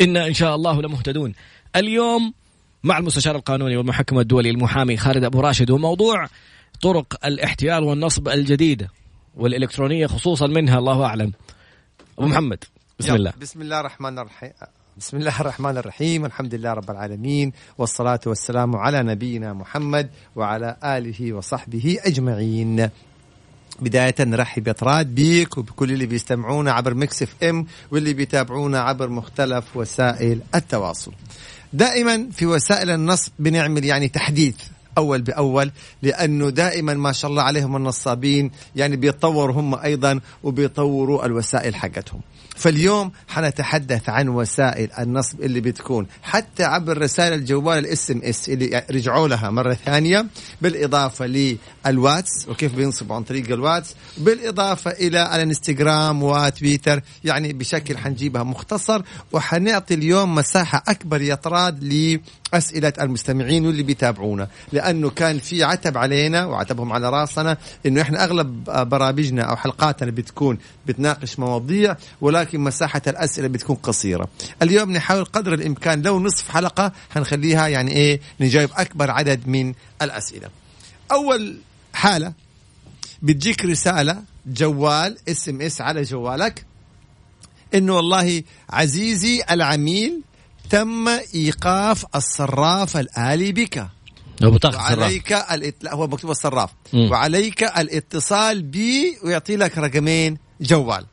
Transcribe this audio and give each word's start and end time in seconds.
إنا 0.00 0.26
إن 0.26 0.34
شاء 0.34 0.54
الله 0.54 0.82
لمهتدون. 0.82 1.34
اليوم 1.76 2.34
مع 2.84 2.98
المستشار 2.98 3.36
القانوني 3.36 3.76
والمحكم 3.76 4.18
الدولي 4.18 4.50
المحامي 4.50 4.96
خالد 4.96 5.24
أبو 5.24 5.40
راشد 5.40 5.70
وموضوع 5.70 6.28
طرق 6.82 7.26
الاحتيال 7.26 7.84
والنصب 7.84 8.28
الجديدة 8.28 8.90
والإلكترونية 9.36 10.06
خصوصا 10.06 10.46
منها 10.46 10.78
الله 10.78 11.04
أعلم. 11.04 11.32
أبو 12.18 12.28
محمد 12.28 12.64
بسم 12.98 13.14
الله. 13.14 13.32
بسم 13.40 13.60
الله 13.60 13.80
الرحمن 13.80 14.18
الرحيم 14.18 14.52
بسم 14.98 15.16
الله 15.16 15.40
الرحمن 15.40 15.76
الرحيم 15.76 16.24
الحمد 16.24 16.54
لله 16.54 16.72
رب 16.72 16.90
العالمين 16.90 17.52
والصلاة 17.78 18.20
والسلام 18.26 18.76
على 18.76 19.02
نبينا 19.02 19.52
محمد 19.52 20.10
وعلى 20.36 20.76
آله 20.84 21.32
وصحبه 21.32 21.98
أجمعين. 22.04 22.90
بداية 23.80 24.14
نرحب 24.20 24.68
يا 24.68 24.72
طراد 24.72 25.14
بيك 25.14 25.58
وبكل 25.58 25.92
اللي 25.92 26.06
بيستمعونا 26.06 26.72
عبر 26.72 26.94
Mix 26.94 27.22
FM 27.22 27.66
واللي 27.90 28.12
بيتابعونا 28.12 28.80
عبر 28.80 29.08
مختلف 29.08 29.76
وسائل 29.76 30.40
التواصل. 30.54 31.12
دائما 31.72 32.28
في 32.32 32.46
وسائل 32.46 32.90
النصب 32.90 33.32
بنعمل 33.38 33.84
يعني 33.84 34.08
تحديث 34.08 34.56
أول 34.98 35.22
بأول 35.22 35.70
لأنه 36.02 36.50
دائما 36.50 36.94
ما 36.94 37.12
شاء 37.12 37.30
الله 37.30 37.42
عليهم 37.42 37.76
النصابين 37.76 38.50
يعني 38.76 38.96
بيتطوروا 38.96 39.54
هم 39.54 39.74
أيضا 39.74 40.20
وبيطوروا 40.42 41.26
الوسائل 41.26 41.74
حقتهم. 41.74 42.20
فاليوم 42.58 43.12
حنتحدث 43.28 44.08
عن 44.08 44.28
وسائل 44.28 44.92
النصب 44.98 45.40
اللي 45.40 45.60
بتكون 45.60 46.06
حتى 46.22 46.64
عبر 46.64 46.98
رسائل 46.98 47.32
الجوال 47.32 47.78
ال 47.78 48.10
SMS 48.10 48.48
اللي 48.48 48.84
رجعوا 48.90 49.28
لها 49.28 49.50
مرة 49.50 49.74
ثانية 49.74 50.26
بالإضافة 50.62 51.26
للواتس 51.86 52.48
وكيف 52.48 52.74
بينصبوا 52.74 53.16
عن 53.16 53.22
طريق 53.22 53.52
الواتس 53.52 53.94
بالإضافة 54.18 54.90
إلى 54.90 55.34
الانستغرام 55.36 56.22
وتويتر 56.22 57.00
يعني 57.24 57.52
بشكل 57.52 57.98
حنجيبها 57.98 58.42
مختصر 58.42 59.02
وحنعطي 59.32 59.94
اليوم 59.94 60.34
مساحة 60.34 60.82
أكبر 60.88 61.22
يا 61.22 61.34
طراد 61.34 61.82
لاسئله 62.52 62.92
المستمعين 63.00 63.66
واللي 63.66 63.82
بيتابعونا. 63.82 64.48
لأنه 64.72 65.10
كان 65.10 65.38
في 65.38 65.64
عتب 65.64 65.98
علينا 65.98 66.44
وعتبهم 66.44 66.92
على 66.92 67.10
راسنا 67.10 67.56
إنه 67.86 68.02
إحنا 68.02 68.24
أغلب 68.24 68.64
برامجنا 68.64 69.42
أو 69.42 69.56
حلقاتنا 69.56 70.10
بتكون 70.10 70.58
بتناقش 70.86 71.38
مواضيع 71.38 71.96
ولكن 72.20 72.60
مساحة 72.60 73.02
الأسئلة 73.06 73.48
بتكون 73.48 73.76
قصيرة. 73.76 74.28
اليوم 74.62 74.92
نحاول 74.92 75.24
قدر 75.24 75.54
الإمكان 75.54 76.02
لو 76.02 76.20
نصف 76.20 76.48
حلقة 76.48 76.92
حنخليها 77.10 77.68
يعني 77.68 77.92
إيه 77.92 78.20
نجاوب 78.40 78.70
أكبر 78.76 79.10
عدد 79.10 79.48
من 79.48 79.74
الأسئلة. 80.02 80.48
أول 81.12 81.58
حالة 81.94 82.32
بتجيك 83.22 83.64
رسالة 83.64 84.22
جوال 84.46 85.16
SMS 85.28 85.80
على 85.80 86.02
جوالك 86.02 86.64
إنه 87.74 87.96
والله 87.96 88.42
عزيزي 88.70 89.42
العميل 89.50 90.20
تم 90.70 91.08
إيقاف 91.34 92.04
الصراف 92.16 92.96
الآلي 92.96 93.52
بك. 93.52 93.86
وعليك 95.02 95.32
الاتلا... 95.32 95.94
هو 95.94 96.06
مكتوب 96.06 96.30
الصراف. 96.30 96.70
م. 96.92 97.10
وعليك 97.10 97.62
الاتصال 97.62 98.62
بي 98.62 99.18
ويعطي 99.24 99.56
لك 99.56 99.78
رقمين 99.78 100.38
جوال. 100.60 101.06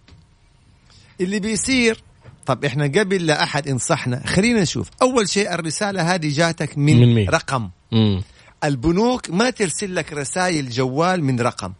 اللي 1.21 1.39
بيصير 1.39 2.03
طب 2.45 2.65
إحنا 2.65 2.83
قبل 2.83 3.25
لا 3.25 3.43
أحد 3.43 3.67
انصحنا 3.67 4.27
خلينا 4.27 4.61
نشوف. 4.61 4.89
أول 5.01 5.29
شيء 5.29 5.53
الرسالة 5.53 6.15
هذه 6.15 6.33
جاتك 6.35 6.77
من, 6.77 6.99
من 6.99 7.15
مين؟ 7.15 7.29
رقم. 7.29 7.69
مم. 7.91 8.23
البنوك 8.63 9.29
ما 9.29 9.49
ترسل 9.49 9.95
لك 9.95 10.13
رسائل 10.13 10.69
جوال 10.69 11.23
من 11.23 11.39
رقم. 11.39 11.73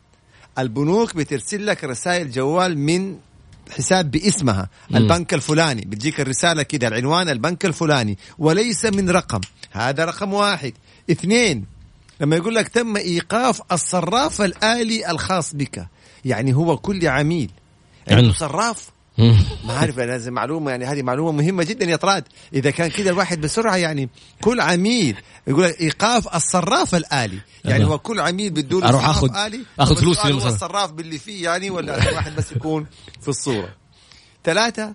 البنوك 0.60 1.16
بترسل 1.16 1.66
لك 1.66 1.84
رسائل 1.84 2.32
جوال 2.32 2.78
من 2.78 3.18
حساب 3.70 4.12
باسمها 4.12 4.70
مم. 4.90 4.98
البنك 4.98 5.34
الفلاني. 5.34 5.82
بتجيك 5.82 6.22
الرسالة 6.22 6.64
كده 6.64 6.88
العنوان 6.88 7.30
البنك 7.30 7.66
الفلاني. 7.66 8.18
وليس 8.38 8.86
من 8.86 9.10
رقم. 9.10 9.42
هذا 9.72 10.06
رقم 10.06 10.34
واحد. 10.34 10.74
اثنين 11.12 11.66
لما 12.22 12.36
يقول 12.36 12.56
لك 12.56 12.68
تم 12.68 12.98
إيقاف 12.98 13.62
الصراف 13.72 14.42
الآلي 14.42 15.12
الخاص 15.12 15.56
بك 15.56 15.88
يعني 16.26 16.54
هو 16.54 16.78
كل 16.78 17.08
عميل. 17.08 17.52
يعني 18.08 18.34
صراف 18.34 18.90
ما 19.18 19.74
عارف 19.74 20.00
أنا 20.00 20.06
لازم 20.06 20.34
معلومة 20.34 20.72
يعني 20.72 20.86
هذه 20.86 21.02
معلومة 21.02 21.32
مهمة 21.32 21.64
جدا 21.64 21.86
يا 21.86 21.96
طراد. 21.96 22.24
إذا 22.54 22.72
كان 22.72 22.90
كذا 22.90 23.10
الواحد 23.10 23.42
بسرعة 23.42 23.76
يعني 23.76 24.10
كل 24.42 24.62
عميل 24.62 25.18
يقول 25.48 25.64
إيقاف 25.66 26.36
الصراف 26.36 26.96
الآلي. 26.96 27.40
يعني 27.66 27.86
هو 27.86 27.98
كل 28.00 28.20
عميل 28.20 28.68
له 28.72 28.90
أروح 28.90 29.10
اخذ 29.10 29.36
آلي 29.36 29.60
آخذ 29.80 29.96
فلوس 29.96 30.26
هو 30.26 30.48
الصراف 30.48 30.92
باللي 30.92 31.18
فيه 31.18 31.44
يعني 31.44 31.70
ولا 31.70 31.98
الواحد 32.10 32.36
بس 32.36 32.52
يكون 32.52 32.86
في 33.22 33.28
الصورة؟ 33.28 33.70
ثلاثة 34.44 34.94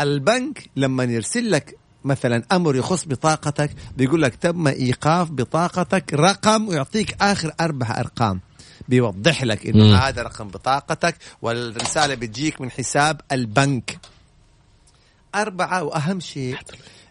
البنك 0.00 0.70
لما 0.76 1.04
يرسل 1.04 1.50
لك 1.50 1.76
مثلا 2.04 2.42
أمر 2.52 2.76
يخص 2.76 3.04
بطاقتك 3.04 3.70
بيقول 3.96 4.22
لك 4.22 4.34
تم 4.34 4.66
إيقاف 4.66 5.30
بطاقتك 5.30 6.14
رقم 6.14 6.68
ويعطيك 6.68 7.16
آخر 7.22 7.52
أربع 7.60 7.86
أرقام. 7.98 8.40
بيوضح 8.88 9.44
لك 9.44 9.66
إنه 9.66 9.96
هذا 9.96 10.22
رقم 10.22 10.48
بطاقتك 10.48 11.16
والرسالة 11.42 12.14
بتجيك 12.14 12.60
من 12.60 12.70
حساب 12.70 13.20
البنك. 13.32 13.98
أربعة 15.34 15.82
وأهم 15.82 16.20
شيء 16.20 16.56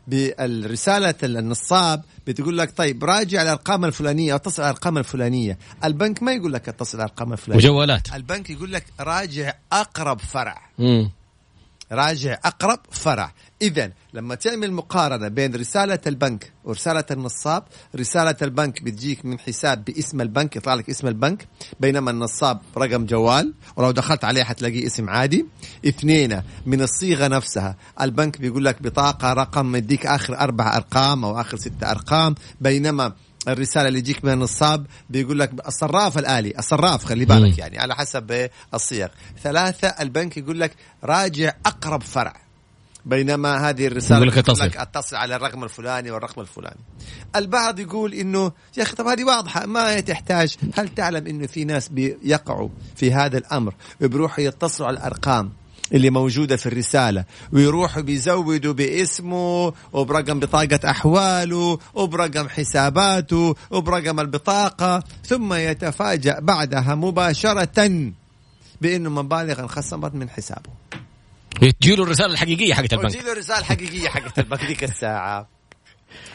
بالرسالة 0.07 1.15
النصاب 1.23 2.03
بتقول 2.27 2.57
لك 2.57 2.77
طيب 2.77 3.03
راجع 3.03 3.41
الأرقام 3.41 3.85
الفلانية 3.85 4.35
اتصل 4.35 4.61
الأرقام 4.61 4.97
الفلانية. 4.97 5.57
البنك 5.83 6.23
ما 6.23 6.33
يقول 6.33 6.53
لك 6.53 6.69
اتصل 6.69 6.97
الأرقام 6.97 7.33
الفلانية. 7.33 7.63
وجوالات 7.63 8.13
البنك 8.13 8.49
يقول 8.49 8.73
لك 8.73 8.85
راجع 8.99 9.53
أقرب 9.71 10.19
فرع. 10.19 10.61
مم. 10.79 11.11
راجع 11.91 12.37
أقرب 12.45 12.79
فرع. 12.91 13.33
إذا 13.63 13.91
لما 14.13 14.35
تعمل 14.35 14.73
مقارنة 14.73 15.27
بين 15.27 15.55
رسالة 15.55 15.99
البنك 16.07 16.51
ورسالة 16.63 17.03
النصاب 17.11 17.63
رسالة 17.95 18.35
البنك 18.41 18.83
بتجيك 18.83 19.25
من 19.25 19.39
حساب 19.39 19.85
باسم 19.85 20.21
البنك 20.21 20.55
يطلع 20.55 20.73
لك 20.73 20.89
اسم 20.89 21.07
البنك 21.07 21.47
بينما 21.79 22.11
النصاب 22.11 22.61
رقم 22.77 23.05
جوال 23.05 23.53
ولو 23.75 23.91
دخلت 23.91 24.23
عليه 24.23 24.43
حتلاقيه 24.43 24.87
اسم 24.87 25.09
عادي. 25.09 25.45
اثنين 25.87 26.41
من 26.65 26.81
الصيغة 26.81 27.27
نفسها 27.27 27.75
البنك 28.01 28.41
بيقول 28.41 28.65
لك 28.65 28.81
بطاقة 28.81 29.33
رقم 29.33 29.75
يديك 29.75 30.05
آخر 30.05 30.39
أربع 30.39 30.75
أرقام 30.75 31.25
أو 31.25 31.41
آخر 31.41 31.57
ستة 31.57 31.91
أرقام 31.91 32.35
بينما 32.61 33.13
الرسالة 33.47 33.87
اللي 33.87 33.99
يجيك 33.99 34.25
من 34.25 34.33
النصاب 34.33 34.85
بيقول 35.09 35.39
لك 35.39 35.67
الصراف 35.67 36.17
الآلي 36.17 36.53
الصراف 36.59 37.05
خلي 37.05 37.25
بالك 37.25 37.57
يعني 37.57 37.79
على 37.79 37.95
حسب 37.95 38.49
الصيغ. 38.73 39.07
ثلاثة 39.43 39.87
البنك 39.87 40.37
يقول 40.37 40.59
لك 40.59 40.75
راجع 41.03 41.53
أقرب 41.65 42.01
فرع. 42.01 42.43
بينما 43.05 43.69
هذه 43.69 43.87
الرسالة 43.87 44.15
يقول 44.15 44.27
لك 44.27 44.37
اتصل. 44.37 44.65
لك 44.65 44.77
اتصل 44.77 45.15
على 45.15 45.35
الرقم 45.35 45.63
الفلاني 45.63 46.11
والرقم 46.11 46.41
الفلاني. 46.41 46.79
البعض 47.35 47.79
يقول 47.79 48.13
إنه 48.13 48.51
يا 48.77 48.83
أخي 48.83 48.95
طب 48.95 49.07
هذه 49.07 49.23
واضحة 49.23 49.65
ما 49.65 49.99
تحتاج. 49.99 50.55
هل 50.73 50.89
تعلم 50.89 51.27
إنه 51.27 51.47
في 51.47 51.65
ناس 51.65 51.89
بيقعوا 51.89 52.69
في 52.95 53.13
هذا 53.13 53.37
الأمر؟ 53.37 53.73
بيروحوا 54.01 54.43
يتصلوا 54.43 54.87
على 54.87 54.97
الأرقام 54.97 55.51
اللي 55.93 56.09
موجودة 56.09 56.55
في 56.55 56.65
الرسالة. 56.65 57.25
ويروحوا 57.51 58.01
بيزودوا 58.01 58.73
باسمه 58.73 59.73
وبرقم 59.93 60.39
بطاقة 60.39 60.79
أحواله 60.89 61.79
وبرقم 61.93 62.49
حساباته 62.49 63.55
وبرقم 63.71 64.19
البطاقة. 64.19 65.03
ثم 65.25 65.53
يتفاجأ 65.53 66.39
بعدها 66.39 66.95
مباشرة 66.95 68.11
بأنه 68.81 69.09
مبالغ 69.09 69.59
انخصمت 69.59 70.15
من 70.15 70.29
حسابه. 70.29 70.82
تجيله 71.81 72.03
الرسالة 72.03 72.33
الحقيقية 72.33 72.73
حقت 72.73 72.93
البنك. 72.93 73.11
تجيله 73.11 73.31
الرسالة 73.31 73.59
الحقيقية 73.59 74.09
حقت 74.09 74.39
البنك 74.39 74.63
ذيك 74.63 74.83
الساعة. 74.83 75.47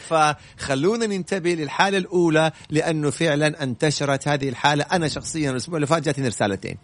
فخلونا 0.09 1.07
ننتبه 1.07 1.51
للحالة 1.51 1.99
الأولى 1.99 2.53
لأنه 2.71 3.11
فعلا 3.11 3.63
انتشرت 3.63 4.29
هذه 4.29 4.49
الحالة. 4.49 4.85
أنا 4.85 5.09
شخصيا 5.09 5.51
الأسبوع 5.51 5.77
اللي 5.77 5.87
فات 5.87 6.03
جاتني 6.03 6.29
رسالتين 6.29 6.77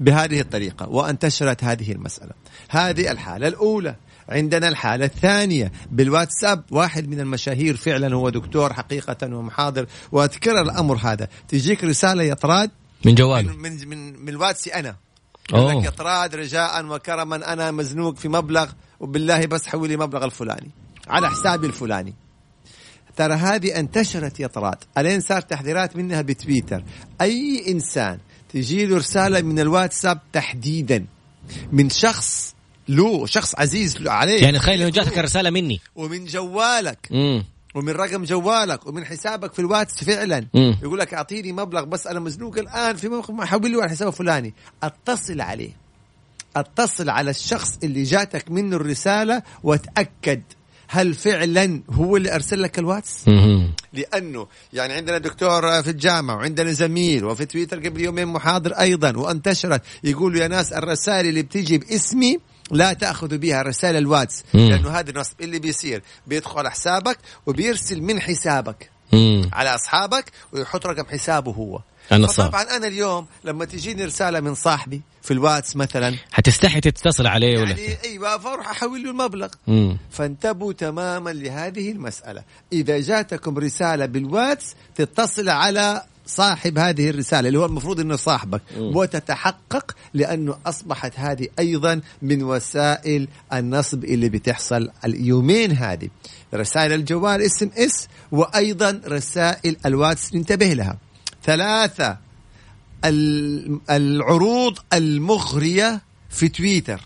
بهذه 0.00 0.40
الطريقة 0.40 0.88
وانتشرت 0.88 1.64
هذه 1.64 1.92
المسألة. 1.92 2.32
هذه 2.70 3.12
الحالة 3.12 3.48
الأولى. 3.48 3.96
عندنا 4.28 4.68
الحالة 4.68 5.04
الثانية. 5.04 5.72
بالواتساب 5.90 6.64
واحد 6.70 7.08
من 7.08 7.20
المشاهير 7.20 7.76
فعلا 7.76 8.14
هو 8.14 8.28
دكتور 8.28 8.72
حقيقة 8.72 9.36
ومحاضر. 9.36 9.86
وأذكر 10.12 10.60
الأمر 10.60 10.96
هذا. 10.96 11.28
تجيك 11.48 11.84
رسالة 11.84 12.22
يا 12.22 12.34
طراد؟ 12.34 12.70
من 13.04 13.14
جوالي 13.14 13.48
من 13.48 13.88
من, 13.88 14.20
من 14.20 14.28
الواتسي 14.28 14.70
أنا. 14.70 14.96
لك 15.58 15.86
اطراد 15.86 16.34
رجاء 16.34 16.86
وكرما 16.86 17.52
أنا 17.52 17.70
مزنوق 17.70 18.16
في 18.16 18.28
مبلغ 18.28 18.70
وبالله 19.00 19.46
بس 19.46 19.66
حولي 19.66 19.96
مبلغ 19.96 20.24
الفلاني. 20.24 20.70
على 21.08 21.30
حسابي 21.30 21.66
الفلاني. 21.66 22.14
ترى 23.16 23.34
هذه 23.34 23.78
انتشرت 23.78 24.40
يا 24.40 24.46
طراد. 24.46 24.76
الين 24.98 25.20
صار 25.20 25.40
تحذيرات 25.40 25.96
منها 25.96 26.22
بتويتر. 26.22 26.82
أي 27.20 27.64
إنسان 27.68 28.18
تجي 28.52 28.86
له 28.86 28.96
رسالة 28.96 29.40
من 29.40 29.60
الواتساب 29.60 30.20
تحديدا 30.32 31.06
من 31.72 31.90
شخص 31.90 32.54
له 32.88 33.26
شخص 33.26 33.54
عزيز 33.58 34.06
عليه. 34.06 34.42
يعني 34.42 34.58
تخيل 34.58 34.80
إنه 34.80 34.90
جاتك 34.90 35.18
الرسالة 35.18 35.50
مني. 35.50 35.80
ومن 35.96 36.24
جوالك. 36.24 37.08
امم 37.12 37.44
ومن 37.74 37.92
رقم 37.92 38.24
جوالك 38.24 38.86
ومن 38.86 39.04
حسابك 39.04 39.52
في 39.52 39.58
الواتس 39.58 40.04
فعلا. 40.04 40.46
مم. 40.54 40.78
يقول 40.82 40.98
لك 40.98 41.14
أعطيني 41.14 41.52
مبلغ 41.52 41.84
بس 41.84 42.06
أنا 42.06 42.20
مزنوق 42.20 42.58
الآن 42.58 42.96
في 42.96 43.08
موقف 43.08 43.30
ما 43.30 43.44
حول 43.44 43.70
لي 43.70 43.76
على 43.76 43.84
الحساب 43.84 44.08
الفلاني 44.08 44.54
أتصل 44.82 45.40
عليه. 45.40 45.72
أتصل 46.56 47.10
على 47.10 47.30
الشخص 47.30 47.78
اللي 47.82 48.02
جاتك 48.02 48.50
منه 48.50 48.76
الرسالة 48.76 49.42
وتأكد 49.62 50.42
هل 50.88 51.14
فعلا 51.14 51.82
هو 51.90 52.16
اللي 52.16 52.34
أرسل 52.34 52.62
لك 52.62 52.78
الواتس؟ 52.78 53.28
لأنه 53.92 54.46
يعني 54.72 54.92
عندنا 54.92 55.18
دكتور 55.18 55.82
في 55.82 55.90
الجامعة 55.90 56.36
وعندنا 56.36 56.72
زميل 56.72 57.24
وفي 57.24 57.44
تويتر 57.44 57.78
قبل 57.86 58.00
يومين 58.00 58.26
محاضر 58.26 58.72
أيضا 58.72 59.16
وانتشرت. 59.16 59.82
يقولوا 60.04 60.40
يا 60.40 60.48
ناس 60.48 60.72
الرسائل 60.72 61.26
اللي 61.26 61.42
بتيجي 61.42 61.78
باسمي 61.78 62.38
لا 62.70 62.92
تاخذوا 62.92 63.38
بها 63.38 63.62
رسائل 63.62 63.96
الواتس 63.96 64.44
مم. 64.54 64.68
لأنه 64.68 64.90
هذا 64.90 65.10
النصب 65.10 65.40
اللي 65.40 65.58
بيصير 65.58 66.02
بيدخل 66.26 66.68
حسابك 66.68 67.18
وبيرسل 67.46 68.02
من 68.02 68.20
حسابك 68.20 68.90
امم 69.14 69.50
على 69.52 69.74
أصحابك 69.74 70.24
ويحط 70.52 70.86
رقم 70.86 71.06
حسابه 71.06 71.52
هو. 71.52 71.80
النصاب. 72.12 72.46
فطبعا 72.46 72.62
أنا 72.76 72.86
اليوم 72.86 73.26
لما 73.44 73.64
تجيني 73.64 74.04
رسالة 74.04 74.40
من 74.40 74.54
صاحبي 74.54 75.00
في 75.22 75.30
الواتس 75.30 75.76
مثلا 75.76 76.16
حتستحي 76.32 76.80
تتصل 76.80 77.26
عليه 77.26 77.58
ولا؟ 77.58 77.70
يعني 77.70 77.96
أيوه 78.04 78.38
فأروح 78.38 78.70
أحول 78.70 79.02
له 79.02 79.10
المبلغ. 79.10 79.48
امم 79.68 79.96
فانتبهوا 80.10 80.72
تماما 80.72 81.30
لهذه 81.30 81.92
المسألة. 81.92 82.42
إذا 82.72 83.00
جاتكم 83.00 83.58
رسالة 83.58 84.06
بالواتس 84.06 84.74
تتصل 84.96 85.48
على 85.48 86.02
صاحب 86.30 86.78
هذه 86.78 87.10
الرسالة 87.10 87.48
اللي 87.48 87.58
هو 87.58 87.64
المفروض 87.64 88.00
أنه 88.00 88.16
صاحبك. 88.16 88.62
وتتحقق 88.78 89.96
لأنه 90.14 90.56
أصبحت 90.66 91.12
هذه 91.16 91.48
أيضا 91.58 92.00
من 92.22 92.42
وسائل 92.42 93.28
النصب 93.52 94.04
اللي 94.04 94.28
بتحصل 94.28 94.90
اليومين 95.04 95.72
هذه. 95.72 96.08
رسائل 96.54 96.92
الجوال 96.92 97.42
SMS 97.42 98.08
وأيضا 98.32 99.00
رسائل 99.06 99.76
الواتس 99.86 100.34
ننتبه 100.34 100.72
لها. 100.72 100.98
ثلاثة 101.44 102.18
ال- 103.04 103.80
العروض 103.90 104.78
المغرية 104.92 106.00
في 106.30 106.48
تويتر. 106.48 107.00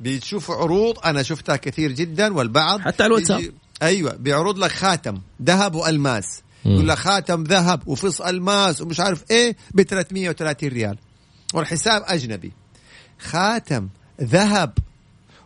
بتشوف 0.00 0.50
عروض 0.50 0.98
أنا 1.04 1.22
شفتها 1.22 1.56
كثير 1.56 1.92
جدا 1.92 2.34
والبعض 2.34 2.80
حتى 2.80 3.02
على 3.02 3.10
الواتساب. 3.10 3.52
أيوه 3.82 4.14
بيعرض 4.16 4.58
لك 4.58 4.70
خاتم 4.72 5.20
ذهب 5.42 5.74
وألماس. 5.74 6.42
يقول 6.64 6.88
لك 6.88 6.98
خاتم 6.98 7.42
ذهب 7.44 7.88
وفص 7.88 8.20
ألماس 8.20 8.80
ومش 8.80 9.00
عارف 9.00 9.24
إيه 9.30 9.56
ب 9.74 9.82
330 9.82 10.68
ريال. 10.68 10.98
والحساب 11.54 12.02
أجنبي. 12.06 12.52
خاتم 13.18 13.88
ذهب 14.22 14.78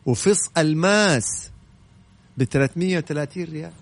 وفص 0.06 0.38
ألماس 0.58 1.50
ب 2.36 2.44
330 2.44 3.44
ريال. 3.44 3.72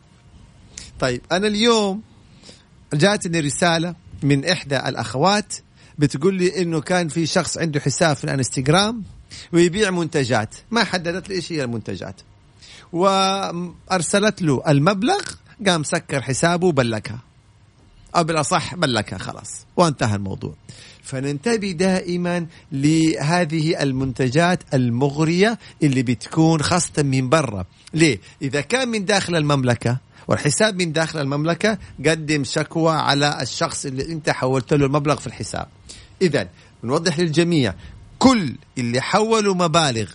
طيب 1.01 1.21
أنا 1.33 1.47
اليوم 1.47 2.03
جاتني 2.95 3.41
رسالة 3.41 3.95
من 4.23 4.45
إحدى 4.45 4.77
الأخوات 4.77 5.55
بتقول 5.99 6.35
لي 6.35 6.63
إنه 6.63 6.81
كان 6.81 7.09
في 7.09 7.27
شخص 7.27 7.59
عنده 7.59 7.81
حساب 7.81 8.17
في 8.17 8.25
الانستغرام 8.25 9.03
ويبيع 9.53 9.91
منتجات. 9.91 10.55
ما 10.71 10.85
حددت 10.85 11.29
لي 11.29 11.35
إيش 11.35 11.53
هي 11.53 11.65
المنتجات. 11.65 12.21
وأرسلت 12.93 14.43
له 14.43 14.63
المبلغ 14.69 15.21
قام 15.67 15.83
سكر 15.83 16.23
حسابه 16.23 16.67
وبلكها. 16.67 17.19
أو 18.17 18.25
بالأصح 18.25 18.75
بلكها 18.75 19.19
خلاص. 19.19 19.67
وانتهى 19.77 20.17
الموضوع. 20.17 20.55
فننتبه 21.03 21.71
دائما 21.71 22.47
لهذه 22.73 23.83
المنتجات 23.83 24.75
المغرية 24.75 25.59
اللي 25.83 26.03
بتكون 26.03 26.63
خاصة 26.63 27.03
من 27.03 27.29
برا. 27.29 27.65
ليه؟ 27.95 28.21
إذا 28.43 28.61
كان 28.61 28.89
من 28.89 29.05
داخل 29.05 29.37
المملكة 29.37 29.97
والحساب 30.29 30.83
من 30.83 30.93
داخل 30.93 31.21
المملكة 31.21 31.79
قدم 32.07 32.45
شكوى 32.45 32.93
على 32.93 33.43
الشخص 33.43 33.87
اللي 33.87 34.13
أنت 34.13 34.31
حولت 34.31 34.75
له 34.75 34.87
المبلغ 34.87 35.17
في 35.17 35.27
الحساب. 35.27 35.67
اذا 36.23 36.49
نوضح 36.85 37.19
للجميع 37.19 37.75
كل 38.19 38.55
اللي 38.79 39.01
حولوا 39.01 39.55
مبالغ 39.55 40.11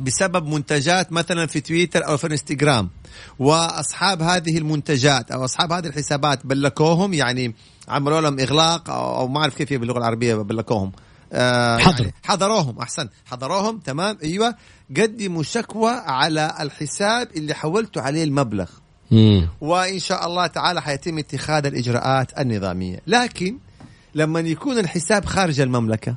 بسبب 0.00 0.46
منتجات 0.46 1.12
مثلا 1.12 1.46
في 1.46 1.60
تويتر 1.60 2.06
أو 2.06 2.16
في 2.16 2.26
الانستغرام 2.26 2.88
وأصحاب 3.38 4.22
هذه 4.22 4.58
المنتجات 4.58 5.30
أو 5.30 5.44
أصحاب 5.44 5.72
هذه 5.72 5.86
الحسابات 5.86 6.46
بلكوهم 6.46 7.14
يعني 7.14 7.54
عملوا 7.88 8.20
لهم 8.20 8.40
إغلاق 8.40 8.90
أو, 8.90 9.28
ما 9.28 9.40
أعرف 9.40 9.54
كيف 9.54 9.72
هي 9.72 9.78
باللغة 9.78 9.98
العربية 9.98 10.34
بلكوهم. 10.34 10.92
آه 11.32 11.78
حظر. 11.78 12.00
يعني 12.00 12.14
حضروهم 12.24 12.78
أحسن. 12.78 13.08
حضروهم 13.26 13.78
تمام؟ 13.78 14.18
أيوه. 14.22 14.54
قدموا 14.96 15.42
شكوى 15.42 15.90
على 15.90 16.54
الحساب 16.60 17.28
اللي 17.36 17.54
حولتوا 17.54 18.02
عليه 18.02 18.24
المبلغ. 18.24 18.70
امم 19.12 19.48
وإن 19.60 19.98
شاء 19.98 20.26
الله 20.26 20.46
تعالى 20.46 20.82
حيتم 20.82 21.18
اتخاذ 21.18 21.66
الإجراءات 21.66 22.38
النظامية. 22.38 23.00
لكن 23.06 23.58
لما 24.14 24.40
يكون 24.40 24.78
الحساب 24.78 25.24
خارج 25.24 25.60
المملكة 25.60 26.14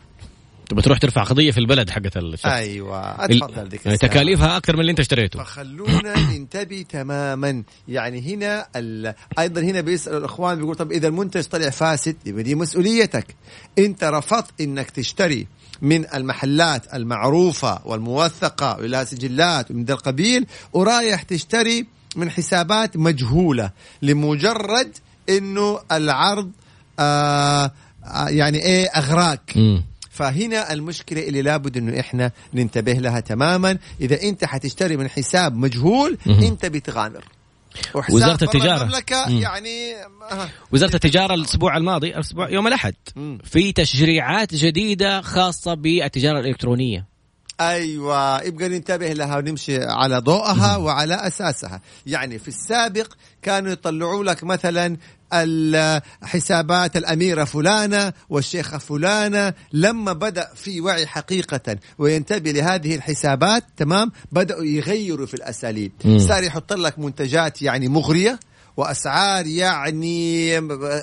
تبى 0.70 0.82
تروح 0.82 0.98
ترفع 0.98 1.24
قضية 1.24 1.52
في 1.52 1.58
البلد 1.58 1.90
حقت 1.90 2.18
الشخص 2.18 2.46
أيوه 2.46 3.26
أتفضل 3.26 3.70
ديك 3.70 3.86
يعني. 3.86 3.98
تكاليفها 3.98 4.58
أكثر 4.58 4.74
من 4.74 4.82
اللي 4.82 4.92
انت 4.92 5.00
اشتريته. 5.00 5.40
فخلونا 5.40 6.14
ننتبه 6.32 6.86
تماما. 6.90 7.64
يعني 7.88 8.36
هنا 8.36 8.68
ال... 8.76 9.14
أيضا 9.40 9.62
هنا 9.62 9.82
بيسأل 9.82 10.18
الإخوان 10.18 10.58
بيقول 10.58 10.76
طب 10.76 10.92
إذا 10.92 11.08
المنتج 11.08 11.44
طلع 11.44 11.70
فاسد 11.70 12.16
يبقى 12.26 12.44
دي 12.44 12.56
مسؤوليتك. 12.56 13.36
إنت 13.80 14.04
رفضت 14.04 14.62
إنك 14.62 14.90
تشتري 14.90 15.48
من 15.82 16.06
المحلات 16.14 16.94
المعروفة 16.94 17.80
والموثقة 17.86 18.78
ولها 18.80 19.04
سجلات 19.04 19.72
ومن 19.72 19.86
ذا 19.86 19.94
القبيل 19.94 20.46
ورايح 20.74 21.22
تشتري 21.22 21.86
من 22.16 22.30
حسابات 22.30 22.98
مجهولة 22.98 23.72
لمجرد 24.02 24.98
إنه 25.30 25.80
العرض 25.92 26.52
آه 27.00 27.72
آه 28.06 28.30
يعني 28.30 28.58
إيه 28.58 28.86
أغراك. 28.86 29.54
فهنا 30.14 30.74
المشكلة 30.74 31.28
اللي 31.28 31.42
لابد 31.42 31.78
إنه 31.78 32.00
إحنا 32.00 32.32
ننتبه 32.54 32.94
لها 32.94 33.20
تماما 33.20 33.78
إذا 34.02 34.22
أنت 34.24 34.46
حتشتري 34.46 34.98
من 34.98 35.10
حساب 35.10 35.56
مجهول. 35.56 36.18
أنت 36.28 36.66
بتغامر. 36.66 37.24
المملكة 38.82 39.26
مم. 39.30 39.40
يعني 39.40 39.96
آه. 40.32 40.50
وزارة 40.72 40.96
التجارة 40.96 41.34
الأسبوع 41.34 41.78
الماضي 41.78 42.08
الأسبوع 42.08 42.50
يوم 42.50 42.68
الأحد. 42.68 42.94
في 43.44 43.72
تشريعات 43.72 44.56
جديدة 44.56 45.22
خاصة 45.22 45.74
بالتجارة 45.74 46.40
الإلكترونية 46.40 47.14
أيوه 47.62 48.44
يبقى 48.44 48.70
ننتبه 48.70 49.14
لها 49.14 49.38
ونمشي 49.38 49.84
على 49.84 50.18
ضوءها 50.18 50.78
وعلى 50.78 51.14
أساسها 51.28 51.82
يعني 52.06 52.40
في 52.40 52.48
السابق 52.48 53.14
كانوا 53.42 53.72
يطلعوا 53.72 54.24
لك 54.24 54.44
مثلا 54.44 54.98
الحسابات 55.34 56.98
الأميرة 56.98 57.44
فلانة 57.44 58.14
والشيخه 58.30 58.78
فلانة 58.78 59.54
لما 59.74 60.14
بدأ 60.14 60.50
في 60.56 60.82
وعي 60.82 61.08
حقيقة 61.08 61.78
وينتبه 61.98 62.52
لهذه 62.52 62.96
الحسابات 62.96 63.64
تمام؟ 63.78 64.12
بدأوا 64.32 64.64
يغيروا 64.64 65.26
في 65.26 65.34
الأساليب. 65.34 65.92
مم. 66.06 66.20
صار 66.20 66.44
يحط 66.44 66.74
لك 66.74 67.00
منتجات 67.00 67.62
يعني 67.62 67.88
مغرية 67.88 68.40
وأسعار 68.78 69.48
يعني 69.48 70.60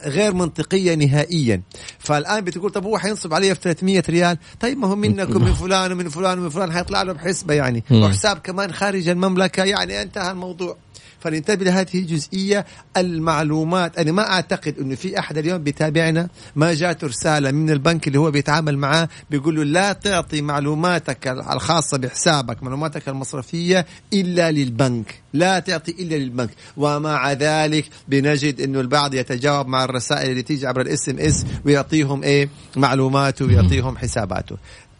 غير 0.07 0.35
منطقية 0.35 0.95
نهائيا. 0.95 1.63
فالآن 1.99 2.41
بتقول 2.45 2.71
طب 2.71 2.85
هو 2.85 2.99
حينصب 2.99 3.35
علي 3.35 3.55
في 3.55 3.61
300 3.61 4.03
ريال؟ 4.09 4.39
طيب 4.61 4.79
ما 4.79 4.87
هو 4.89 4.97
منك 4.97 5.37
ومن 5.37 5.53
فلان 5.55 5.93
ومن 5.93 6.09
فلان 6.09 6.39
ومن 6.39 6.49
فلان 6.49 6.73
حيطلع 6.73 7.03
له 7.03 7.13
بحسبه 7.13 7.55
يعني. 7.55 7.85
وحساب 7.91 8.39
كمان 8.39 8.73
خارج 8.73 9.09
المملكة 9.09 9.65
يعني 9.65 10.03
انتهى 10.03 10.31
الموضوع. 10.31 10.77
فننتبه 11.21 11.65
لهذه 11.65 11.95
الجزئية 11.95 12.67
المعلومات. 12.97 13.99
أنا 13.99 14.13
ما 14.13 14.31
أعتقد 14.31 14.79
إنه 14.79 14.95
في 14.95 15.19
أحد 15.19 15.39
اليوم 15.39 15.59
بيتابعنا 15.63 16.29
ما 16.57 16.75
جاته 16.75 17.07
رسالة 17.07 17.51
من 17.51 17.71
البنك 17.71 18.07
اللي 18.09 18.19
هو 18.19 18.31
بيتعامل 18.31 18.79
معاه 18.79 19.09
بيقول 19.31 19.57
له 19.57 19.65
لا 19.65 19.93
تعطي 19.93 20.43
معلوماتك 20.43 21.29
الخاصة 21.29 21.99
بحسابك 21.99 22.63
معلوماتك 22.63 23.09
المصرفية 23.09 23.87
إلا 24.13 24.51
للبنك 24.51 25.15
لا 25.33 25.59
تعطي 25.59 25.91
إلا 25.91 26.15
للبنك. 26.15 26.51
ومع 26.77 27.33
ذلك 27.33 27.85
بنجد 28.09 28.61
إنه 28.61 28.81
البعض 28.81 29.15
يتجاوب 29.15 29.67
مع 29.67 29.85
الرسائل 29.85 30.31
اللي 30.31 30.43
تيجي 30.43 30.67
عبر 30.67 30.81
ال 30.81 31.09
SMS 31.09 31.45
ويعطيهم 31.65 32.23
إيه؟ 32.23 32.49
معلوماته 32.77 33.45
ويعطيهم 33.45 33.99
حساباته. 33.99 34.57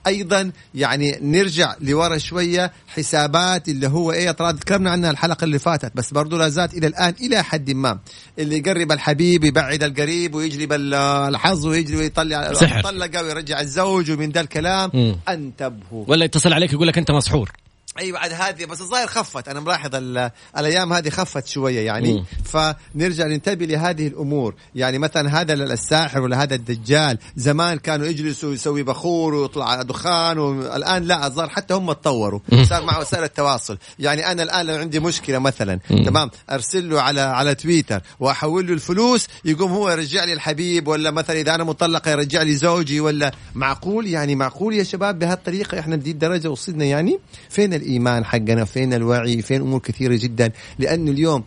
أيضا 0.07 0.53
يعني 0.75 1.19
نرجع 1.23 1.75
لورا 1.81 2.19
شوية 2.19 2.73
حسابات 2.89 3.69
اللي 3.69 3.89
هو 3.89 4.13
إيه 4.13 4.31
ترى 4.31 4.53
تكلمنا 4.53 4.91
عنها 4.91 5.11
الحلقة 5.11 5.45
اللي 5.45 5.59
فاتت 5.59 5.93
بس 5.95 6.13
برضو 6.13 6.37
لا 6.37 6.49
زالت 6.49 6.75
إلى 6.75 6.87
الآن 6.87 7.15
إلى 7.21 7.43
حد 7.43 7.71
ما 7.71 7.99
اللي 8.39 8.59
يقرب 8.59 8.93
الحبيب 8.93 9.45
يبعد 9.45 9.83
القريب 9.83 10.35
ويجلب 10.35 10.73
الحظ 10.73 11.67
ويجري 11.67 11.97
ويطلع 11.97 12.53
سحر. 12.53 12.83
طلقة 12.83 13.23
ويرجع 13.23 13.61
الزوج 13.61 14.11
ومن 14.11 14.31
ذا 14.31 14.41
الكلام. 14.41 14.91
أنتبهوا 15.29 16.05
ولا 16.09 16.25
يتصل 16.25 16.53
عليك 16.53 16.73
يقول 16.73 16.89
لك 16.89 16.99
أنت 16.99 17.11
مسحور 17.11 17.51
أيوه 17.99 18.19
بعد 18.19 18.33
هذه 18.33 18.65
بس 18.65 18.81
الظاهر 18.81 19.07
خفت 19.07 19.49
أنا 19.49 19.61
ملاحظ 19.61 19.95
ال- 19.95 20.31
الأيام 20.59 20.93
هذه 20.93 21.09
خفت 21.11 21.47
شوية 21.47 21.81
يعني 21.87 22.13
مم. 22.13 22.25
فنرجع 22.45 23.27
ننتبه 23.27 23.67
لهذه 23.67 24.07
الأمور 24.07 24.55
يعني 24.75 24.99
مثلا 24.99 25.41
هذا 25.41 25.53
الساحر 25.55 26.21
ولا 26.21 26.43
هذا 26.43 26.55
الدجال 26.55 27.19
زمان 27.37 27.79
كانوا 27.79 28.07
يجلسوا 28.07 28.53
يسوي 28.55 28.83
بخور 28.83 29.35
ويطلع 29.35 29.83
دخان 29.83 30.39
والان 30.39 31.05
لا 31.05 31.27
الظاهر 31.27 31.49
حتى 31.49 31.75
هم 31.75 31.93
تطوروا. 31.93 32.41
صار 32.69 32.85
مع 32.85 32.99
وسائل 32.99 33.25
التواصل 33.25 33.79
يعني 33.99 34.33
أنا 34.33 34.43
الآن 34.43 34.67
لو 34.67 34.75
عندي 34.77 35.01
مشكلة 35.01 35.39
مثلا 35.39 35.79
مم. 35.91 36.05
تمام 36.05 36.31
أرسل 36.51 36.91
له 36.91 37.01
على 37.03 37.21
على 37.21 37.55
تويتر 37.55 38.01
وأحول 38.21 38.67
له 38.67 38.73
الفلوس 38.73 39.27
يقوم 39.45 39.73
هو 39.73 39.91
يرجع 39.91 40.25
لي 40.25 40.33
الحبيب 40.33 40.89
ولا 40.89 41.11
مثلا 41.11 41.41
إذا 41.41 41.55
أنا 41.55 41.65
مطلقه 41.65 42.11
يرجع 42.11 42.43
لي 42.43 42.57
زوجي 42.57 43.01
ولا 43.01 43.33
معقول 43.55 44.07
يعني 44.07 44.35
معقول 44.35 44.75
يا 44.75 44.83
شباب 44.85 45.19
بهالطريقة 45.19 45.79
إحنا 45.81 45.97
بدي 45.97 46.11
الدرجة 46.11 46.49
وصلنا 46.51 46.85
يعني 46.85 47.19
فين 47.51 47.80
الإيمان 47.81 48.25
حقنا 48.25 48.65
فين 48.65 48.95
الوعي؟ 48.95 49.43
فين 49.43 49.61
أمور 49.61 49.81
كثيرة 49.81 50.17
جدا؟ 50.17 50.53
لأنه 50.79 51.11
اليوم 51.11 51.45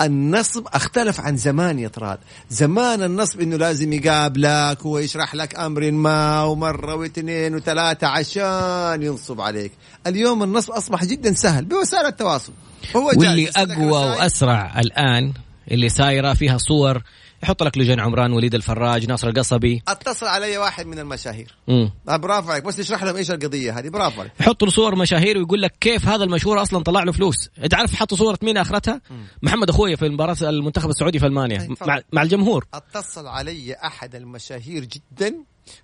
النصب 0.00 0.66
أختلف 0.66 1.20
عن 1.20 1.36
زمان 1.36 1.78
يا 1.78 1.88
طراد. 1.88 2.18
زمان 2.50 3.02
النصب 3.02 3.40
إنه 3.40 3.56
لازم 3.56 3.92
يقابلك 3.92 4.86
ويشرح 4.86 5.34
لك 5.34 5.58
أمر 5.58 5.90
ما 5.90 6.42
ومرة 6.42 6.94
واثنين 6.94 7.54
وثلاثة 7.54 8.06
عشان 8.06 9.02
ينصب 9.02 9.40
عليك. 9.40 9.72
اليوم 10.06 10.42
النصب 10.42 10.70
أصبح 10.70 11.04
جدا 11.04 11.32
سهل 11.32 11.64
بوسائل 11.64 12.06
التواصل. 12.06 12.52
هو 12.96 13.06
واللي 13.06 13.48
أقوى. 13.48 13.90
وأسرع 13.90 14.80
الآن 14.80 15.32
اللي 15.70 15.88
سايرة 15.88 16.34
فيها 16.34 16.58
صور 16.58 17.02
يحط 17.42 17.62
لك 17.62 17.78
لجان 17.78 18.00
عمران 18.00 18.32
وليد 18.32 18.54
الفراج 18.54 19.08
ناصر 19.08 19.28
القصبي. 19.28 19.82
اتصل 19.88 20.26
علي 20.26 20.58
واحد 20.58 20.86
من 20.86 20.98
المشاهير. 20.98 21.54
مم. 21.68 21.90
آه، 22.08 22.16
برافو 22.16 22.50
عليك. 22.50 22.64
بس 22.64 22.80
اشرح 22.80 23.02
لهم 23.02 23.16
إيش 23.16 23.30
القضية 23.30 23.78
هذه. 23.78 23.88
برافو 23.88 24.20
عليك. 24.20 24.32
يحط 24.40 24.64
له 24.64 24.70
صور 24.70 24.96
مشاهير 24.96 25.38
ويقول 25.38 25.62
لك 25.62 25.72
كيف 25.80 26.08
هذا 26.08 26.24
المشهور 26.24 26.62
أصلا 26.62 26.82
طلع 26.82 27.02
له 27.02 27.12
فلوس. 27.12 27.50
انت 27.64 27.74
عارف 27.74 27.94
حطوا 27.94 28.16
صورة 28.16 28.38
مين 28.42 28.56
آخرتها؟ 28.56 29.00
محمد 29.42 29.70
اخويا 29.70 29.96
في 29.96 30.08
مباراه 30.08 30.36
المنتخب 30.42 30.90
السعودي 30.90 31.18
في 31.18 31.26
ألمانيا. 31.26 31.58
طيب،. 31.58 31.88
مع, 31.88 32.00
مع 32.12 32.22
الجمهور. 32.22 32.66
اتصل 32.74 33.26
علي 33.26 33.74
أحد 33.74 34.14
المشاهير 34.14 34.84
جدا 34.84 35.34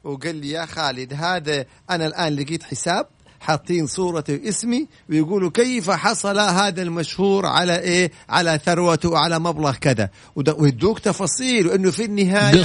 وقال 0.05 0.37
لي 0.37 0.51
يا 0.51 0.67
خالد 0.67 1.15
هذا 1.15 1.65
أنا 1.91 2.07
الآن 2.07 2.37
لقيت 2.37 2.63
حساب 2.63 3.09
حاطين 3.41 3.87
صورتي 3.87 4.37
واسمي 4.37 4.87
ويقولوا 5.11 5.51
كيف 5.51 5.91
حصل 5.91 6.39
هذا 6.39 6.83
المشهور 6.83 7.47
على 7.47 7.79
إيه؟ 7.79 8.13
على 8.29 8.61
ثروته 8.65 9.09
وعلى 9.09 9.39
مبلغ 9.39 9.75
كذا. 9.75 10.11
ويدوك 10.37 10.99
تفاصيل 10.99 11.67
وإنه 11.67 11.91
في 11.91 12.05
النهاية 12.05 12.65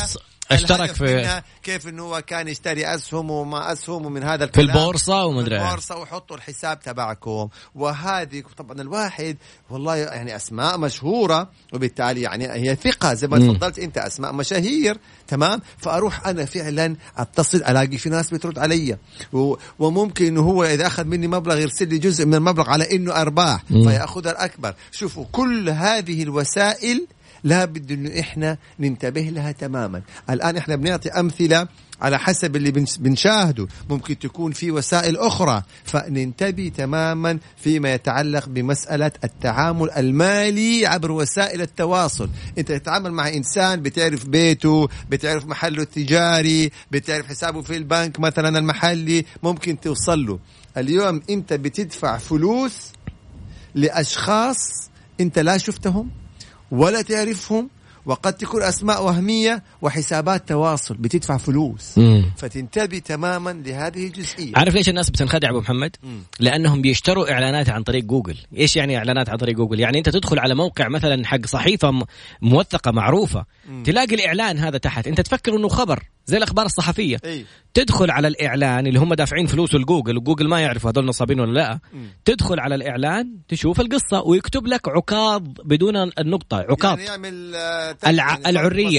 أشترك 0.51 0.91
في 0.91 1.41
كيف 1.63 1.87
إنه 1.87 2.03
هو 2.03 2.21
كان 2.21 2.47
يشتري 2.47 2.95
أسهم 2.95 3.31
وما 3.31 3.71
أسهم 3.71 4.05
ومن 4.05 4.23
هذا 4.23 4.37
في 4.37 4.43
الكلام. 4.43 4.77
البورصة 4.77 5.25
ومدري 5.25 5.59
في. 5.59 5.65
البورصة 5.65 5.97
وحطوا 5.97 6.35
الحساب 6.35 6.79
تبعكم. 6.79 7.47
وهذه 7.75 8.43
طبعا 8.57 8.81
الواحد 8.81 9.37
والله 9.69 9.95
يعني 9.95 10.35
أسماء 10.35 10.77
مشهورة 10.77 11.49
وبالتالي 11.73 12.21
يعني 12.21 12.51
هي 12.51 12.75
ثقة. 12.75 13.13
زي 13.13 13.27
ما. 13.27 13.39
تفضلت 13.39 13.79
أنت 13.79 13.97
أسماء 13.97 14.33
مشاهير. 14.33 14.97
تمام؟ 15.27 15.61
فأروح 15.77 16.27
أنا 16.27 16.45
فعلا 16.45 16.95
أتصل 17.17 17.57
ألاقي 17.57 17.97
في 17.97 18.09
ناس 18.09 18.33
بترد 18.33 18.59
علي. 18.59 18.97
وممكن 19.79 20.25
انه 20.25 20.41
هو 20.41 20.63
إذا 20.63 20.87
أخذ 20.87 21.03
مني 21.03 21.27
مبلغ 21.27 21.57
يرسل 21.57 21.87
لي 21.87 21.97
جزء 21.97 22.25
من 22.25 22.35
المبلغ 22.35 22.69
على 22.69 22.95
إنه 22.95 23.21
أرباح 23.21 23.63
مم. 23.69 23.89
فيأخذ 23.89 24.27
الأكبر. 24.27 24.73
شوفوا 24.91 25.25
كل 25.31 25.69
هذه 25.69 26.23
الوسائل 26.23 27.07
لابد 27.43 27.91
إنه 27.91 28.19
إحنا 28.19 28.57
ننتبه 28.79 29.21
لها 29.21 29.51
تماما. 29.51 30.01
الآن 30.29 30.57
إحنا 30.57 30.75
بنعطي 30.75 31.09
أمثلة 31.09 31.67
على 32.01 32.19
حسب 32.19 32.55
اللي 32.55 32.71
بنش- 32.71 32.97
بنشاهده. 32.97 33.67
ممكن 33.89 34.19
تكون 34.19 34.51
في 34.51 34.71
وسائل 34.71 35.17
أخرى. 35.17 35.63
فننتبه 35.83 36.71
تماما 36.77 37.39
فيما 37.57 37.93
يتعلق 37.93 38.49
بمسألة 38.49 39.11
التعامل 39.23 39.91
المالي 39.91 40.85
عبر 40.85 41.11
وسائل 41.11 41.61
التواصل. 41.61 42.29
أنت 42.57 42.71
تتعامل 42.71 43.11
مع 43.11 43.27
إنسان 43.27 43.81
بتعرف 43.81 44.25
بيته 44.29 44.87
بتعرف 45.09 45.45
محله 45.45 45.83
التجاري 45.83 46.71
بتعرف 46.91 47.25
حسابه 47.27 47.61
في 47.61 47.77
البنك 47.77 48.19
مثلا 48.19 48.59
المحلي. 48.59 49.25
ممكن 49.43 49.79
توصل 49.79 50.25
له. 50.25 50.39
اليوم 50.77 51.21
أنت 51.29 51.53
بتدفع 51.53 52.17
فلوس 52.17 52.77
لأشخاص 53.75 54.57
أنت 55.21 55.39
لا 55.39 55.57
شفتهم؟ 55.57 56.22
ولا 56.73 57.01
تعرفهم 57.01 57.69
وقد 58.05 58.33
تكون 58.33 58.63
أسماء 58.63 59.05
وهمية 59.05 59.63
وحسابات 59.81 60.49
تواصل 60.49 60.93
بتدفع 60.93 61.37
فلوس 61.37 61.97
مم. 61.97 62.25
فتنتبه 62.37 62.99
تماما 62.99 63.49
لهذه 63.65 64.07
الجزئية 64.07 64.51
عارف 64.55 64.73
ليش 64.75 64.89
الناس 64.89 65.09
بتنخدع 65.09 65.49
أبو 65.49 65.59
محمد؟ 65.59 65.95
مم. 66.03 66.19
لأنهم 66.39 66.81
بيشتروا 66.81 67.31
إعلانات 67.31 67.69
عن 67.69 67.83
طريق 67.83 68.03
جوجل، 68.03 68.37
إيش 68.57 68.75
يعني 68.75 68.97
إعلانات 68.97 69.29
عن 69.29 69.37
طريق 69.37 69.55
جوجل؟ 69.55 69.79
يعني 69.79 69.97
أنت 69.97 70.09
تدخل 70.09 70.39
على 70.39 70.55
موقع 70.55 70.87
مثلا 70.87 71.25
حق 71.25 71.45
صحيفة 71.45 72.05
موثقة 72.41 72.91
معروفة، 72.91 73.45
مم. 73.69 73.83
تلاقي 73.83 74.15
الإعلان 74.15 74.57
هذا 74.57 74.77
تحت، 74.77 75.07
أنت 75.07 75.21
تفكر 75.21 75.55
إنه 75.55 75.67
خبر 75.67 76.03
زي 76.25 76.37
الأخبار 76.37 76.65
الصحفية، 76.65 77.17
إي. 77.25 77.45
تدخل 77.73 78.11
على 78.11 78.27
الإعلان 78.27 78.87
اللي 78.87 78.99
هم 78.99 79.13
دافعين 79.13 79.47
فلوس 79.47 79.75
لجوجل 79.75 80.17
وجوجل 80.17 80.47
ما 80.47 80.61
يعرفوا 80.61 80.91
هذول 80.91 81.05
نصابين 81.05 81.39
ولا 81.39 81.51
لا. 81.53 81.79
مم. 81.93 82.07
تدخل 82.25 82.59
على 82.59 82.75
الإعلان 82.75 83.37
تشوف 83.47 83.81
القصة 83.81 84.21
ويكتب 84.25 84.67
لك 84.67 84.89
عكاظ 84.89 85.41
بدون 85.65 85.95
النقطة 85.95 86.57
عكاظ 86.57 86.99
يعني 86.99 87.03
يعمل 87.03 87.55
آه، 87.55 87.97
الع-. 88.07 88.39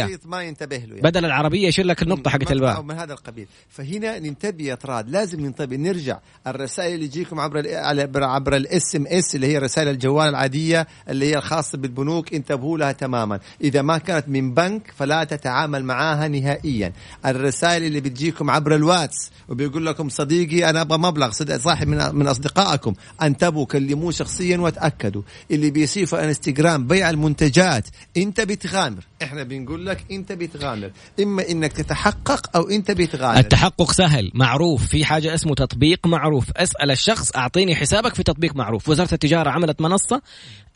بسيط 0.06 0.26
ما 0.26 0.42
ينتبه 0.42 0.76
له 0.76 0.82
يعني. 0.82 1.00
بدل 1.00 1.24
العربية 1.24 1.68
يشيل 1.68 1.88
لك 1.88 2.02
النقطة 2.02 2.30
حقت 2.30 2.52
الباء 2.52 2.82
من 2.82 2.94
هذا 2.94 3.12
القبيل. 3.12 3.46
فهنا 3.68 4.18
ننتبه 4.18 4.64
يا 4.64 4.74
طراد 4.74 5.10
لازم 5.10 5.40
ننتبه. 5.40 5.76
نرجع 5.76 6.18
الرسائل 6.46 6.94
اللي 6.94 7.08
تجيكم 7.08 7.40
عبر 7.40 7.58
ال 7.58 8.00
عبر, 8.00 8.24
عبر 8.24 8.56
ال 8.56 8.96
SMS 8.96 9.34
اللي 9.34 9.46
هي 9.46 9.58
رسائل 9.58 9.88
الجوال 9.88 10.28
العادية 10.28 10.86
اللي 11.08 11.26
هي 11.26 11.36
الخاصة 11.36 11.78
بالبنوك 11.78 12.34
انتبهوا 12.34 12.78
لها 12.78 12.92
تماما. 12.92 13.40
إذا 13.60 13.82
ما 13.82 13.98
كانت 13.98 14.28
من 14.28 14.54
بنك 14.54 14.92
فلا 14.96 15.24
تتعامل 15.24 15.84
معاها 15.84 16.28
نهائيا. 16.28 16.92
الرسائل 17.26 17.84
اللي 17.84 18.00
بتجيكم 18.00 18.50
عبر 18.50 18.74
الواتس 18.74 19.30
وبيقول 19.48 19.86
لكم 19.86 20.08
صديقي 20.08 20.70
أنا 20.70 20.80
أبغى 20.80 20.98
مبلغ 20.98 21.30
صاحب 21.56 21.88
من 21.88 22.14
من 22.14 22.26
أصدقائكم 22.26 22.94
أنتبهوا 23.22 23.66
كلموه 23.66 24.10
شخصيا 24.12 24.58
وتأكدوا. 24.58 25.22
اللي 25.50 25.70
بيصير 25.70 26.06
في 26.06 26.24
إنستغرام 26.24 26.86
بيع 26.86 27.10
المنتجات 27.10 27.86
أنت 28.16 28.40
بتغامر. 28.40 29.04
إحنا 29.22 29.42
بنقول 29.42 29.86
لك 29.86 30.04
أنت 30.12 30.32
بتغامر. 30.32 30.90
إما 31.20 31.50
إنك 31.50 31.72
تتحقق 31.72 32.56
أو 32.56 32.68
أنت 32.68 32.90
بتغامر. 32.90 33.38
التحقق 33.38 33.92
سهل 33.92 34.30
معروف. 34.34 34.86
في 34.86 35.04
حاجة 35.04 35.34
اسمه 35.34 35.54
تطبيق 35.54 36.06
معروف. 36.06 36.50
اسأل 36.56 36.90
الشخص 36.90 37.36
أعطيني 37.36 37.76
حسابك 37.76 38.14
في 38.14 38.22
تطبيق 38.22 38.56
معروف. 38.56 38.88
وزارة 38.88 39.14
التجارة 39.14 39.50
عملت 39.50 39.80
منصة. 39.80 40.22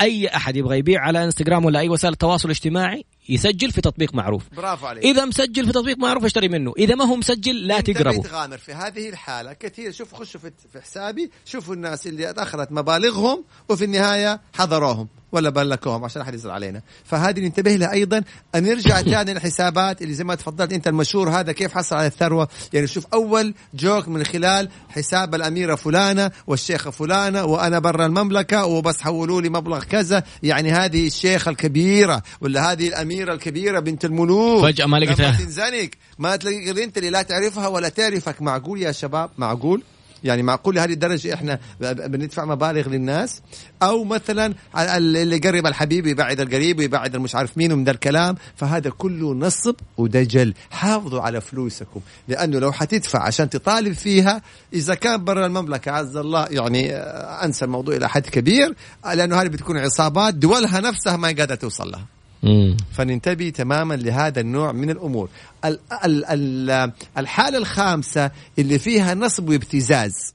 أي 0.00 0.28
أحد 0.28 0.56
يبغى 0.56 0.78
يبيع 0.78 1.00
على 1.00 1.24
إنستغرام 1.24 1.64
ولا 1.64 1.80
أي 1.80 1.88
وسائل 1.88 2.14
تواصل 2.14 2.50
اجتماعي 2.50 3.04
يسجل 3.28 3.70
في 3.73 3.80
تطبيق 3.80 4.14
معروف. 4.14 4.42
برافو 4.56 4.87
عليك. 4.87 5.04
إذا 5.04 5.25
مسجل 5.25 5.66
في 5.66 5.73
تطبيق 5.73 5.99
معروف 5.99 6.25
اشتري 6.25 6.49
منه. 6.49 6.73
إذا 6.78 6.94
ما 6.94 7.04
هو 7.04 7.16
مسجل 7.16 7.66
لا 7.66 7.78
إنت 7.78 7.90
تقربوا 7.90 8.23
بتغامر 8.23 8.58
في 8.58 8.73
هذه 8.73 9.08
الحالة. 9.08 9.52
كثير. 9.52 9.92
شوفوا 9.92 10.18
خشوا 10.18 10.40
في 10.40 10.80
حسابي. 10.80 11.30
شوفوا 11.44 11.75
الناس 11.75 12.06
اللي 12.06 12.30
اخذت 12.30 12.73
مبالغهم 12.73 13.44
وفي 13.68 13.85
النهاية 13.85 14.40
حضروهم. 14.54 15.08
ولا 15.32 15.50
بلكوهم 15.50 16.04
عشان 16.04 16.23
أحد 16.23 16.35
يزعل 16.35 16.52
علينا. 16.52 16.82
فهذه 17.04 17.40
ننتبه 17.40 17.76
لها 17.76 17.92
أيضا. 17.92 18.23
أن 18.54 18.62
نرجع 18.62 19.02
ثاني 19.12 19.35
للحسابات 19.35 20.02
اللي 20.02 20.14
زي 20.14 20.25
ما 20.25 20.35
تفضلت 20.35 20.73
أنت 20.73 20.88
المشهور 20.88 21.30
هذا 21.30 21.52
كيف 21.52 21.75
حصل 21.75 21.97
على 21.97 22.06
الثروة. 22.06 22.49
يعني 22.73 22.87
شوف 22.87 23.06
أول 23.12 23.54
جوك 23.75 24.08
من 24.08 24.25
خلال 24.25 24.68
حساب 24.88 25.35
الأميرة 25.35 25.75
فلانة 25.75 26.30
والشيخه 26.47 26.90
فلانة 26.90 27.44
وأنا 27.44 27.78
برا 27.78 28.06
المملكة 28.06 28.66
وبس 28.66 29.00
حولوا 29.00 29.40
لي 29.40 29.49
مبلغ 29.49 29.85
كذا. 29.85 30.23
يعني 30.42 30.73
هذه 30.73 31.06
الشيخة 31.06 31.50
الكبيرة 31.50 32.23
ولا 32.40 32.73
هذه 32.73 32.88
الأميرة 32.88 33.32
الكبيرة 33.32 33.80
بنت 33.80 34.04
الملوك 34.04 34.62
فجأة 34.62 34.87
ما 34.87 34.97
لقيتها. 34.97 35.28
لما 35.28 35.38
تنزنق 35.38 35.90
ما 36.18 36.37
تلاقي 36.37 36.85
أنت 36.85 36.99
اللي 36.99 37.11
لا 37.11 37.23
تعرفها 37.23 37.66
ولا 37.66 37.88
تعرفك. 37.88 38.42
معقول 38.42 38.82
يا 38.82 38.92
شباب؟ 38.92 39.30
معقول؟ 39.38 39.82
يعني 40.25 40.42
معقول 40.42 40.75
لهذه 40.75 40.92
الدرجة 40.92 41.34
إحنا 41.34 41.58
بندفع 41.80 42.44
مبالغ 42.44 42.88
للناس؟ 42.88 43.42
أو 43.82 44.04
مثلا 44.04 44.54
اللي 44.96 45.37
يقرب 45.37 45.66
الحبيب 45.66 46.06
يبعد 46.06 46.40
القريب 46.40 46.78
ويبعد 46.78 47.14
المش 47.14 47.34
عارف 47.34 47.58
مين 47.58 47.72
ومن 47.72 47.88
الكلام 47.88 48.37
فهذا 48.56 48.90
كله 48.90 49.34
نصب 49.34 49.75
ودجل. 49.98 50.54
حافظوا 50.70 51.20
على 51.20 51.40
فلوسكم 51.40 52.00
لأنه 52.28 52.58
لو 52.58 52.72
حتدفع 52.72 53.22
عشان 53.22 53.50
تطالب 53.50 53.92
فيها 53.92 54.42
إذا 54.72 54.94
كان 54.94 55.25
برا 55.25 55.46
المملكة 55.46 55.92
عز 55.92 56.16
الله 56.16 56.46
يعني 56.50 56.94
آه، 56.94 57.44
أنسى 57.44 57.64
الموضوع 57.64 57.96
إلى 57.96 58.08
حد 58.08 58.26
كبير 58.26 58.75
لأنه 59.14 59.42
هذه 59.42 59.48
بتكون 59.48 59.78
عصابات 59.78 60.34
دولها 60.34 60.80
نفسها 60.80 61.16
ما 61.16 61.28
قادرة 61.28 61.54
توصل 61.54 61.90
لها. 61.90 62.17
مم. 62.42 62.76
فننتبه 62.92 63.50
تماما 63.50 63.95
لهذا 63.95 64.40
النوع 64.40 64.73
من 64.73 64.90
الأمور 64.90 65.28
ال- 65.64 65.80
ال- 66.04 66.25
ال- 66.25 66.92
الحالة 67.18 67.59
الخامسة 67.59 68.30
اللي 68.59 68.78
فيها 68.78 69.14
نصب 69.14 69.49
وابتزاز 69.49 70.35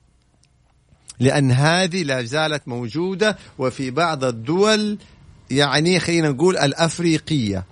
لأن 1.19 1.51
هذه 1.51 2.03
لا 2.03 2.21
زالت 2.21 2.67
موجودة 2.67 3.37
وفي 3.57 3.91
بعض 3.91 4.23
الدول 4.23 4.97
يعني 5.51 5.99
خلينا 5.99 6.29
نقول 6.29 6.57
الأفريقية 6.57 7.63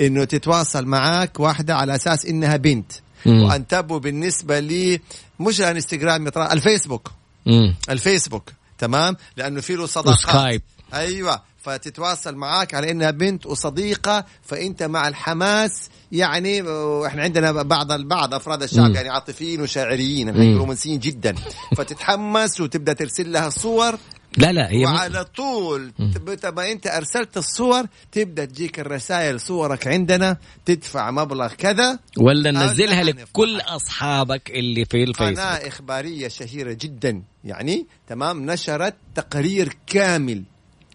إنه 0.00 0.24
تتواصل 0.24 0.86
معك 0.86 1.40
واحدة 1.40 1.76
على 1.76 1.94
أساس 1.94 2.26
إنها 2.26 2.56
بنت 2.56 2.92
مم. 3.26 3.42
وانتبهوا 3.42 3.98
بالنسبة 4.00 4.60
لي 4.60 5.00
مش 5.40 5.60
الانستغرام 5.60 6.28
الفيسبوك 6.36 7.12
مم. 7.46 7.74
الفيسبوك 7.90 8.52
تمام 8.78 9.16
لأنه 9.36 9.60
في 9.60 9.74
له 9.74 9.86
صداقات 9.86 10.14
وسكايب. 10.18 10.62
أيوه 10.94 11.42
فتتواصل 11.68 12.34
معاك 12.36 12.74
على 12.74 12.90
إنها 12.90 13.10
بنت 13.10 13.46
وصديقة 13.46 14.24
فأنت 14.42 14.82
مع 14.82 15.08
الحماس 15.08 15.88
يعني 16.12 16.60
إحنا 17.06 17.22
عندنا 17.22 17.52
بعض 17.62 17.92
بعض 17.92 18.34
أفراد 18.34 18.62
الشعب 18.62 18.90
مم. 18.90 18.94
يعني 18.94 19.08
عاطفيين 19.08 19.60
وشاعريين. 19.60 20.56
رومانسيين 20.56 20.98
جدا 20.98 21.34
فتتحمس 21.76 22.60
وتبدأ 22.60 22.92
ترسل 22.92 23.32
لها 23.32 23.48
صور 23.48 23.98
لا 24.36 24.52
لا 24.52 24.70
هي 24.70 24.84
وعلى 24.84 25.24
طول 25.24 25.92
تب- 25.98 26.54
ما 26.56 26.72
أنت 26.72 26.86
أرسلت 26.86 27.36
الصور 27.36 27.84
تبدأ 28.12 28.44
تجيك 28.44 28.80
الرسائل 28.80 29.40
صورك 29.40 29.86
عندنا 29.88 30.36
تدفع 30.64 31.10
مبلغ 31.10 31.52
كذا 31.54 31.98
ولا 32.18 32.50
ننزلها 32.50 33.02
لكل. 33.04 33.60
أصحابك 33.60 34.50
اللي 34.50 34.84
في 34.84 35.02
الفيسبوك 35.04 35.38
قناة 35.38 35.68
إخبارية 35.68 36.28
شهيرة 36.28 36.72
جدا 36.72 37.22
يعني 37.44 37.86
تمام 38.08 38.50
نشرت 38.50 38.94
تقرير 39.14 39.76
كامل 39.86 40.42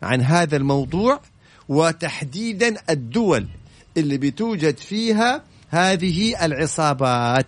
عن 0.03 0.21
هذا 0.21 0.57
الموضوع 0.57 1.19
وتحديدا 1.69 2.75
الدول 2.89 3.47
اللي 3.97 4.17
بتوجد 4.17 4.77
فيها 4.77 5.43
هذه 5.69 6.45
العصابات. 6.45 7.47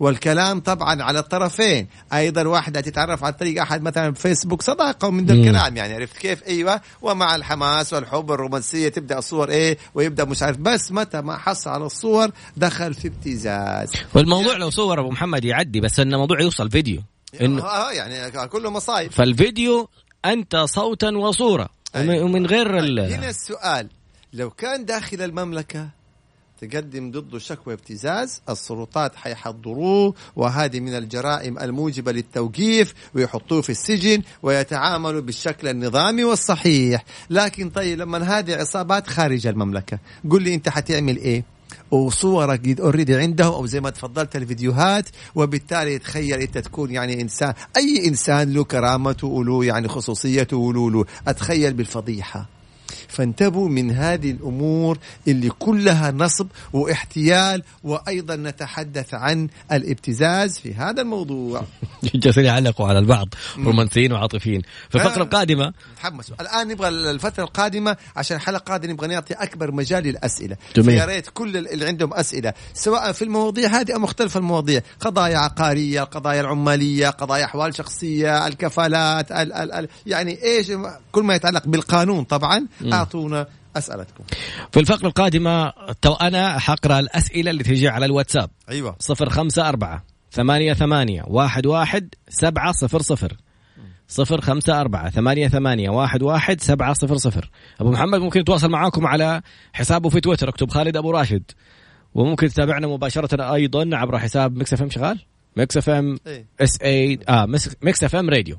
والكلام 0.00 0.60
طبعا 0.60 1.02
على 1.02 1.18
الطرفين. 1.18 1.88
أيضا 2.12 2.48
واحدة 2.48 2.80
تتعرف 2.80 3.24
عن 3.24 3.32
طريق 3.32 3.62
أحد 3.62 3.82
مثلا 3.82 4.14
فيسبوك 4.14 4.62
صداقة 4.62 5.08
ومن 5.08 5.26
ذا. 5.26 5.34
الكلام. 5.34 5.76
يعني 5.76 5.94
عرفت 5.94 6.16
كيف؟ 6.16 6.42
أيوه. 6.42 6.80
ومع 7.02 7.34
الحماس 7.34 7.92
والحب 7.92 8.30
والرومانسيه 8.30 8.88
تبدأ 8.88 9.18
الصور 9.18 9.48
إيه؟ 9.50 9.78
ويبدأ 9.94 10.24
مش 10.24 10.42
عارف. 10.42 10.56
بس 10.56 10.92
متى 10.92 11.20
ما 11.20 11.36
حصل 11.38 11.70
على 11.70 11.86
الصور 11.86 12.30
دخل 12.56 12.94
في 12.94 13.08
ابتزاز. 13.08 13.92
والموضوع 14.14 14.56
لو 14.56 14.70
صور 14.70 15.00
أبو 15.00 15.10
محمد 15.10 15.44
يعدي 15.44 15.80
بس 15.80 16.00
انه 16.00 16.18
موضوع 16.18 16.40
يوصل 16.40 16.70
فيديو. 16.70 17.02
إنه 17.40 17.62
آه 17.62 17.92
يعني 17.92 18.30
كله 18.48 18.70
مصايب. 18.70 19.12
فالفيديو 19.12 19.88
أنت 20.24 20.56
صوتا 20.56 21.10
وصورة. 21.10 21.68
أيوة. 21.96 22.24
ومن 22.24 22.46
غير 22.46 22.70
هنا 22.70 22.78
ال... 22.78 23.24
السؤال. 23.24 23.88
لو 24.32 24.50
كان 24.50 24.84
داخل 24.84 25.22
المملكة 25.22 25.88
تقدم 26.60 27.10
ضده 27.10 27.38
شكوى 27.38 27.74
ابتزاز 27.74 28.42
السلطات 28.48 29.16
حيحضروه 29.16 30.14
وهذه 30.36 30.80
من 30.80 30.94
الجرائم 30.94 31.58
الموجبة 31.58 32.12
للتوقيف 32.12 32.94
ويحطوه 33.14 33.62
في 33.62 33.70
السجن 33.70 34.22
ويتعاملوا 34.42 35.20
بالشكل 35.20 35.68
النظامي 35.68 36.24
والصحيح. 36.24 37.04
لكن 37.30 37.70
طيب 37.70 37.98
لما 37.98 38.38
هذه 38.38 38.54
عصابات 38.54 39.06
خارج 39.06 39.46
المملكة 39.46 39.98
قل 40.30 40.42
لي 40.42 40.54
أنت 40.54 40.68
حتعمل 40.68 41.16
إيه؟ 41.16 41.44
وصورك 41.92 42.80
اوريدي 42.80 43.16
عندهم 43.16 43.52
أو 43.52 43.66
زي 43.66 43.80
ما 43.80 43.90
تفضلت 43.90 44.36
الفيديوهات 44.36 45.08
وبالتالي 45.34 45.98
تخيل 45.98 46.40
أنت 46.40 46.58
تكون 46.58 46.90
يعني 46.90 47.20
إنسان 47.20 47.54
أي 47.76 48.08
إنسان 48.08 48.52
له 48.52 48.64
كرامته 48.64 49.26
وله 49.26 49.64
يعني 49.64 49.88
خصوصيته 49.88 50.56
وله 50.56 50.90
له. 50.90 51.04
أتخيل 51.28 51.74
بالفضيحة. 51.74 52.51
فانتبهوا 53.12 53.68
من 53.68 53.90
هذه 53.90 54.30
الأمور 54.30 54.98
اللي 55.28 55.48
كلها 55.48 56.10
نصب 56.10 56.46
واحتيال 56.72 57.62
وأيضا 57.84 58.36
نتحدث 58.36 59.14
عن 59.14 59.48
الابتزاز 59.72 60.58
في 60.58 60.74
هذا 60.74 61.02
الموضوع. 61.02 61.62
جالسين 62.14 62.44
يعلقوا 62.44 62.86
على 62.86 62.98
البعض 62.98 63.28
رومانسيين 63.58 64.12
وعاطفيين. 64.12 64.62
في 64.90 64.94
الفقرة. 64.94 65.22
القادمة 65.22 65.72
تحمسوا 65.96 66.36
الآن 66.40 66.68
نبغى 66.68 66.88
الفترة 66.88 67.44
القادمة 67.44 67.96
عشان 68.16 68.36
الحلقة 68.36 68.58
القادمة 68.58 68.92
نبغى 68.92 69.06
نعطي 69.06 69.34
أكبر 69.34 69.72
مجال 69.72 70.04
للأسئلة. 70.04 70.56
فيا 70.74 71.04
ريت 71.04 71.28
كل 71.34 71.56
اللي 71.56 71.86
عندهم 71.86 72.14
أسئلة 72.14 72.52
سواء 72.74 73.12
في 73.12 73.22
المواضيع 73.22 73.68
هذه 73.68 73.94
أو 73.94 73.98
مختلف 73.98 74.36
المواضيع 74.36 74.80
قضايا 75.00 75.38
عقارية 75.38 76.02
القضايا 76.02 76.40
العمالية 76.40 77.08
قضايا 77.08 77.44
أحوال 77.44 77.74
شخصية 77.74 78.46
الكفالات 78.46 79.32
ال 79.32 79.52
ال 79.52 79.72
ال 79.72 79.88
يعني 80.06 80.42
إيش 80.42 80.72
كل 81.12 81.22
ما 81.22 81.34
يتعلق 81.34 81.66
بالقانون 81.66 82.24
طبعا 82.24 82.66
أعطونا 83.02 83.46
أسئلتكم. 83.76 84.24
في 84.72 84.80
الفقرة 84.80 85.06
القادمة 85.06 85.72
تو 86.02 86.12
أنا 86.12 86.58
حقرأ 86.58 86.98
الأسئلة 86.98 87.50
اللي 87.50 87.64
تجي 87.64 87.88
على 87.88 88.06
الواتساب. 88.06 88.50
أيوه. 88.68 88.96
صفر 88.98 89.28
خمسة 89.30 89.68
أربعة 89.68 90.04
ثمانية 90.32 90.72
ثمانية 90.72 91.22
واحد 91.26 91.66
واحد 91.66 92.14
سبعة 92.28 92.72
صفر 92.72 93.02
صفر. 93.02 93.36
صفر 94.08 94.40
خمسة 94.40 94.80
أربعة 94.80 95.10
ثمانية 95.10 95.48
ثمانية 95.48 95.90
واحد 95.90 96.22
واحد 96.22 96.60
سبعة 96.60 96.92
صفر 96.92 97.16
صفر. 97.16 97.50
أبو 97.80 97.90
محمد 97.90 98.20
ممكن 98.20 98.40
يتواصل 98.40 98.70
معاكم 98.70 99.06
على 99.06 99.42
حسابه 99.72 100.08
في 100.08 100.20
تويتر 100.20 100.48
اكتب 100.48 100.70
خالد 100.70 100.96
أبو 100.96 101.10
راشد 101.10 101.42
وممكن 102.14 102.48
تتابعنا 102.48 102.86
مباشرة 102.86 103.54
أيضا 103.54 103.90
عبر 103.92 104.18
حساب 104.18 104.56
Mix 104.56 104.72
FM. 104.72 104.90
شغال؟ 104.90 105.18
Mix 105.56 105.76
FM. 105.76 106.18
إيه. 106.26 106.46
SA 106.60 107.18
آه 107.28 107.46
Mix 107.82 108.04
FM 108.04 108.30
Radio. 108.30 108.56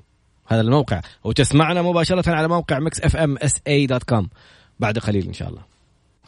هذا 0.48 0.62
الموقع. 0.62 1.02
وتسمعنا 1.24 1.82
مباشرة 1.82 2.36
على 2.36 2.48
موقع 2.48 2.80
Mix 2.80 3.02
FM 3.02 3.38
SA 3.38 3.54
dot 3.68 4.04
com 4.04 4.30
بعد 4.80 5.00
قليل 5.00 5.28
إن 5.28 5.34
شاء 5.34 5.50
الله. 5.50 5.62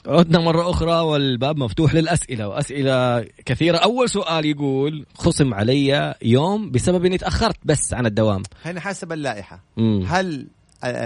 عدنا 0.07 0.39
مرة 0.39 0.69
أخرى 0.69 0.91
والباب 0.91 1.57
مفتوح 1.57 1.95
للأسئلة 1.95 2.47
وأسئلة 2.47 3.25
كثيرة. 3.45 3.77
أول 3.77 4.09
سؤال 4.09 4.45
يقول 4.45 5.05
خصم 5.15 5.53
علي 5.53 6.15
يوم 6.21 6.71
بسبب 6.71 7.05
أني 7.05 7.17
تأخرت 7.17 7.57
بس 7.65 7.93
عن 7.93 8.05
الدوام. 8.05 8.43
هنا 8.65 8.79
حسب 8.79 9.11
اللائحة. 9.11 9.63
مم. 9.77 10.05
هل 10.07 10.47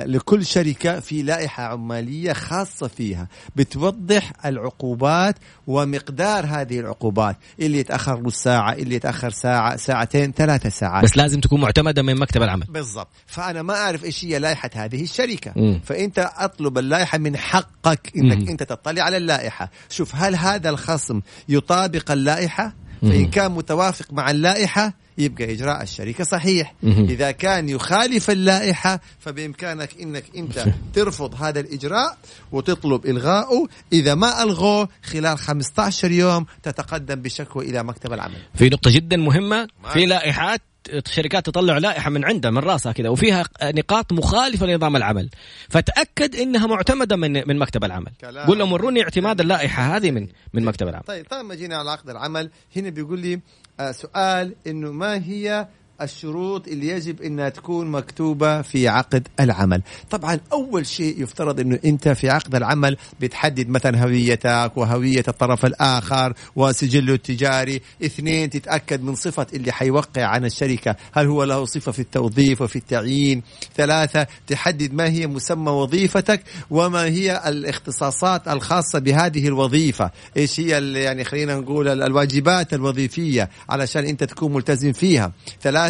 لكل 0.06 0.46
شركة 0.46 1.00
في 1.00 1.22
لائحة 1.22 1.64
عمالية 1.64 2.34
خاصة 2.34 2.88
فيها. 2.88 3.28
بتوضح 3.56 4.32
العقوبات 4.46 5.36
ومقدار 5.68 6.46
هذه 6.46 6.80
العقوبات. 6.80 7.38
اللي 7.60 7.78
يتأخر 7.78 8.22
نص 8.22 8.36
ساعة 8.36 8.74
اللي 8.74 8.96
يتأخر 8.96 9.30
ساعة 9.30 9.76
ساعتين 9.76 10.32
ثلاثة 10.32 10.70
ساعات. 10.70 11.04
بس 11.04 11.18
لازم 11.18 11.40
تكون 11.40 11.62
معتمدة 11.62 12.02
من 12.02 12.20
مكتب 12.20 12.42
العمل. 12.42 12.66
بالضبط. 12.70 13.08
فأنا 13.26 13.62
ما 13.62 13.74
أعرف 13.74 14.04
إيش 14.04 14.26
هي 14.26 14.40
لائحة 14.40 14.70
هذه 14.74 15.04
الشركة. 15.04 15.54
مم. 15.56 15.82
فأنت 15.86 16.32
أطلب 16.38 16.78
اللائحة 16.78 17.18
من 17.18 17.38
حقك 17.38 18.12
إنك 18.18 18.38
مم. 18.38 18.48
أنت 18.50 18.64
تطلع 18.64 19.04
على 19.04 19.18
اللائحة. 19.18 19.72
شوف 19.90 20.16
هل 20.16 20.36
هذا 20.36 20.70
الخصم 20.70 21.22
يطابق 21.50 22.12
اللائحة؟ 22.12 22.74
فإن. 23.02 23.30
كان 23.30 23.52
متوافق 23.52 24.14
مع 24.14 24.32
اللائحة 24.32 24.94
يبقى 25.20 25.54
إجراء 25.54 25.84
الشركة 25.84 26.24
صحيح. 26.24 26.74
إذا 26.84 27.32
كان 27.32 27.70
يخالف 27.70 28.30
اللائحة 28.30 29.00
فبإمكانك 29.20 29.90
إنك 30.02 30.24
أنت 30.36 30.66
ترفض 30.94 31.42
هذا 31.44 31.60
الإجراء 31.60 32.18
وتطلب 32.52 33.06
إلغائه 33.06 33.68
إذا 33.94 34.16
ما 34.16 34.44
ألغوه 34.44 34.90
خلال 35.04 35.38
15 35.38 36.12
يوم 36.12 36.46
تتقدم 36.64 37.16
بشكوى 37.16 37.66
إلى 37.70 37.84
مكتب 37.84 38.14
العمل. 38.14 38.38
في 38.56 38.70
نقطة 38.70 38.92
جدا 38.92 39.18
مهمة 39.18 39.68
في 39.94 40.06
لائحات 40.06 40.62
شركات 41.06 41.46
تطلع 41.46 41.78
لائحة 41.78 42.10
من 42.10 42.26
عندها 42.26 42.52
من 42.52 42.58
راسها 42.58 42.92
كذا 42.92 43.10
وفيها 43.10 43.46
نقاط 43.64 44.14
مخالفة 44.14 44.66
لنظام 44.66 44.96
العمل. 44.96 45.30
فتأكد 45.70 46.36
إنها 46.36 46.68
معتمدة 46.68 47.16
من 47.16 47.48
من 47.48 47.58
مكتب 47.58 47.84
العمل. 47.84 48.12
قول 48.48 48.60
لهم 48.60 48.72
وروني 48.72 49.04
اعتماد 49.04 49.42
اللائحة 49.42 49.96
هذه 49.96 50.12
من 50.12 50.28
من 50.54 50.66
مكتب 50.66 50.88
العمل. 50.88 51.04
طيب 51.04 51.26
طيب 51.30 51.46
ما 51.46 51.56
جينا 51.56 51.78
على 51.78 51.92
عقد 51.92 52.10
العمل. 52.10 52.50
هنا 52.76 52.90
بيقول 52.90 53.20
لي 53.20 53.42
آه 53.80 53.92
سؤال 53.92 54.56
إنه 54.68 54.92
ما 54.92 55.16
هي 55.16 55.68
الشروط 56.02 56.68
اللي 56.68 56.88
يجب 56.88 57.22
إنها 57.22 57.50
تكون 57.50 57.88
مكتوبة 57.92 58.62
في 58.62 58.88
عقد 58.88 59.28
العمل. 59.40 59.82
طبعا 60.10 60.40
أول 60.52 60.86
شيء 60.86 61.24
يفترض 61.24 61.60
إنه 61.60 61.80
أنت 61.86 62.10
في 62.10 62.30
عقد 62.30 62.56
العمل 62.56 62.98
بتحدد 63.20 63.70
مثلا 63.70 64.04
هويتك 64.04 64.72
وهوية 64.76 65.24
الطرف 65.28 65.66
الآخر 65.66 66.34
وسجله 66.56 67.14
التجاري. 67.14 67.82
اثنين 68.06 68.50
تتأكد 68.50 69.04
من 69.04 69.16
صفة 69.16 69.48
اللي 69.54 69.72
حيوقع 69.72 70.26
عن 70.26 70.46
الشركة. 70.46 70.96
هل 71.14 71.28
هو 71.28 71.44
له 71.44 71.66
صفة 71.66 71.92
في 71.92 72.00
التوظيف 72.00 72.62
وفي 72.62 72.76
التعيين؟ 72.76 73.42
ثلاثة 73.78 74.28
تحدد 74.48 74.94
ما 74.94 75.10
هي 75.10 75.28
مسمى 75.28 75.72
وظيفتك 75.72 76.44
وما 76.70 77.04
هي 77.04 77.42
الاختصاصات 77.48 78.48
الخاصة 78.48 79.00
بهذه 79.00 79.48
الوظيفة. 79.48 80.12
إيش 80.38 80.60
هي 80.60 80.94
يعني 81.04 81.24
خلينا 81.24 81.56
نقول 81.56 81.88
ال- 81.88 82.04
الواجبات 82.04 82.74
الوظيفية 82.74 83.50
علشان 83.70 84.06
أنت 84.06 84.24
تكون 84.24 84.54
ملتزم 84.54 84.92
فيها. 84.94 85.32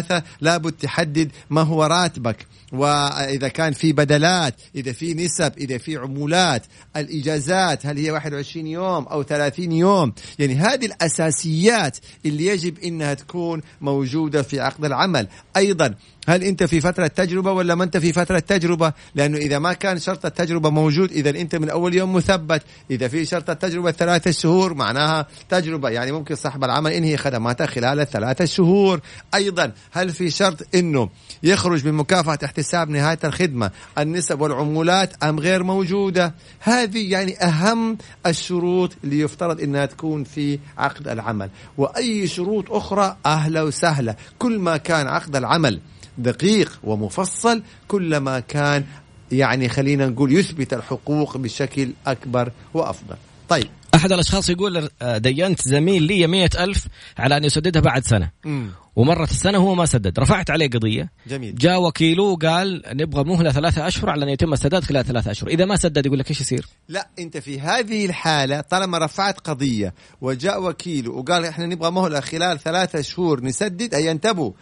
ثلاثة 0.00 0.26
لابد 0.40 0.72
تحدد 0.72 1.30
ما 1.50 1.62
هو 1.62 1.84
راتبك. 1.84 2.46
وإذا 2.72 3.48
كان 3.48 3.72
في 3.72 3.92
بدلات 3.92 4.54
إذا 4.74 4.92
في 4.92 5.14
نسب 5.14 5.52
إذا 5.58 5.78
في 5.78 5.96
عمولات 5.96 6.62
الإجازات 6.96 7.86
هل 7.86 7.98
هي 7.98 8.10
21 8.10 8.66
يوم 8.66 9.04
أو 9.04 9.22
30 9.22 9.72
يوم؟ 9.72 10.12
يعني 10.38 10.54
هذه 10.54 10.86
الأساسيات 10.86 11.98
اللي 12.26 12.46
يجب 12.46 12.78
إنها 12.78 13.14
تكون 13.14 13.62
موجودة 13.80 14.42
في 14.42 14.60
عقد 14.60 14.84
العمل. 14.84 15.28
أيضا 15.56 15.94
هل 16.28 16.44
أنت 16.44 16.64
في 16.64 16.80
فترة 16.80 17.06
تجربة 17.06 17.52
ولا 17.52 17.74
ما 17.74 17.84
أنت 17.84 17.96
في 17.96 18.12
فترة 18.12 18.38
تجربة؟ 18.38 18.92
لأنه 19.14 19.38
إذا 19.38 19.58
ما 19.58 19.72
كان 19.72 19.98
شرط 19.98 20.26
التجربة 20.26 20.70
موجود 20.70 21.12
إذا 21.12 21.30
أنت 21.30 21.56
من 21.56 21.70
أول 21.70 21.94
يوم 21.94 22.12
مثبت. 22.12 22.62
إذا 22.90 23.08
في 23.08 23.24
شرط 23.24 23.50
التجربة 23.50 23.90
ثلاثة 23.90 24.30
شهور 24.30 24.74
معناها 24.74 25.26
تجربة. 25.48 25.88
يعني 25.88 26.12
ممكن 26.12 26.34
صاحب 26.34 26.64
العمل 26.64 26.92
ينهي 26.92 27.16
خدماته 27.16 27.66
خلال 27.66 28.00
الثلاثة 28.00 28.44
شهور. 28.44 29.00
أيضا 29.34 29.72
هل 29.90 30.10
في 30.10 30.30
شرط 30.30 30.66
إنه 30.74 31.08
يخرج 31.42 31.86
من 31.86 31.92
مكافاه 31.92 32.34
احتساب 32.60 32.90
نهاية 32.90 33.18
الخدمة 33.24 33.70
النسب 33.98 34.40
والعمولات 34.40 35.24
أم 35.24 35.40
غير 35.40 35.62
موجودة؟ 35.62 36.34
هذه 36.60 37.10
يعني 37.12 37.38
أهم 37.38 37.98
الشروط 38.26 38.92
اللي 39.04 39.20
يفترض 39.20 39.60
إنها 39.60 39.86
تكون 39.86 40.24
في 40.24 40.58
عقد 40.78 41.08
العمل. 41.08 41.50
وأي 41.78 42.26
شروط 42.26 42.70
أخرى 42.70 43.16
أهلا 43.26 43.62
وسهلا. 43.62 44.16
كل 44.38 44.58
ما 44.58 44.76
كان 44.76 45.06
عقد 45.06 45.36
العمل 45.36 45.80
دقيق 46.18 46.78
ومفصل 46.84 47.62
كلما 47.88 48.40
كان 48.40 48.84
يعني 49.32 49.68
خلينا 49.68 50.06
نقول 50.06 50.32
يثبت 50.32 50.74
الحقوق 50.74 51.36
بشكل 51.36 51.92
أكبر 52.06 52.52
وأفضل. 52.74 53.16
طيب. 53.48 53.68
أحد 53.94 54.12
الأشخاص 54.12 54.50
يقول 54.50 54.88
آه، 55.02 55.18
دينت 55.18 55.62
زميل 55.62 56.02
لي 56.02 56.26
مئة 56.26 56.64
ألف 56.64 56.86
على 57.18 57.36
أن 57.36 57.44
يسددها 57.44 57.82
بعد 57.82 58.04
سنة. 58.04 58.30
مم. 58.44 58.70
ومرت 59.00 59.30
السنة 59.30 59.58
هو 59.58 59.74
ما 59.74 59.86
سدد. 59.86 60.18
رفعت 60.18 60.50
عليه 60.50 60.70
قضية. 60.70 61.10
جميل. 61.26 61.54
جاء 61.54 61.82
وكيله 61.82 62.36
قال 62.36 62.82
نبغى 62.86 63.24
مهلة 63.24 63.50
ثلاثة 63.50 63.88
أشهر 63.88 64.10
على 64.10 64.24
أن 64.24 64.28
يتم 64.28 64.52
السداد 64.52 64.84
خلال 64.84 65.04
ثلاثة 65.04 65.30
أشهر. 65.30 65.48
إذا 65.48 65.64
ما 65.64 65.76
سدد 65.76 66.06
يقول 66.06 66.18
لك 66.18 66.30
إيش 66.30 66.40
يصير؟ 66.40 66.66
لا 66.88 67.08
أنت 67.18 67.36
في 67.36 67.60
هذه 67.60 68.06
الحالة 68.06 68.60
طالما 68.60 68.98
رفعت 68.98 69.40
قضية 69.40 69.94
وجاء 70.20 70.62
وكيل 70.62 71.08
وقال 71.08 71.44
إحنا 71.44 71.66
نبغى 71.66 71.90
مهلة 71.90 72.20
خلال 72.20 72.58
ثلاثة 72.58 73.00
شهور 73.00 73.44
نسدد 73.44 73.94
أي 73.94 74.10
أنتبهوا. 74.10 74.52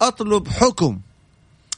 أطلب 0.00 0.48
حكم. 0.48 1.00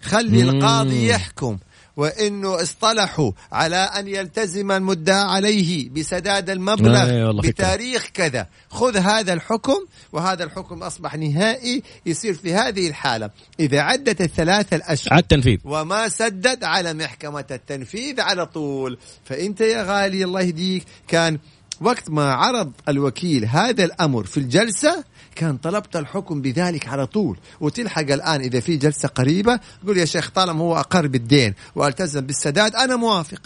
خلي. 0.02 0.42
القاضي 0.42 1.08
يحكم. 1.08 1.58
وإنه 1.98 2.62
اصطلحوا 2.62 3.32
على 3.52 3.76
أن 3.76 4.08
يلتزم 4.08 4.72
المدعى 4.72 5.20
عليه 5.20 5.90
بسداد 5.90 6.50
المبلغ 6.50 7.04
فكرة. 7.04 7.50
بتاريخ 7.50 8.08
كذا. 8.14 8.46
خذ 8.68 8.96
هذا 8.96 9.32
الحكم 9.32 9.86
وهذا 10.12 10.44
الحكم 10.44 10.82
أصبح 10.82 11.14
نهائي 11.14 11.82
يصير 12.06 12.34
في 12.34 12.54
هذه 12.54 12.88
الحالة. 12.88 13.30
إذا 13.60 13.80
عدت 13.80 14.20
الثلاثة 14.20 14.76
الأشهر 14.76 15.12
على 15.12 15.22
التنفيذ. 15.22 15.58
وما 15.64 16.08
سدد 16.08 16.64
على 16.64 16.94
محكمة 16.94 17.44
التنفيذ 17.50 18.20
على 18.20 18.46
طول. 18.46 18.98
فأنت 19.24 19.60
يا 19.60 19.82
غالي 19.82 20.24
الله 20.24 20.40
يهديك 20.40 20.84
كان 21.08 21.38
وقت 21.80 22.10
ما 22.10 22.32
عرض 22.32 22.72
الوكيل 22.88 23.44
هذا 23.44 23.84
الأمر 23.84 24.24
في 24.24 24.36
الجلسة 24.36 25.04
كان 25.38 25.56
طلبت 25.56 25.96
الحكم 25.96 26.42
بذلك 26.42 26.88
على 26.88 27.06
طول. 27.06 27.38
وتلحق 27.60 28.00
الآن 28.00 28.40
إذا 28.40 28.60
في 28.60 28.76
جلسة 28.76 29.08
قريبة 29.08 29.60
قول 29.86 29.98
يا 29.98 30.04
شيخ 30.04 30.30
طالما 30.30 30.60
هو 30.60 30.76
أقر 30.76 31.06
بالدين 31.06 31.54
وألتزم 31.74 32.20
بالسداد 32.20 32.74
أنا 32.74 32.96
موافق. 32.96 33.40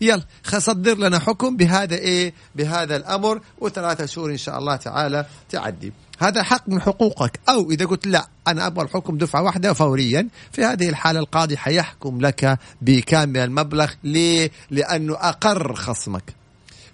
يلا 0.00 0.22
صدر 0.58 0.98
لنا 0.98 1.18
حكم 1.18 1.56
بهذا 1.56 1.94
إيه؟ 1.94 2.34
بهذا 2.54 2.96
الأمر 2.96 3.40
وثلاثة 3.58 4.06
شهور 4.06 4.30
إن 4.30 4.36
شاء 4.36 4.58
الله 4.58 4.76
تعالى 4.76 5.26
تعدي. 5.50 5.92
هذا 6.18 6.42
حق 6.42 6.68
من 6.68 6.80
حقوقك. 6.80 7.40
أو 7.48 7.70
إذا 7.70 7.84
قلت 7.84 8.06
لا 8.06 8.28
أنا 8.48 8.66
أبغى 8.66 8.84
الحكم 8.84 9.18
دفعة 9.18 9.42
واحدة 9.42 9.72
فوريا 9.72 10.28
في 10.52 10.64
هذه 10.64 10.88
الحالة 10.88 11.20
القاضي 11.20 11.56
حيحكم 11.56 12.20
لك 12.20 12.58
بكامل 12.82 13.40
المبلغ. 13.40 13.92
ليه؟ 14.04 14.50
لأنه 14.70 15.14
أقر 15.14 15.74
خصمك. 15.74 16.34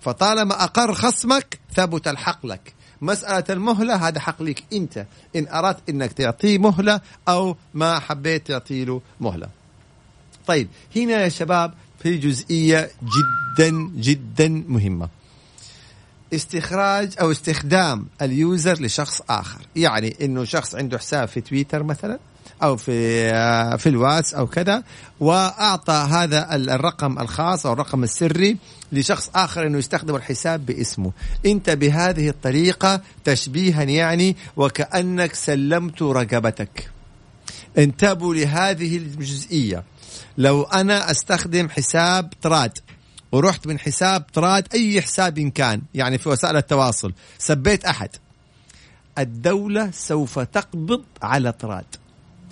فطالما 0.00 0.64
أقر 0.64 0.94
خصمك 0.94 1.58
ثبت 1.74 2.08
الحق 2.08 2.46
لك. 2.46 2.74
مسألة 3.02 3.44
المهلة 3.50 4.08
هذا 4.08 4.20
حق 4.20 4.42
لك 4.42 4.64
أنت. 4.72 5.06
إن 5.36 5.48
أردت 5.48 5.88
أنك 5.88 6.12
تعطيه 6.12 6.58
مهلة 6.58 7.00
أو 7.28 7.56
ما 7.74 7.98
حبيت 7.98 8.46
تعطي 8.46 8.84
له 8.84 9.00
مهلة. 9.20 9.48
طيب 10.46 10.68
هنا 10.96 11.12
يا 11.12 11.28
شباب 11.28 11.74
في 12.02 12.16
جزئية 12.16 12.90
جدا 13.02 13.90
جدا 13.96 14.48
مهمة. 14.48 15.08
استخراج 16.34 17.14
أو 17.20 17.30
استخدام 17.30 18.06
اليوزر 18.22 18.82
لشخص 18.82 19.22
آخر. 19.30 19.60
يعني 19.76 20.16
إنه 20.20 20.44
شخص 20.44 20.74
عنده 20.74 20.98
حساب 20.98 21.28
في 21.28 21.40
تويتر 21.40 21.82
مثلا؟ 21.82 22.18
أو 22.62 22.76
في 22.76 23.30
آه، 23.30 23.76
في 23.76 23.88
الواتس 23.88 24.34
أو 24.34 24.46
كذا 24.46 24.82
وأعطى 25.20 25.92
هذا 26.10 26.54
ال- 26.54 26.70
الرقم 26.70 27.18
الخاص 27.18 27.66
أو 27.66 27.72
الرقم 27.72 28.04
السري 28.04 28.56
لشخص 28.92 29.30
آخر 29.34 29.66
إنه 29.66 29.78
يستخدم 29.78 30.16
الحساب 30.16 30.66
باسمه. 30.66 31.12
أنت 31.46 31.70
بهذه 31.70 32.28
الطريقة 32.28 33.00
تشبيها 33.24 33.82
يعني 33.82 34.36
وكأنك 34.56 35.34
سلمت 35.34 36.02
رقبتك. 36.02 36.90
انتبهوا 37.78 38.34
لهذه 38.34 38.96
الجزئية. 38.96 39.84
لو 40.38 40.62
أنا 40.62 41.10
أستخدم 41.10 41.68
حساب 41.68 42.30
تراد 42.42 42.78
ورحت 43.32 43.66
من 43.66 43.78
حساب 43.78 44.26
تراد 44.26 44.68
أي 44.74 45.02
حساب 45.02 45.38
إن 45.38 45.50
كان 45.50 45.82
يعني 45.94 46.18
في 46.18 46.28
وسائل 46.28 46.56
التواصل 46.56 47.12
سبيت 47.38 47.84
أحد 47.84 48.08
الدولة 49.18 49.90
سوف 49.92 50.38
تقبض 50.38 51.02
على 51.22 51.52
تراد. 51.52 51.84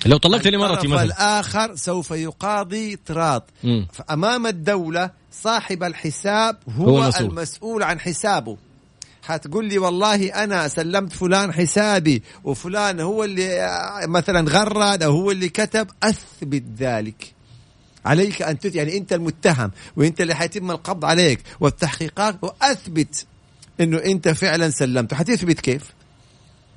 لو 0.07 0.17
طلقت 0.17 0.47
لمرتي 0.47 0.73
الطرف 0.73 0.91
مثلا. 0.93 1.03
الآخر 1.03 1.77
سوف 1.77 2.11
يقاضي 2.11 2.97
تراض 2.97 3.43
مم. 3.65 3.87
فأمام 3.93 4.47
الدولة 4.47 5.11
صاحب 5.33 5.83
الحساب 5.83 6.57
هو, 6.79 6.85
هو 6.89 7.03
المسؤول. 7.03 7.29
المسؤول 7.31 7.83
عن 7.83 8.01
حسابه. 8.01 8.57
حتقول 9.23 9.65
لي 9.65 9.79
والله 9.79 10.45
أنا 10.45 10.69
سلمت 10.69 11.13
فلان 11.13 11.53
حسابي 11.53 12.23
وفلان 12.45 13.01
هو 13.01 13.25
اللي 13.25 13.69
مثلا 14.09 14.51
غرد 14.51 15.03
أو 15.03 15.13
هو 15.13 15.31
اللي 15.31 15.49
كتب 15.49 15.89
أثبت 16.03 16.65
ذلك. 16.79 17.35
عليك 18.05 18.43
أن 18.43 18.59
تثبت 18.59 18.75
يعني 18.75 18.97
أنت 18.97 19.13
المتهم 19.13 19.71
وأنت 19.97 20.21
اللي 20.21 20.35
حيتم 20.35 20.71
القبض 20.71 21.05
عليك 21.05 21.41
والتحقيقات 21.61 22.37
وأثبت 22.43 23.27
أنه 23.81 23.99
أنت 23.99 24.29
فعلا 24.29 24.71
سلمت. 24.71 25.15
حتثبت 25.15 25.61
كيف؟ 25.61 25.83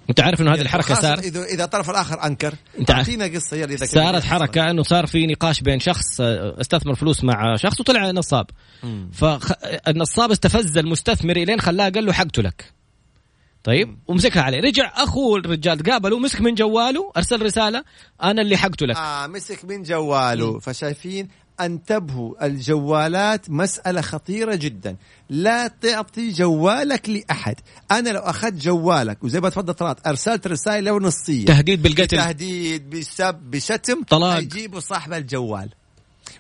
أنت 0.10 0.20
عارف 0.20 0.42
إنه 0.42 0.54
هذه 0.54 0.62
الحركة 0.62 0.92
وخاصة 0.92 1.02
صار 1.02 1.20
إذا 1.20 1.44
إذا 1.44 1.64
الطرف 1.64 1.90
الآخر 1.90 2.26
أنكر 2.26 2.54
أنت 2.80 2.92
عارف- 2.92 3.10
أعطينا 3.10 3.26
قصة 3.26 3.58
يلا 3.58 3.78
كان 3.78 3.88
صارت 3.88 4.24
حركة 4.24 4.70
إنه 4.72 4.84
صار 4.84 5.08
في 5.08 5.28
نقاش 5.28 5.62
بين 5.62 5.80
شخص 5.80 6.22
آه، 6.22 6.62
استثمر 6.62 6.96
فلوس 6.96 7.24
مع 7.24 7.56
شخص 7.56 7.80
وطلع 7.80 8.12
نصاب 8.12 8.46
فالنصاب 9.14 10.32
استفز 10.32 10.78
المستثمر 10.78 11.36
إلين 11.36 11.62
خلاه 11.62 11.90
قال 11.90 12.06
له 12.06 12.14
حقته 12.14 12.42
لك. 12.42 12.74
طيب؟ 13.64 13.98
ومسكها 14.08 14.42
عليه. 14.42 14.60
رجع 14.60 14.92
أخوه 14.96 15.40
الرجال 15.40 15.84
قابله 15.84 16.20
مسك 16.20 16.42
من 16.42 16.56
جواله 16.56 17.12
أرسل 17.18 17.42
رسالة 17.42 17.84
أنا 18.24 18.42
اللي 18.42 18.58
حقته 18.58 18.86
لك. 18.86 18.96
آه 18.96 19.28
مسك 19.28 19.66
من 19.66 19.84
جواله. 19.84 20.60
فشايفين 20.60 21.28
انتبهوا 21.66 22.46
الجوالات 22.46 23.50
مسألة 23.50 24.02
خطيرة 24.02 24.56
جدا. 24.56 24.96
لا 25.30 25.68
تعطي 25.68 26.32
جوالك 26.32 27.10
لأحد. 27.10 27.56
أنا 27.92 28.10
لو 28.10 28.20
أخذت 28.20 28.54
جوالك 28.54 29.24
وزي 29.24 29.40
ما 29.40 29.50
تفضل 29.50 29.74
طلعت 29.74 30.08
أرسلت 30.08 30.48
رسائل 30.48 30.86
له 30.86 31.00
نصية. 31.00 31.46
تهديد 31.46 31.82
بالقتل. 31.82 32.18
تهديد 32.18 32.90
بسب 32.90 33.36
بشتم 33.36 34.04
طلاق. 34.04 34.42
يجيبوا 34.42 34.80
صاحب 34.80 35.14
الجوال. 35.14 35.70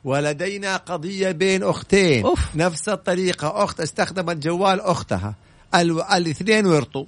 ولدينا 0.03 0.77
قضية 0.77 1.31
بين 1.31 1.63
أختين. 1.63 2.25
أوف. 2.25 2.55
نفس 2.55 2.89
الطريقة. 2.89 3.63
أخت 3.63 3.79
استخدمت 3.79 4.37
جوال 4.37 4.81
أختها. 4.81 5.35
ال- 5.75 6.01
الاثنين 6.01 6.65
ورطوا. 6.65 7.05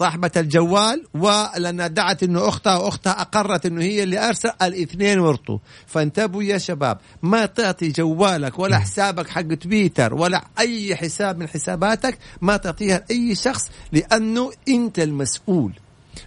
صاحبة 0.00 0.30
الجوال 0.36 1.04
ولأنها 1.14 1.86
دعت 1.86 2.22
أنه 2.22 2.48
أختها 2.48 2.76
وأختها 2.76 3.20
أقرت 3.20 3.66
أنه 3.66 3.82
هي 3.82 4.02
اللي 4.02 4.28
أرسل 4.28 4.50
الاثنين 4.62 5.18
ورطوا. 5.18 5.58
فانتبهوا 5.86 6.42
يا 6.42 6.58
شباب 6.58 6.98
ما 7.22 7.46
تعطي 7.46 7.88
جوالك 7.88 8.58
ولا 8.58 8.78
حسابك 8.78 9.28
حق 9.28 9.54
تويتر 9.54 10.14
ولا 10.14 10.44
أي 10.58 10.96
حساب 10.96 11.38
من 11.38 11.48
حساباتك 11.48 12.18
ما 12.40 12.56
تعطيها 12.56 13.04
لأي 13.10 13.34
شخص 13.34 13.70
لأنه 13.92 14.50
أنت 14.68 14.98
المسؤول. 14.98 15.72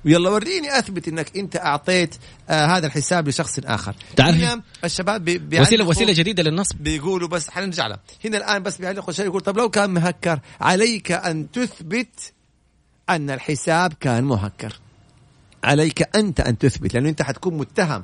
ويلا 0.05 0.29
وريني 0.29 0.79
أثبت 0.79 1.07
إنك 1.07 1.37
أنت 1.37 1.55
أعطيت 1.55 2.15
آه 2.49 2.65
هذا 2.65 2.87
الحساب 2.87 3.27
لشخص 3.27 3.59
آخر. 3.65 3.95
تعرف- 4.15 4.35
هنا 4.35 4.61
الشباب 4.83 5.25
بي 5.25 5.61
وسيله 5.61 5.85
وسيلة 5.87 6.13
جديدة 6.13 6.43
للنصب. 6.43 6.75
بيقولوا 6.79 7.27
بس 7.27 7.49
حنرجع 7.49 7.87
لها. 7.87 7.99
هنا 8.25 8.37
الآن 8.37 8.63
بس 8.63 8.77
بيعلقوا 8.77 9.13
شيء 9.13 9.25
يقول 9.25 9.41
طب 9.41 9.57
لو 9.57 9.69
كان 9.69 9.89
مهكر 9.89 10.39
عليك 10.61 11.11
أن 11.11 11.51
تثبت 11.51 12.33
أن 13.09 13.29
الحساب 13.29 13.93
كان 13.93 14.23
مهكر. 14.23 14.79
عليك 15.63 16.15
أنت 16.15 16.39
أن 16.39 16.57
تثبت 16.57 16.93
لأنه 16.93 17.09
أنت 17.09 17.21
حتكون 17.21 17.57
متهم. 17.57 18.03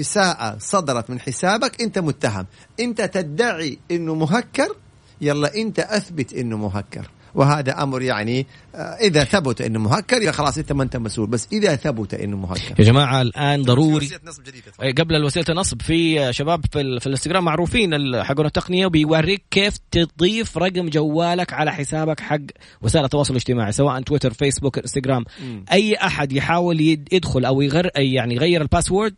إساءة 0.00 0.58
صدرت 0.58 1.10
من 1.10 1.20
حسابك 1.20 1.82
أنت 1.82 1.98
متهم. 1.98 2.46
أنت 2.80 3.00
تدعي 3.02 3.78
إنه 3.90 4.14
مهكر 4.14 4.76
يلا 5.20 5.54
أنت 5.54 5.78
أثبت 5.78 6.32
إنه 6.32 6.56
مهكر. 6.56 7.10
وهذا 7.34 7.82
أمر 7.82 8.02
يعني 8.02 8.46
آه، 8.74 8.78
إذا 8.78 9.24
ثبت 9.24 9.60
إنه 9.60 9.78
مهكر 9.78 10.32
خلاص 10.32 10.58
أنت 10.58 10.72
ما 10.72 10.82
أنت 10.82 10.96
مسؤول. 10.96 11.26
بس 11.26 11.48
إذا 11.52 11.76
ثبت 11.76 12.14
إنه 12.14 12.36
مهكر. 12.36 12.74
يا 12.78 12.84
جماعة 12.84 13.22
الآن 13.22 13.62
ضروري 13.62 14.08
قبل 14.98 15.24
وسيله 15.24 15.46
النصب 15.48 15.82
في 15.82 16.32
شباب 16.32 16.64
في, 16.72 17.00
في 17.00 17.06
الانستغرام 17.06 17.44
معروفين 17.44 18.22
حقون 18.24 18.46
التقنية 18.46 18.86
وبيوريك 18.86 19.42
كيف 19.50 19.74
تضيف 19.90 20.58
رقم 20.58 20.88
جوالك 20.88 21.52
على 21.52 21.72
حسابك 21.72 22.20
حق 22.20 22.38
وسائل 22.82 23.04
التواصل 23.04 23.30
الاجتماعي 23.30 23.72
سواء 23.72 24.00
تويتر 24.00 24.32
فيسبوك 24.32 24.78
انستغرام. 24.78 25.24
أي 25.72 25.94
أحد 25.94 26.32
يحاول 26.32 26.80
يدخل 26.80 27.44
أو 27.44 27.60
يغير 27.60 27.90
يعني 27.96 28.34
يغير 28.34 28.62
ال 28.62 28.68
password 28.68 29.14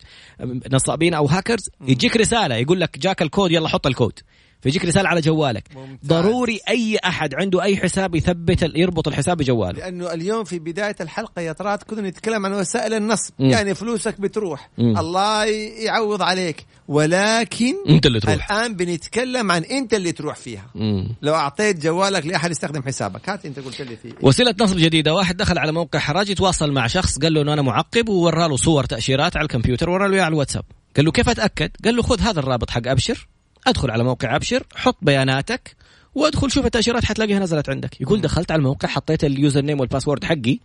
نصابين 0.73 1.15
أو 1.15 1.27
هاكرز 1.27 1.71
يجيك 1.89 2.17
رسالة 2.17 2.55
يقول 2.55 2.81
لك 2.81 2.99
جاك 2.99 3.23
الكود 3.23 3.51
يلا 3.53 3.69
حط 3.69 3.87
الكود. 3.87 4.21
فيجيك 4.65 4.85
رسالة 4.85 5.09
على 5.09 5.21
جوالك. 5.21 5.69
ممتاز. 5.77 6.09
ضروري 6.09 6.61
أي 6.69 6.99
أحد 7.05 7.35
عنده 7.35 7.63
أي 7.63 7.77
حساب 7.77 8.15
يثبت 8.15 8.71
يربط 8.77 9.09
الحساب 9.09 9.37
بجواله. 9.37 9.79
لأنه 9.79 10.13
اليوم 10.13 10.45
في 10.45 10.59
بداية 10.59 10.97
الحلقة 11.01 11.43
يا 11.43 11.53
طراد 11.53 11.79
كنا 11.79 12.09
نتكلم 12.09 12.47
عن 12.47 12.53
وسائل 12.53 12.95
النصب. 12.95 13.33
م. 13.39 13.45
يعني 13.45 13.75
فلوسك 13.75 14.21
بتروح. 14.21 14.71
م. 14.79 14.99
الله 14.99 15.45
يعوض 15.85 16.23
عليك. 16.23 16.67
ولكن 16.89 17.75
أنت 17.89 18.07
اللي 18.07 18.21
تروح. 18.21 18.51
الآن 18.51 18.75
بنتكلم 18.75 19.53
عن 19.53 19.63
أنت 19.63 19.95
اللي 19.95 20.13
تروح 20.13 20.37
فيها. 20.37 20.67
م. 20.75 21.07
لو 21.23 21.35
أعطيت 21.35 21.83
جوالك 21.83 22.27
لأحد 22.27 22.51
يستخدم 22.51 22.83
حسابك. 22.83 23.29
هات 23.29 23.47
أنت 23.47 23.59
قلت 23.59 23.83
لي 23.83 23.97
فيه 23.97 24.13
وسيلة 24.23 24.55
نصب 24.61 24.77
جديدة. 24.77 25.15
واحد 25.15 25.37
دخل 25.37 25.59
على 25.59 25.73
موقع 25.73 25.99
حراج 25.99 26.31
يتواصل 26.31 26.73
مع 26.73 26.87
شخص. 26.87 27.19
قال 27.19 27.35
له 27.35 27.43
إنه 27.43 27.53
أنا 27.53 27.63
معقب. 27.63 28.09
وورى 28.09 28.49
له 28.49 28.57
صور 28.57 28.85
تأشيرات 28.85 29.37
على 29.37 29.45
الكمبيوتر. 29.45 29.91
ورى 29.91 30.09
له 30.09 30.23
على 30.23 30.33
الواتساب. 30.33 30.65
قال 30.97 31.05
له 31.05 31.13
كيف 31.13 31.29
أتأكد؟ 31.29 31.71
قال 31.85 31.97
له 31.97 32.03
خذ 32.03 32.21
هذا 32.21 32.41
الرابط 32.41 32.71
حق 32.71 32.87
أبشر. 32.87 33.29
أدخل 33.67 33.91
على 33.91 34.05
موقع 34.05 34.37
أبشر 34.37 34.67
حط 34.75 34.97
بياناتك 35.03 35.77
وأدخل 36.15 36.51
شوف 36.51 36.67
التأشيرات 36.67 37.05
حتلاقيها 37.05 37.39
نزلت 37.39 37.69
عندك. 37.69 38.01
يقول 38.01 38.21
دخلت 38.21 38.51
على 38.51 38.59
الموقع 38.59 38.89
حطيت 38.89 39.25
ال 39.25 39.61
username 39.61 39.81
وال 39.81 39.89
password 39.89 40.25
حقي 40.25 40.59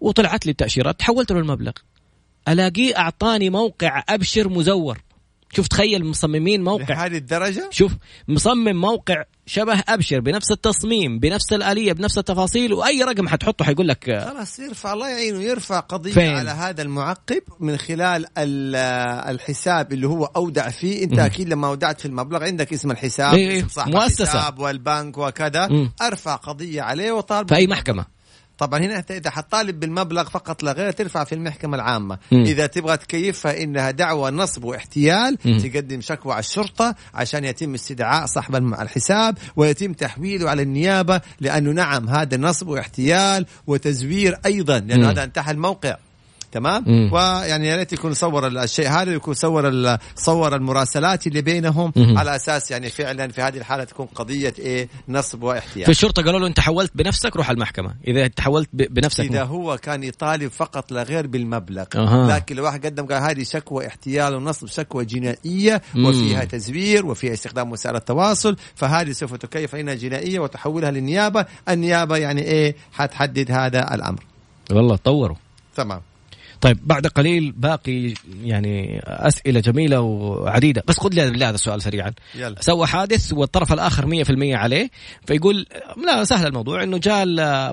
وطلعت 0.00 0.46
لي 0.46 0.50
التأشيرات 0.50 1.00
حولت 1.00 1.32
له 1.32 1.38
المبلغ 1.38 1.72
ألاقيه 2.48 2.98
أعطاني 2.98 3.50
موقع 3.50 4.04
أبشر 4.08 4.48
مزور. 4.48 4.98
شوف 5.52 5.68
تخيل 5.68 6.04
مصممين 6.04 6.64
موقع 6.64 6.94
لهذه 6.94 7.16
الدرجة 7.16 7.68
شوف 7.70 7.92
مصمم 8.28 8.80
موقع 8.80 9.24
شبه 9.46 9.82
أبشر 9.88 10.20
بنفس 10.20 10.52
التصميم 10.52 11.18
بنفس 11.18 11.52
الآلية 11.52 11.92
بنفس 11.92 12.18
التفاصيل 12.18 12.72
وأي 12.72 13.02
رقم 13.02 13.28
حتحطه 13.28 13.64
حيقول 13.64 13.88
لك 13.88 14.18
خلاص 14.28 14.58
يرفع 14.58 14.92
الله 14.92 15.08
يعينه 15.08 15.42
يرفع 15.42 15.80
قضية 15.80 16.12
فين؟ 16.12 16.36
على 16.36 16.50
هذا 16.50 16.82
المعقب 16.82 17.42
من 17.60 17.76
خلال 17.76 18.26
الحساب 19.28 19.92
اللي 19.92 20.08
هو 20.08 20.24
أودع 20.24 20.68
فيه 20.68 21.04
أنت 21.04 21.14
م. 21.14 21.20
أكيد 21.20 21.48
لما 21.48 21.68
أودعت 21.68 22.00
في 22.00 22.06
المبلغ 22.06 22.44
عندك 22.44 22.72
اسم 22.72 22.90
الحساب 22.90 23.34
إيه, 23.34 23.48
إيه. 23.48 23.66
اسم 23.66 23.90
مؤسسة 23.90 24.24
الحساب 24.24 24.58
والبنك 24.58 25.18
وكذا 25.18 25.68
م. 25.68 25.90
أرفع 26.02 26.34
قضية 26.36 26.82
عليه 26.82 27.12
وطالب 27.12 27.48
في 27.48 27.56
أي 27.56 27.66
محكمة 27.66 28.17
طبعا 28.58 28.80
هنا 28.80 28.98
إنت 28.98 29.10
إذا 29.10 29.30
حطالب 29.30 29.80
بالمبلغ 29.80 30.28
فقط 30.28 30.62
لا 30.62 30.72
غير 30.72 30.90
ترفع 30.90 31.24
في 31.24 31.34
المحكمة 31.34 31.76
العامة 31.76 32.18
م. 32.32 32.36
إذا 32.36 32.66
تبغى 32.66 32.96
تكيفها 32.96 33.62
انها 33.62 33.90
دعوة 33.90 34.30
نصب 34.30 34.64
واحتيال 34.64 35.38
م. 35.44 35.58
تقدم 35.58 36.00
شكوى 36.00 36.32
على 36.32 36.40
الشرطة 36.40 36.94
عشان 37.14 37.44
يتم 37.44 37.74
استدعاء 37.74 38.26
صاحب 38.26 38.56
الحساب 38.56 39.38
ويتم 39.56 39.92
تحويله 39.92 40.50
على 40.50 40.62
النيابة 40.62 41.20
لأنه 41.40 41.70
نعم 41.70 42.08
هذا 42.08 42.36
نصب 42.36 42.68
واحتيال 42.68 43.46
وتزوير 43.66 44.38
أيضا 44.46 44.78
لأنه 44.78 45.10
هذا 45.10 45.24
انتهى 45.24 45.50
الموقع 45.50 45.96
تمام؟ 46.52 46.84
مم. 46.86 47.10
ويعني 47.12 47.66
يا 47.66 47.76
ريت 47.76 47.92
يكون 47.92 48.14
صور 48.14 48.46
الشيء 48.46 48.88
هذا 48.88 49.12
يكون 49.12 49.34
صور 49.34 49.96
صور 50.16 50.56
المراسلات 50.56 51.26
اللي 51.26 51.42
بينهم 51.42 51.92
مم. 51.96 52.18
على 52.18 52.36
أساس 52.36 52.70
يعني 52.70 52.90
فعلا 52.90 53.28
في 53.28 53.42
هذه 53.42 53.56
الحالة 53.58 53.84
تكون 53.84 54.06
قضية 54.06 54.54
إيه؟ 54.58 54.88
نصب 55.08 55.42
واحتيال 55.42 55.84
في 55.84 55.90
الشرطة 55.90 56.22
قالوا 56.22 56.40
له 56.40 56.46
أنت 56.46 56.60
حولت 56.60 56.90
بنفسك 56.94 57.36
روح 57.36 57.50
المحكمة. 57.50 57.94
إذا 58.06 58.26
تحولت 58.26 58.68
بنفسك. 58.72 59.24
إذا 59.24 59.42
هو 59.42 59.76
كان 59.76 60.02
يطالب 60.02 60.50
فقط 60.50 60.92
لا 60.92 61.02
غير 61.02 61.26
بالمبلغ. 61.26 61.84
أه. 61.96 62.36
لكن 62.36 62.56
لو 62.56 62.64
واحد 62.64 62.86
قدم 62.86 63.06
قال 63.06 63.22
هذه 63.22 63.42
شكوى 63.42 63.86
احتيال 63.86 64.34
ونصب 64.34 64.66
شكوى 64.66 65.04
جنائية 65.04 65.82
مم. 65.94 66.06
وفيها 66.06 66.44
تزوير 66.44 67.06
وفيها 67.06 67.32
استخدام 67.32 67.72
وسائل 67.72 67.96
التواصل 67.96 68.56
فهذه 68.74 69.12
سوف 69.12 69.34
تكيف 69.34 69.74
انها 69.74 69.94
جنائية 69.94 70.38
وتحولها 70.38 70.90
للنيابة. 70.90 71.46
النيابة 71.68 72.16
يعني 72.16 72.42
إيه؟ 72.42 72.76
حتحدد 72.92 73.50
هذا 73.50 73.94
الأمر. 73.94 74.24
والله 74.70 74.96
طوروا. 74.96 75.36
تمام. 75.76 76.00
طيب 76.60 76.78
بعد 76.88 77.06
قليل 77.06 77.52
باقي 77.52 78.14
يعني 78.42 79.00
أسئلة 79.04 79.60
جميلة 79.60 80.00
وعديدة. 80.00 80.82
بس 80.86 80.98
خذ 80.98 81.08
لي 81.08 81.44
هذا 81.44 81.54
السؤال 81.54 81.82
سريعا. 81.82 82.12
يلا. 82.34 82.60
سوى 82.60 82.86
حادث 82.86 83.32
والطرف 83.32 83.72
الآخر 83.72 84.24
100% 84.24 84.56
عليه 84.56 84.90
فيقول 85.26 85.66
لا 86.06 86.24
سهل 86.24 86.46
الموضوع 86.46 86.82
إنه 86.82 86.98
جاء 86.98 87.24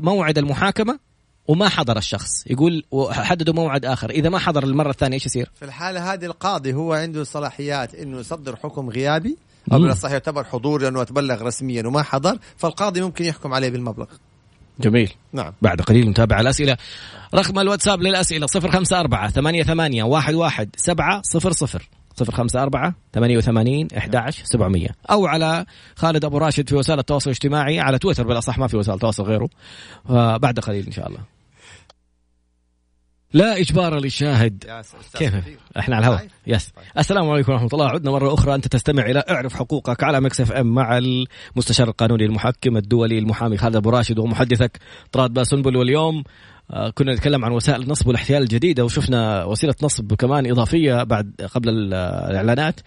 موعد 0.02 0.38
المحاكمة 0.38 1.00
وما 1.48 1.69
حضر 1.69 1.98
الشخص. 1.98 2.48
يقول 2.48 2.84
وحددوا 2.91 3.54
موعد 3.54 3.86
آخر. 3.86 4.10
إذا 4.10 4.30
ما 4.30 4.39
حضر 4.39 4.63
المرة 4.63 4.89
الثانية 4.89 5.15
إيش 5.15 5.26
يصير؟ 5.26 5.52
في 5.60 5.65
الحالة 5.65 6.13
هذه 6.13 6.26
القاضي 6.26 6.74
هو 6.74 6.93
عنده 6.93 7.24
صلاحيات 7.24 7.95
إنه 7.95 8.19
يصدر 8.19 8.56
حكم 8.56 8.89
غيابي 8.89 9.38
أو 9.74 9.80
بالأصح 9.80 10.12
يعتبر 10.12 10.43
حضور 10.43 10.82
لأنه 10.82 11.04
تبلغ 11.04 11.43
رسميا 11.43 11.88
وما 11.88 12.04
حضر 12.04 12.38
فالقاضي 12.58 13.02
ممكن 13.02 13.26
يحكم 13.26 13.54
عليه 13.54 13.69
بالمبلغ. 13.69 14.06
جميل. 14.80 15.12
نعم. 15.34 15.54
بعد 15.62 15.82
قليل 15.82 16.10
نتابع 16.10 16.40
الأسئلة. 16.40 16.78
رقم 17.36 17.60
الواتساب 17.60 18.02
للأسئلة 18.02 18.48
صفر 18.48 18.72
خمسة 18.72 19.00
أربعة 19.00 19.30
ثمانية 19.30 19.64
ثمانية 19.64 20.04
واحد 20.04 20.34
واحد 20.34 20.70
سبعة 20.78 21.22
صفر 21.24 21.52
صفر. 21.52 21.90
صفر 22.16 22.34
خمسة 22.34 22.64
أربعة 22.64 22.96
ثمانية 23.14 23.38
وثمانين 23.38 23.88
إحدى 23.98 24.22
سبعمية 24.44 24.88
أو 25.12 25.28
على 25.28 25.66
خالد 25.96 26.26
أبو 26.26 26.38
راشد 26.38 26.70
في 26.70 26.76
وسائل 26.76 27.00
التواصل 27.00 27.30
الاجتماعي 27.30 27.80
على 27.80 28.00
تويتر 28.00 28.28
بالأصح 28.28 28.58
ما 28.58 28.68
في 28.68 28.78
وسائل 28.78 29.00
تواصل 29.00 29.24
غيره. 29.24 29.50
بعد 30.38 30.60
قليل 30.60 30.86
إن 30.86 30.92
شاء 30.92 31.08
الله. 31.08 31.35
لا 33.36 33.60
إجبار 33.60 34.00
للشاهد. 34.00 34.84
كيف؟ 35.13 35.34
إحنا 35.80 35.95
على 35.95 36.08
الهواء. 36.08 36.28
yes 36.48 36.69
طيب. 36.69 36.86
السلام 36.98 37.30
عليكم 37.30 37.52
ورحمة 37.52 37.69
الله. 37.74 37.89
عدنا 37.89 38.12
مرة 38.12 38.34
أخرى. 38.34 38.56
أنت 38.56 38.67
تستمع 38.67 39.06
إلى 39.06 39.24
اعرف 39.30 39.54
حقوقك 39.54 40.04
على 40.04 40.21
Mix 40.21 40.41
FM 40.41 40.67
مع 40.67 40.98
المستشار 40.98 41.88
القانوني 41.88 42.26
المحكم 42.26 42.78
الدولي 42.78 43.19
المحامي 43.19 43.58
خالد 43.58 43.76
أبو 43.76 43.89
راشد 43.89 44.19
ومحدثك 44.19 44.80
طراد 45.12 45.34
باسنبل 45.34 45.76
واليوم 45.76 46.24
كنا 46.93 47.13
نتكلم 47.13 47.45
عن 47.45 47.51
وسائل 47.51 47.82
النصب 47.82 48.08
والاحتيال 48.08 48.41
الجديدة 48.41 48.86
وشفنا 48.86 49.43
وسيلة 49.43 49.75
نصب 49.84 50.13
كمان 50.13 50.51
إضافية 50.51 51.04
بعد 51.04 51.49
قبل 51.54 51.69
الإعلانات. 51.69 52.80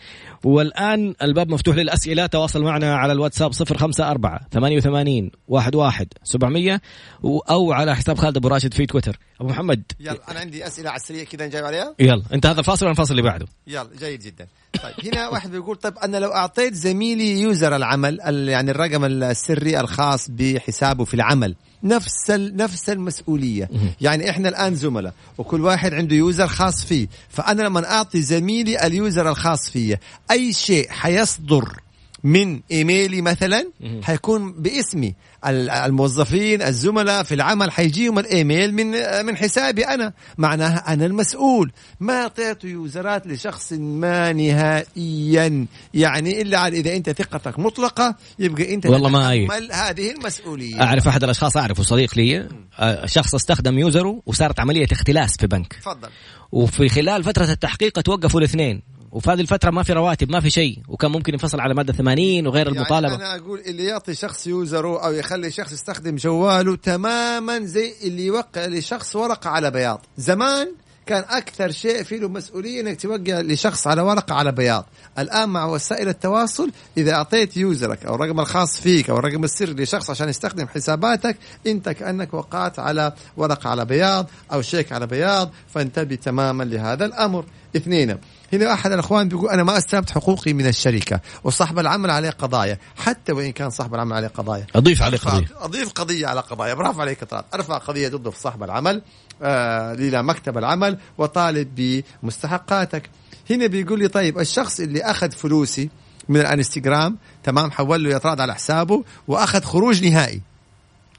والآن 0.45 1.15
الباب 1.23 1.49
مفتوح 1.49 1.77
للأسئلة. 1.77 2.27
تواصل 2.27 2.63
معنا 2.63 2.97
على 2.97 3.13
الواتساب 3.13 3.53
054 3.53 4.39
88 4.53 5.31
11 5.57 6.07
700 6.25 6.81
أو 7.25 7.73
على 7.73 7.97
حساب 7.97 8.19
خالد 8.19 8.37
أبو 8.37 8.49
راشد 8.49 8.75
في 8.75 8.87
تويتر. 8.87 9.19
أبو 9.41 9.51
محمد. 9.51 9.83
يلا 10.01 10.31
أنا 10.31 10.41
عندي 10.41 10.67
أسئلة 10.67 10.91
على 10.91 10.97
السريع 10.97 11.25
كذا 11.25 11.47
نجاوب 11.47 11.67
عليها. 11.67 11.95
يلا 11.99 12.23
أنت 12.33 12.47
هذا 12.47 12.61
الفاصل 12.61 12.85
ولا 12.85 12.93
الفاصل 12.93 13.11
اللي 13.11 13.23
بعده. 13.23 13.47
يلا 13.67 13.89
جيد 13.99 14.21
جدا. 14.21 14.47
طيب 14.83 15.15
هنا 15.15 15.29
واحد 15.29 15.51
بيقول 15.51 15.77
طيب 15.77 15.99
أنا 15.99 16.17
لو 16.17 16.31
أعطيت 16.31 16.75
زميلي 16.75 17.41
يوزر 17.41 17.77
العمل 17.77 18.19
يعني 18.49 18.71
الرقم 18.71 19.05
السري 19.05 19.81
الخاص 19.81 20.31
بحسابه 20.31 21.05
في 21.05 21.15
العمل 21.15 21.55
نفس 21.83 22.31
نفس 22.31 22.91
المسؤولية. 22.91 23.71
يعني 24.01 24.31
إحنا 24.31 24.49
الآن 24.49 24.75
زملاء 24.75 25.15
وكل 25.39 25.61
واحد 25.65 25.95
عنده 25.95 26.17
user 26.17 26.47
خاص 26.49 26.85
فيه 26.85 27.09
فأنا 27.29 27.63
لما 27.63 27.91
أعطي 27.93 28.23
زميلي 28.23 28.87
ال 28.87 28.96
user 28.96 29.31
الخاص 29.31 29.71
فيه 29.71 30.01
أي 30.31 30.53
شيء 30.53 30.89
حيصدر 30.91 31.81
من 32.25 32.61
إيميلي 32.71 33.23
مثلا 33.23 33.71
حيكون 34.03 34.53
باسمي 34.53 35.15
الموظفين 35.47 36.63
الزملاء 36.63 37.23
في 37.23 37.35
العمل 37.35 37.71
حيجيهم 37.71 38.19
الإيميل 38.19 38.75
من 38.75 38.91
من 39.27 39.37
حسابي 39.37 39.85
أنا. 39.85 40.13
معناها 40.39 40.93
أنا 40.93 41.07
المسؤول. 41.07 41.73
ما 42.01 42.23
اعطيته 42.23 42.67
user 42.67 43.15
ات 43.15 43.27
لشخص 43.27 43.73
ما 43.73 44.33
نهائيا. 44.33 45.67
يعني 45.95 46.43
إلا 46.43 46.67
إذا 46.67 46.97
أنت 46.97 47.11
ثقتك 47.11 47.59
مطلقة 47.59 48.17
يبقى 48.39 48.75
أنت 48.75 48.87
والله 48.87 49.09
ما 49.09 49.29
هذه 49.73 50.11
المسؤولية. 50.11 50.83
أعرف 50.83 51.09
أحد 51.09 51.25
الأشخاص 51.25 51.57
أعرفه 51.57 51.83
صديق 51.83 52.19
لي. 52.19 52.49
آه، 52.79 53.07
شخص 53.07 53.35
استخدم 53.35 53.79
يوزره 53.79 54.23
وصارت 54.27 54.61
عملية 54.61 54.87
اختلاس 54.93 55.37
في 55.37 55.47
بنك. 55.47 55.73
تفضل. 55.73 56.09
وفي 56.53 56.89
خلال 56.89 57.25
فترة 57.25 57.51
التحقيق 57.51 58.01
توقفوا 58.01 58.41
الاثنين. 58.41 58.98
وفي 59.13 59.31
هذه 59.31 59.41
الفترة 59.41 59.71
ما 59.71 59.83
في 59.83 59.93
رواتب 59.93 60.31
ما 60.31 60.41
في 60.41 60.51
شيء. 60.51 60.79
وكان 60.89 61.11
ممكن 61.11 61.33
ينفصل 61.33 61.61
على 61.61 61.75
مادة 61.75 61.93
80 61.93 62.47
وغير 62.47 62.67
يعني 62.67 62.79
المطالبة. 62.79 63.15
أنا 63.15 63.37
أقول 63.37 63.61
اللي 63.61 63.85
يعطي 63.85 64.15
شخص 64.15 64.47
يوزره 64.47 65.05
أو 65.05 65.13
يخلي 65.13 65.51
شخص 65.51 65.73
يستخدم 65.73 66.17
جواله 66.17 66.77
تماما 66.77 67.65
زي 67.65 67.93
اللي 68.03 68.27
يوقع 68.27 68.67
لشخص 68.67 69.17
ورقه 69.17 69.51
على 69.51 69.71
بياض. 69.71 70.07
زمان 70.17 70.69
كان 71.07 71.25
أكثر 71.29 71.71
شيء 71.71 72.03
فيه 72.03 72.17
له 72.17 72.29
مسؤولية 72.29 72.81
إنك 72.81 73.01
توقع 73.01 73.41
لشخص 73.41 73.87
على 73.87 74.03
ورقه 74.03 74.35
على 74.35 74.53
بياض. 74.53 74.87
الآن 75.19 75.49
مع 75.49 75.65
وسائل 75.67 76.09
التواصل 76.09 76.71
إذا 76.97 77.13
أعطيت 77.13 77.57
يوزرك 77.57 78.07
أو 78.07 78.15
الرقم 78.15 78.41
الخاص 78.41 78.81
فيك 78.81 79.11
أو 79.11 79.19
الرقم 79.19 79.45
السري 79.45 79.83
لشخص 79.83 80.11
عشان 80.11 80.29
يستخدم 80.29 80.67
حساباتك 80.67 81.37
أنت 81.67 81.89
كأنك 81.89 82.35
وقعت 82.35 82.79
على 82.79 83.13
ورقه 83.37 83.71
على 83.71 83.85
بياض 83.85 84.31
أو 84.53 84.63
شيك 84.63 84.93
على 84.93 85.07
بياض 85.07 85.51
فانتبه 85.75 86.15
تماما 86.15 86.65
لهذا 86.65 87.05
الأمر. 87.05 87.45
اثنين 87.77 88.19
هنا 88.53 88.73
أحد 88.73 88.93
الأخوان 88.93 89.29
بيقول 89.29 89.51
أنا 89.51 89.63
ما 89.63 89.79
أستلمت 89.79 90.11
حقوقي 90.11 90.53
من 90.53 90.67
الشركة 90.67 91.21
وصاحب 91.45 91.79
العمل 91.79 92.11
عليه 92.11 92.31
قضايا 92.31 92.79
حتى 92.97 93.33
وإن 93.33 93.53
كان 93.53 93.71
صاحب 93.71 93.95
العمل 93.95 94.13
عليه 94.13 94.29
قضايا. 94.29 94.67
أضيف 94.75 95.03
عليه 95.03 95.19
قضية. 95.19 95.47
أضيف 95.57 95.93
قضية 95.93 96.27
على 96.27 96.41
قضايا. 96.41 96.75
برافو 96.75 97.01
عليك 97.01 97.25
طراد 97.25 97.45
أرفع 97.55 97.79
قضية 97.79 98.09
ضده 98.09 98.31
في 98.31 98.41
صاحب 98.41 98.63
العمل 98.63 99.03
آه 99.43 99.93
إلى 99.93 100.23
مكتب 100.23 100.59
العمل 100.59 100.99
وطالب 101.19 102.03
بمستحقاتك. 102.23 103.11
هنا 103.51 103.67
بيقول 103.67 103.99
لي 103.99 104.09
طيب 104.09 104.39
الشخص 104.39 104.81
اللي 104.81 105.03
أخذ 105.03 105.31
فلوسي 105.31 105.91
من 106.29 106.41
الانستغرام 106.41 107.17
تمام 107.45 107.71
حول 107.71 108.05
له 108.05 108.11
يطراد 108.11 108.41
على 108.41 108.55
حسابه 108.55 109.05
وأخذ 109.29 109.63
خروج 109.63 110.05
نهائي. 110.05 110.41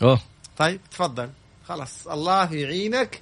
أوه. 0.01 0.19
طيب 0.57 0.79
تفضل. 0.91 1.29
خلاص 1.67 2.07
الله 2.07 2.53
يعينك 2.53 3.21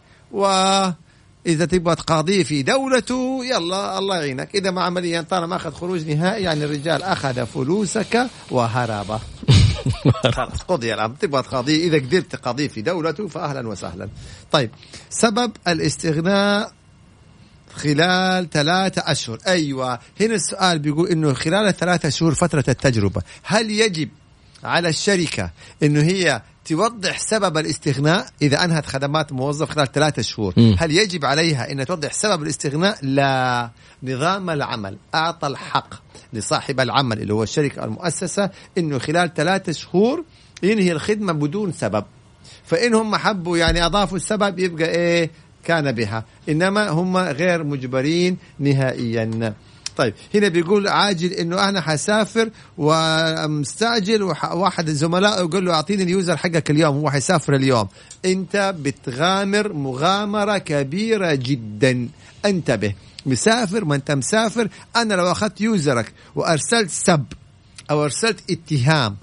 واذا 1.48 1.66
تبغى 1.66 1.96
تقاضيه 1.96 2.44
في 2.44 2.64
دولته 2.64 3.46
يلا 3.46 3.98
الله 3.98 4.16
يعينك. 4.16 4.56
إذا 4.56 4.72
ما 4.72 4.82
عمليا 4.82 5.22
طالما 5.22 5.56
أخذ 5.56 5.72
خروج 5.72 6.08
نهائي 6.08 6.44
يعني 6.44 6.66
الرجال 6.66 7.04
أخذ 7.04 7.46
فلوسك 7.46 8.28
وهرب. 8.52 9.20
خلاص 10.36 10.62
قضي 10.68 10.94
الأمر. 10.94 11.16
تبغى 11.16 11.42
تقاضيه 11.42 11.88
إذا 11.88 11.98
قدرت 11.98 12.32
تقاضيه 12.32 12.68
في 12.68 12.82
دولته 12.82 13.28
فاهلا 13.28 13.68
وسهلا. 13.68 14.10
طيب 14.52 14.70
سبب 15.10 15.52
الاستغناء 15.68 16.72
خلال 17.76 18.50
ثلاثة 18.50 19.04
أشهر. 19.06 19.38
أيوة 19.48 20.00
هنا 20.22 20.36
السؤال 20.36 20.80
بيقول 20.80 21.10
إنه 21.10 21.34
خلال 21.34 21.68
الثلاثة 21.68 22.10
شهور 22.10 22.34
فترة 22.34 22.64
التجربة 22.68 23.22
هل 23.44 23.72
يجب 23.72 24.10
على 24.64 24.90
الشركة 24.90 25.52
إنه 25.84 26.02
هي 26.02 26.42
توضح 26.68 27.20
سبب 27.20 27.58
الاستغناء 27.58 28.28
إذا 28.42 28.64
أنهت 28.64 28.86
خدمات 28.86 29.34
موظف 29.34 29.70
خلال 29.70 29.92
ثلاثة 29.92 30.22
شهور. 30.22 30.54
م. 30.58 30.76
هل 30.80 30.92
يجب 30.92 31.26
عليها 31.26 31.72
أن 31.72 31.86
توضح 31.86 32.14
سبب 32.14 32.44
الاستغناء؟ 32.44 32.98
لا. 33.02 33.70
نظام 34.04 34.50
العمل. 34.50 34.98
أعطى 35.16 35.48
الحق 35.48 35.94
لصاحب 36.34 36.80
العمل 36.80 37.22
اللي 37.22 37.34
هو 37.34 37.44
الشركة 37.44 37.86
المؤسسة 37.86 38.50
أنه 38.78 39.00
خلال 39.00 39.34
ثلاثة 39.34 39.72
شهور 39.72 40.24
ينهي 40.64 40.92
الخدمة 40.92 41.34
بدون 41.34 41.72
سبب. 41.72 42.06
فإن 42.64 42.94
هم 42.94 43.16
حبوا 43.16 43.58
يعني 43.58 43.86
أضافوا 43.86 44.18
السبب 44.18 44.60
يبقى 44.60 44.90
إيه؟ 44.90 45.32
كان 45.64 45.92
بها. 45.92 46.26
إنما 46.50 46.90
هم 46.90 47.18
غير 47.18 47.64
مجبرين 47.64 48.38
نهائيا. 48.60 49.54
طيب 49.98 50.14
هنا 50.36 50.48
بيقول 50.48 50.88
عاجل 50.88 51.34
إنه 51.34 51.70
أنا 51.70 51.82
حسافر 51.82 52.50
ومستعجل 52.78 54.24
وواحد 54.24 54.90
الزملاء 54.90 55.40
يقول 55.40 55.66
له 55.66 55.74
أعطيني 55.74 56.04
اليوزر 56.04 56.38
حقك 56.38 56.72
اليوم 56.72 56.98
هو 56.98 57.10
حيسافر 57.10 57.56
اليوم. 57.56 57.88
أنت 58.26 58.76
بتغامر 58.80 59.74
مغامرة 59.74 60.58
كبيرة 60.58 61.34
جدا. 61.34 62.10
انتبه 62.46 62.94
مسافر 63.26 63.86
ما 63.86 63.96
أنت 63.96 64.12
مسافر. 64.12 64.70
أنا 64.96 65.14
لو 65.14 65.32
أخذت 65.32 65.62
يوزرك 65.62 66.14
وأرسلت 66.36 66.90
سب 66.90 67.26
أو 67.92 68.04
أرسلت 68.04 68.52
اتهام 68.52 69.16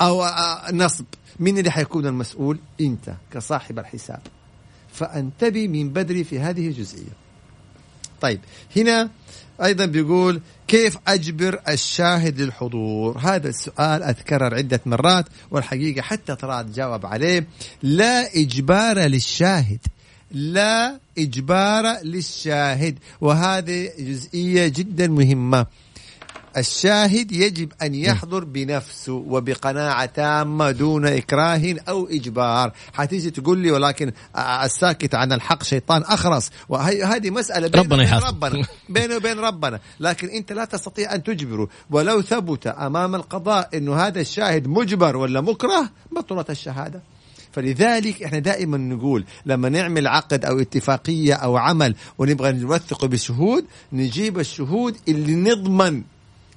أو 0.00 0.26
نصب 0.72 1.04
مين 1.40 1.58
اللي 1.58 1.70
حيكون 1.70 2.06
المسؤول؟ 2.06 2.58
أنت 2.80 3.14
كصاحب 3.32 3.78
الحساب. 3.78 4.20
فأنتبه 4.92 5.68
من 5.68 5.88
بدري 5.88 6.24
في 6.24 6.40
هذه 6.40 6.68
الجزئية. 6.68 7.22
طيب 8.20 8.40
هنا 8.76 9.10
أيضا 9.64 9.84
بيقول 9.84 10.40
كيف 10.68 10.98
أجبر 11.08 11.60
الشاهد 11.68 12.40
للحضور؟ 12.40 13.18
هذا 13.18 13.48
السؤال 13.48 14.02
اتكرر 14.02 14.54
عدة 14.54 14.80
مرات 14.86 15.26
والحقيقة 15.50 16.02
حتى 16.02 16.34
طلعت 16.34 16.66
جاوب 16.66 17.06
عليه. 17.06 17.46
لا 17.82 18.36
إجبار 18.36 18.98
للشاهد 18.98 19.78
لا 20.32 20.98
إجبار 21.18 22.02
للشاهد 22.04 22.98
وهذه 23.20 23.90
جزئية 23.98 24.68
جدا 24.68 25.08
مهمة. 25.08 25.66
الشاهد 26.56 27.32
يجب 27.32 27.72
أن 27.82 27.94
يحضر 27.94 28.44
بنفسه 28.44 29.12
وبقناعة 29.12 30.06
تامة 30.06 30.70
دون 30.70 31.06
إكراه 31.06 31.74
أو 31.88 32.06
إجبار. 32.06 32.72
حتيجي 32.92 33.30
تقول 33.30 33.58
لي 33.58 33.70
ولكن 33.70 34.12
الساكت 34.36 35.14
عن 35.14 35.32
الحق 35.32 35.62
شيطان 35.62 36.02
أخرس. 36.02 36.50
وهذه 36.68 37.30
مسألة 37.30 37.68
بين 37.68 37.80
ربنا 37.80 38.02
وبين 38.02 38.28
ربنا. 38.28 38.66
بينه 38.88 39.16
وبين 39.16 39.38
ربنا. 39.38 39.80
لكن 40.00 40.28
أنت 40.28 40.52
لا 40.52 40.64
تستطيع 40.64 41.14
أن 41.14 41.22
تجبره. 41.22 41.68
ولو 41.90 42.22
ثبت 42.22 42.66
أمام 42.66 43.14
القضاء 43.14 43.68
أنه 43.74 43.94
هذا 43.94 44.20
الشاهد 44.20 44.66
مجبر 44.66 45.16
ولا 45.16 45.40
مكره 45.40 45.90
بطلت 46.12 46.50
الشهادة. 46.50 47.02
فلذلك 47.52 48.22
إحنا 48.22 48.38
دائما 48.38 48.78
نقول 48.78 49.24
لما 49.46 49.68
نعمل 49.68 50.06
عقد 50.06 50.44
أو 50.44 50.60
اتفاقية 50.60 51.34
أو 51.34 51.56
عمل 51.56 51.94
ونبغى 52.18 52.52
نوثقه 52.52 53.08
بشهود 53.08 53.64
نجيب 53.92 54.38
الشهود 54.38 54.96
اللي 55.08 55.34
نضمن 55.34 56.02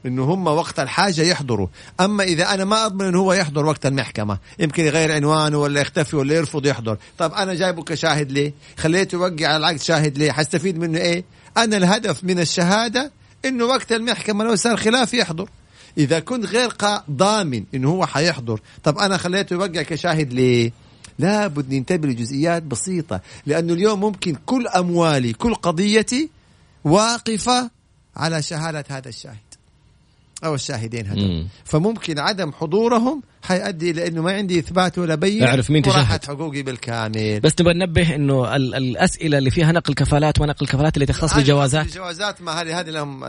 إنه 0.05 0.23
هم 0.23 0.47
وقت 0.47 0.79
الحاجة 0.79 1.21
يحضروا. 1.21 1.67
أما 1.99 2.23
إذا 2.23 2.53
أنا 2.53 2.65
ما 2.65 2.85
أضمن 2.85 3.05
إنه 3.07 3.19
هو 3.19 3.33
يحضر 3.33 3.65
وقت 3.65 3.85
المحكمة 3.85 4.37
يمكن 4.59 4.85
يغير 4.85 5.11
عنوانه 5.11 5.57
ولا 5.57 5.81
يختفي 5.81 6.15
ولا 6.15 6.35
يرفض 6.35 6.65
يحضر. 6.65 6.97
طب 7.17 7.33
أنا 7.33 7.53
جايبه 7.53 7.83
كشاهد 7.83 8.31
ليه؟ 8.31 8.53
خليته 8.77 9.15
يوقع 9.15 9.47
على 9.47 9.57
العقد 9.57 9.79
شاهد 9.79 10.17
ليه؟ 10.17 10.31
حستفيد 10.31 10.77
منه 10.77 10.97
إيه؟ 10.97 11.23
أنا 11.57 11.77
الهدف 11.77 12.23
من 12.23 12.39
الشهادة 12.39 13.11
إنه 13.45 13.65
وقت 13.65 13.91
المحكمة 13.91 14.43
لو 14.43 14.55
صار 14.55 14.77
خلاف 14.77 15.13
يحضر. 15.13 15.49
إذا 15.97 16.19
كنت 16.19 16.45
غير 16.45 16.73
ضامن 17.11 17.63
إنه 17.73 17.89
هو 17.89 18.05
حيحضر 18.05 18.59
طب 18.83 18.97
أنا 18.97 19.17
خليته 19.17 19.53
يوقع 19.53 19.81
كشاهد 19.81 20.33
ليه؟ 20.33 20.71
لابد 21.19 21.73
ننتبه 21.73 22.07
لجزئيات 22.07 22.63
بسيطة 22.63 23.21
لأنه 23.45 23.73
اليوم 23.73 23.99
ممكن 23.99 24.35
كل 24.45 24.67
أموالي 24.67 25.33
كل 25.33 25.55
قضيتي 25.55 26.29
واقفة 26.83 27.69
على 28.15 28.41
شهادة 28.41 28.85
هذا 28.89 29.09
الشاهد. 29.09 29.44
أو 30.43 30.55
الشاهدين 30.55 31.07
هذول 31.07 31.45
فممكن 31.65 32.19
عدم 32.19 32.51
حضورهم 32.51 33.21
حيؤدي 33.43 33.91
إلى 33.91 34.07
إنه 34.07 34.21
ما 34.21 34.31
عندي 34.33 34.59
إثبات 34.59 34.97
ولا 34.97 35.15
بين 35.15 35.43
أعرف 35.43 35.71
مين 35.71 35.83
وراحت 35.87 36.25
حقوقي 36.25 36.61
بالكامل. 36.61 37.39
بس 37.39 37.51
نبغى 37.59 37.73
ننبه 37.73 38.15
إنه 38.15 38.55
الأسئلة 38.55 39.37
اللي 39.37 39.51
فيها 39.51 39.71
نقل 39.71 39.93
كفالات 39.93 40.41
ونقل 40.41 40.67
كفالات 40.67 40.95
اللي 40.95 41.05
تختص 41.05 41.35
بالجوازات. 41.35 41.85
الجوازات 41.85 42.41
ما 42.41 42.61
هذه 42.61 42.79
هذه 42.79 42.89
لهم 42.89 43.23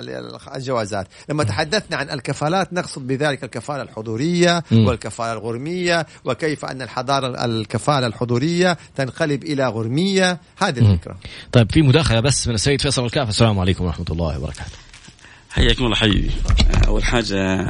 الجوازات. 0.54 1.08
لما 1.28 1.44
تحدثنا 1.44 1.96
عن 1.96 2.10
الكفالات 2.10 2.72
نقصد 2.72 3.06
بذلك 3.06 3.44
الكفالة 3.44 3.82
الحضورية 3.82 4.62
م. 4.70 4.86
والكفالة 4.86 5.32
الغرمية 5.32 6.06
وكيف 6.24 6.64
أن 6.64 6.82
الحضاره 6.82 7.44
الكفالة 7.44 8.06
الحضورية 8.06 8.78
تنقلب 8.96 9.44
إلى 9.44 9.68
غرمية. 9.68 10.40
هذه 10.58 10.78
الفكرة. 10.78 11.16
طيب 11.52 11.72
في 11.72 11.82
مداخلة 11.82 12.20
بس 12.20 12.48
من 12.48 12.54
السيد 12.54 12.80
فيصل 12.80 13.04
الكاف. 13.04 13.28
السلام 13.28 13.58
عليكم 13.58 13.84
ورحمة 13.84 14.06
الله 14.10 14.38
وبركاته. 14.38 14.85
حياكم 15.56 15.84
الله 15.84 15.96
حبيبي. 15.96 16.30
أول 16.86 17.04
حاجة 17.04 17.66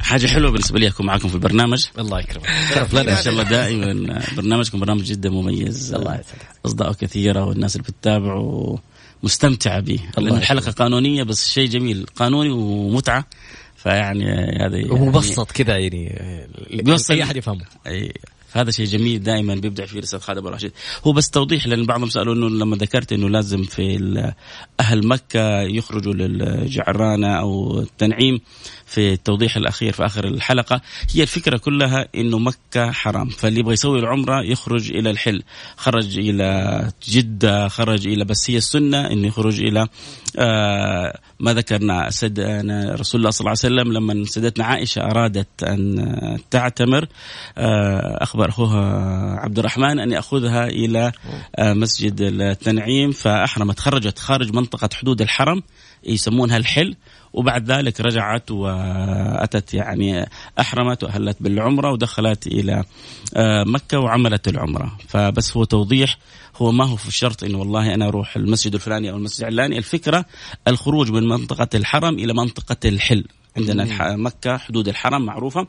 حاجة 0.00 0.26
حلوة 0.26 0.50
بالنسبة 0.50 0.78
لي 0.78 0.88
أكون 0.88 1.06
معكم 1.06 1.28
في 1.28 1.34
البرنامج. 1.34 1.86
الله 1.98 2.20
يكرمك. 2.20 2.46
شرف 2.74 2.94
لنا 2.94 3.18
إن 3.18 3.24
شاء 3.24 3.32
الله 3.32 3.42
دائما. 3.42 4.22
برنامجكم 4.36 4.80
برنامج 4.80 5.02
جدا 5.02 5.30
مميز. 5.30 5.94
الله 5.94 6.14
يسعدك. 6.14 6.46
أصداءه 6.66 6.92
كثيرة 6.92 7.44
والناس 7.44 7.76
اللي 7.76 7.88
بتتابعه 7.88 8.78
مستمتعة 9.22 9.80
به. 9.80 9.98
لأن 10.18 10.36
الحلقة 10.36 10.72
قانونية 10.72 11.22
بس 11.22 11.50
شيء 11.50 11.68
جميل. 11.68 12.06
قانوني 12.16 12.50
ومتعة. 12.50 13.24
فيعني 13.76 14.24
هذا 14.66 14.92
ومبسط 14.92 15.52
كذا 15.52 15.78
يعني 15.78 16.18
بيوصل 16.70 17.14
أي 17.14 17.22
أحد 17.22 17.36
يفهمه. 17.36 17.64
هذا 18.52 18.70
شيء 18.70 18.86
جميل 18.86 19.22
دائما 19.22 19.54
بيبدع 19.54 19.86
فيه 19.86 19.98
الاستاذ 19.98 20.18
خالد 20.18 20.38
ابو 20.38 20.48
رشيد 20.48 20.72
هو 21.06 21.12
بس 21.12 21.30
توضيح 21.30 21.66
لأن 21.66 21.86
بعضهم 21.86 22.08
سألوا 22.08 22.34
إنه 22.34 22.48
لما 22.48 22.76
ذكرت 22.76 23.12
إنه 23.12 23.28
لازم 23.28 23.62
في 23.62 24.32
أهل 24.80 25.06
مكة 25.06 25.60
يخرجوا 25.60 26.12
للجعرانة 26.12 27.28
أو 27.28 27.80
التنعيم 27.80 28.40
في 28.92 29.12
التوضيح 29.12 29.56
الأخير 29.56 29.92
في 29.92 30.06
آخر 30.06 30.24
الحلقة 30.24 30.80
هي 31.14 31.22
الفكرة 31.22 31.56
كلها 31.56 32.08
إنه 32.14 32.38
مكة 32.38 32.90
حرام. 32.90 33.28
فاللي 33.28 33.60
يبغى 33.60 33.72
يسوي 33.72 33.98
العمرة 33.98 34.42
يخرج 34.42 34.90
إلى 34.90 35.10
الحل. 35.10 35.42
خرج 35.76 36.18
إلى 36.18 36.88
جدة 37.08 37.68
خرج 37.68 38.06
إلى 38.06 38.24
بس 38.24 38.50
هي 38.50 38.56
السنة 38.56 39.06
إنه 39.12 39.26
يخرج 39.26 39.60
إلى 39.60 39.88
آه 40.38 41.18
ما 41.40 41.54
ذكرنا 41.54 42.10
سيدنا 42.10 42.94
رسول 42.94 43.20
الله 43.20 43.30
صلى 43.30 43.40
الله 43.40 43.50
عليه 43.64 43.74
وسلم 43.74 43.92
لما 43.92 44.24
سيدتنا 44.24 44.64
عائشة 44.64 45.02
أرادت 45.02 45.62
أن 45.62 46.38
تعتمر 46.50 47.06
آه 47.58 48.18
اخبر 48.22 48.48
اخوها 48.48 48.82
عبد 49.40 49.58
الرحمن 49.58 49.98
أن 49.98 50.12
يأخذها 50.12 50.66
إلى 50.66 51.12
آه 51.56 51.72
مسجد 51.72 52.20
التنعيم 52.20 53.10
فأحرمت. 53.10 53.80
خرجت 53.80 54.18
خارج 54.18 54.52
منطقة 54.54 54.88
حدود 54.94 55.20
الحرم 55.22 55.62
يسمونها 56.04 56.56
الحل. 56.56 56.96
وبعد 57.32 57.72
ذلك 57.72 58.00
رجعت 58.00 58.50
وأتت 58.50 59.74
يعني 59.74 60.26
أحرمت 60.60 61.04
وأهلت 61.04 61.36
بالعمرة 61.40 61.92
ودخلت 61.92 62.46
إلى 62.46 62.84
مكة 63.66 63.98
وعملت 63.98 64.48
العمرة. 64.48 64.98
فبس 65.08 65.56
هو 65.56 65.64
توضيح 65.64 66.18
هو 66.56 66.72
ما 66.72 66.84
هو 66.84 66.96
في 66.96 67.08
الشرط 67.08 67.44
انه 67.44 67.58
والله 67.58 67.94
أنا 67.94 68.08
أروح 68.08 68.36
المسجد 68.36 68.74
الفلاني 68.74 69.10
أو 69.10 69.16
المسجد 69.16 69.40
العلاني. 69.40 69.78
الفكرة 69.78 70.24
الخروج 70.68 71.10
من 71.10 71.28
منطقة 71.28 71.68
الحرم 71.74 72.14
إلى 72.14 72.34
منطقة 72.34 72.88
الحل. 72.88 73.24
عندنا 73.56 74.16
مكة 74.16 74.56
حدود 74.56 74.88
الحرم 74.88 75.26
معروفة. 75.26 75.66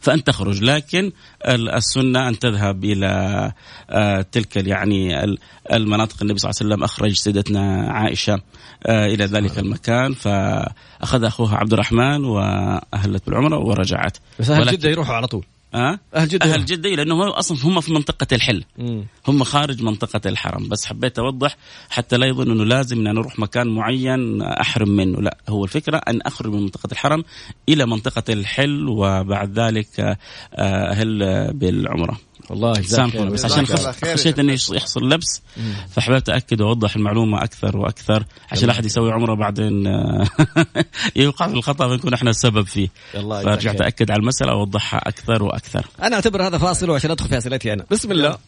فأن 0.00 0.24
تخرج. 0.24 0.62
لكن 0.62 1.12
السنة 1.48 2.28
أن 2.28 2.38
تذهب 2.38 2.84
إلى 2.84 3.52
آه، 3.90 4.22
تلك 4.32 4.56
يعني 4.56 5.24
المناطق 5.72 6.16
النبي 6.22 6.38
صلى 6.38 6.50
الله 6.50 6.58
عليه 6.60 6.74
وسلم 6.74 6.84
أخرج 6.84 7.12
سيدتنا 7.12 7.92
عائشة 7.92 8.40
آه، 8.86 9.06
إلى 9.06 9.24
ذلك 9.24 9.58
المكان. 9.58 10.14
فأخذ 10.14 11.24
أخوها 11.24 11.56
عبد 11.56 11.72
الرحمن 11.72 12.24
وأهلت 12.24 13.26
بالعمرة 13.26 13.58
ورجعت. 13.58 14.16
بس 14.38 14.50
أهل 14.50 14.66
جدة 14.66 14.90
يروحوا 14.90 15.14
على 15.14 15.26
طول. 15.26 15.44
أه؟ 15.74 15.98
أهل 16.14 16.28
جدة. 16.28 16.54
أهل 16.54 16.64
جدة 16.64 16.90
لأنه 16.90 17.38
أصلا 17.38 17.58
هم 17.64 17.80
في 17.80 17.92
منطقة 17.92 18.26
الحل. 18.32 18.64
مم. 18.78 19.06
هم 19.28 19.44
خارج 19.44 19.82
منطقة 19.82 20.20
الحرم. 20.26 20.68
بس 20.68 20.86
حبيت 20.86 21.18
أوضح 21.18 21.56
حتى 21.90 22.16
لا 22.16 22.26
يظن 22.26 22.50
إنه 22.50 22.64
لازم 22.64 23.06
إن 23.06 23.18
أروح 23.18 23.38
مكان 23.38 23.68
معين 23.68 24.42
أحرم 24.42 24.88
منه. 24.88 25.20
لا 25.20 25.36
هو 25.48 25.64
الفكرة 25.64 25.96
أن 26.08 26.20
أخرج 26.22 26.52
من 26.52 26.62
منطقة 26.62 26.88
الحرم 26.92 27.24
إلى 27.68 27.86
منطقة 27.86 28.32
الحل 28.32 28.88
وبعد 28.88 29.58
ذلك 29.58 30.00
آه، 30.00 30.16
أهل 30.90 31.52
بالعمرة. 31.52 32.18
والله 32.50 32.82
سامحونا 32.82 33.30
بس 33.30 33.44
عشان 33.44 33.66
خشيت 34.14 34.38
إنه 34.38 34.52
يحصل 34.72 35.08
لبس 35.08 35.42
فحبيت 35.90 36.28
اكد 36.28 36.60
وأوضح 36.60 36.96
المعلومة 36.96 37.44
أكثر 37.44 37.76
وأكثر 37.76 38.24
عشان 38.52 38.66
لا 38.66 38.72
أحد 38.72 38.84
يسوي 38.84 39.12
عمرة 39.12 39.34
بعدين 39.34 39.86
آه، 39.86 40.26
يوقع 41.16 41.46
في 41.48 41.54
الخطأ 41.54 41.86
ونكون 41.86 42.14
إحنا 42.14 42.30
السبب 42.30 42.66
فيه. 42.66 42.88
فرجعت 43.12 43.80
اكد 43.80 44.10
على 44.10 44.20
المسألة 44.20 44.54
وأوضحها 44.54 45.08
أكثر 45.08 45.42
وأكثر. 45.42 45.86
أنا 46.02 46.16
أعتبر 46.16 46.46
هذا 46.46 46.58
فاصل 46.58 46.90
وعشان 46.90 47.10
أدخل 47.10 47.28
في 47.28 47.38
أسئلتي 47.38 47.72
أنا. 47.72 47.84
بسم 47.90 48.12
الله. 48.12 48.38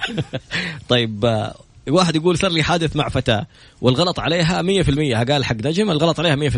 طيب 0.88 1.24
آه، 1.24 1.54
واحد 1.88 2.16
يقول 2.16 2.38
صار 2.38 2.50
لي 2.50 2.62
حادث 2.62 2.96
مع 2.96 3.08
فتاة 3.08 3.46
والغلط 3.80 4.20
عليها 4.20 4.62
100% 4.62 5.30
قال 5.30 5.44
حق 5.44 5.56
نجم 5.56 5.90
الغلط 5.90 6.20
عليها 6.20 6.50
100% 6.50 6.56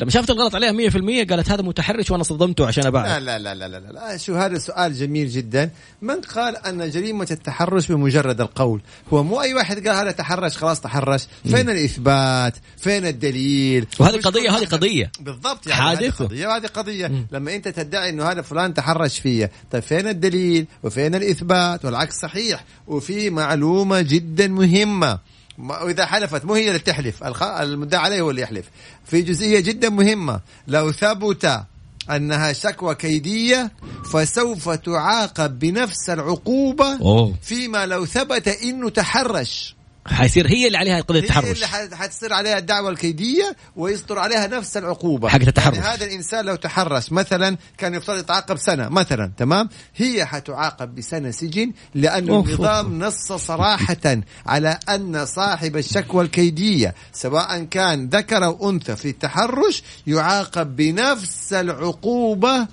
لما 0.00 0.10
شافت 0.10 0.30
الغلط 0.30 0.54
عليها 0.54 0.90
100% 0.90 1.30
قالت 1.30 1.50
هذا 1.50 1.62
متحرش 1.62 2.10
وأنا 2.10 2.22
صدمته 2.22 2.66
عشان 2.66 2.86
ابعد 2.86 3.06
لا 3.06 3.20
لا 3.20 3.38
لا 3.38 3.54
لا 3.54 3.68
لا, 3.68 3.78
لا, 3.78 3.92
لا. 3.92 4.16
شو 4.16 4.34
هذا 4.34 4.58
سؤال 4.58 4.94
جميل 4.94 5.28
جدا. 5.28 5.70
من 6.02 6.20
قال 6.20 6.56
أن 6.56 6.90
جريمة 6.90 7.28
التحرش 7.30 7.92
بمجرد 7.92 8.40
القول؟ 8.40 8.80
هو 9.12 9.22
مو 9.22 9.40
أي 9.40 9.54
واحد 9.54 9.88
قال 9.88 9.96
هذا 9.96 10.10
تحرش 10.10 10.56
خلاص 10.56 10.80
تحرش. 10.80 11.26
فين 11.42 11.70
الإثبات؟ 11.70 12.54
فين 12.76 13.06
الدليل؟ 13.06 13.86
وهذه 14.00 14.20
قضية 14.20 14.50
هذه 14.50 14.64
قضية. 14.64 15.10
بالضبط 15.20 15.66
يعني 15.66 15.82
حادث 15.82 16.02
هذه 16.02 16.10
قضية 16.10 16.56
هذه 16.56 16.66
قضية. 16.66 17.06
مم. 17.06 17.26
لما 17.32 17.54
أنت 17.54 17.68
تدعي 17.68 18.08
إنه 18.08 18.24
هذا 18.24 18.42
فلان 18.42 18.74
تحرش 18.74 19.18
فيا 19.18 19.50
طيب 19.72 19.82
فين 19.82 20.08
الدليل؟ 20.08 20.66
وفين 20.82 21.14
الإثبات؟ 21.14 21.84
والعكس 21.84 22.20
صحيح. 22.20 22.64
وفي 22.86 23.30
معلومة 23.30 24.00
جدا 24.00 24.51
مهمة. 24.52 25.18
وإذا 25.58 26.06
حلفت 26.06 26.44
مو 26.44 26.54
هي 26.54 26.68
اللي 26.68 26.78
تحلف. 26.78 27.24
المدعى 27.44 28.00
عليه 28.00 28.20
هو 28.20 28.30
اللي 28.30 28.42
يحلف. 28.42 28.66
في 29.04 29.22
جزئية 29.22 29.60
جدا 29.60 29.88
مهمة. 29.88 30.40
لو 30.68 30.92
ثبت 30.92 31.62
أنها 32.10 32.52
شكوى 32.52 32.94
كيدية 32.94 33.72
فسوف 34.12 34.68
تعاقب 34.68 35.58
بنفس 35.58 36.10
العقوبة 36.10 36.98
أوه. 37.00 37.34
فيما 37.42 37.86
لو 37.86 38.06
ثبت 38.06 38.48
إنه 38.48 38.90
تحرش. 38.90 39.74
حيصير 40.06 40.48
هي 40.48 40.66
اللي 40.66 40.78
عليها 40.78 41.00
قضية 41.00 41.20
التحرش 41.20 41.46
هي 41.46 41.84
اللي 41.84 41.96
حتصير 41.96 42.32
عليها 42.32 42.58
الدعوة 42.58 42.90
الكيدية 42.90 43.56
ويصدر 43.76 44.18
عليها 44.18 44.46
نفس 44.46 44.76
العقوبة. 44.76 45.28
حق 45.28 45.40
التحرش. 45.40 45.76
يعني 45.76 45.88
هذا 45.88 46.04
الإنسان 46.04 46.44
لو 46.44 46.54
تحرش 46.54 47.12
مثلا 47.12 47.56
كان 47.78 47.94
يفترض 47.94 48.18
يتعاقب 48.18 48.56
سنة 48.56 48.88
مثلا 48.88 49.32
تمام؟ 49.36 49.68
هي 49.96 50.24
حتعاقب 50.24 50.94
بسنة 50.94 51.30
سجن 51.30 51.72
لأن 51.94 52.30
النظام 52.30 52.98
نص 52.98 53.32
صراحة 53.32 54.20
على 54.46 54.78
أن 54.88 55.26
صاحب 55.26 55.76
الشكوى 55.76 56.24
الكيدية 56.24 56.94
سواء 57.12 57.64
كان 57.64 58.08
ذكر 58.08 58.44
أو 58.44 58.70
أنثى 58.70 58.96
في 58.96 59.08
التحرش 59.08 59.82
يعاقب 60.06 60.76
بنفس 60.76 61.52
العقوبة 61.52 62.66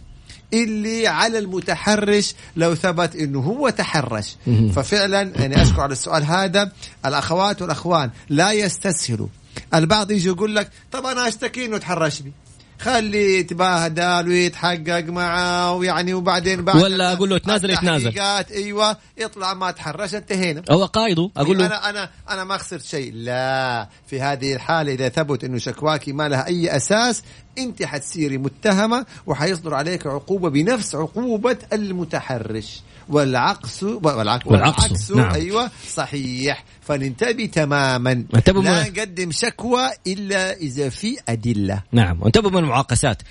اللي 0.53 1.07
على 1.07 1.39
المتحرش 1.39 2.33
لو 2.55 2.75
ثبت 2.75 3.15
إنه 3.15 3.39
هو 3.39 3.69
تحرش. 3.69 4.35
ففعلا 4.75 5.21
يعني 5.35 5.61
أشكر 5.61 5.81
على 5.81 5.91
السؤال 5.91 6.23
هذا. 6.25 6.71
الأخوات 7.05 7.61
والأخوان 7.61 8.09
لا 8.29 8.51
يستسهلوا. 8.51 9.27
البعض 9.73 10.11
يجي 10.11 10.27
يقول 10.27 10.55
لك 10.55 10.69
طب 10.91 11.05
أنا 11.05 11.27
أشتكي 11.27 11.65
إنه 11.65 11.77
تحرشني. 11.77 12.31
خليه 12.79 13.39
يتباهدل 13.39 14.29
ويتحقق 14.29 15.03
معه 15.07 15.73
ويعني 15.73 16.13
وبعدين 16.13 16.63
بعد 16.63 16.83
ولا 16.83 17.13
أقول 17.13 17.29
له 17.29 17.37
تنازل 17.37 17.69
يتنازل. 17.69 18.19
أيوه 18.51 18.97
يطلع 19.17 19.53
ما 19.53 19.71
تحرش 19.71 20.15
انتهينا. 20.15 20.63
هو 20.71 20.85
قايده 20.85 21.29
أقول 21.37 21.57
له. 21.57 21.65
أنا 21.65 21.89
أنا 21.89 22.09
أنا 22.29 22.43
ما 22.43 22.57
خسرت 22.57 22.85
شيء. 22.85 23.13
لا 23.13 23.87
في 24.07 24.21
هذه 24.21 24.53
الحالة 24.53 24.93
إذا 24.93 25.09
ثبت 25.09 25.43
إنه 25.43 25.57
شكواك 25.57 26.09
ما 26.09 26.29
لها 26.29 26.47
أي 26.47 26.75
أساس 26.75 27.23
أنت 27.57 27.83
حتصيري 27.83 28.37
متهمة 28.37 29.05
وحيصدر 29.25 29.73
عليك 29.73 30.07
عقوبة 30.07 30.49
بنفس 30.49 30.95
عقوبة 30.95 31.57
المتحرش. 31.73 32.81
والعكس 33.09 33.83
والعكس, 33.83 34.47
والعكس. 34.47 35.11
نعم. 35.11 35.33
أيوه 35.33 35.71
صحيح. 35.87 36.63
فننتبه 36.81 37.45
تماما. 37.45 38.11
انتبه 38.11 38.61
لا 38.63 38.83
من... 38.83 38.89
نقدم 38.91 39.31
شكوى 39.31 39.89
إلا 40.07 40.53
إذا 40.53 40.89
في 40.89 41.17
أدلة. 41.29 41.83
نعم. 41.91 42.21
وانتبه 42.21 42.49
من 42.49 42.57
المعاقسات. 42.57 43.21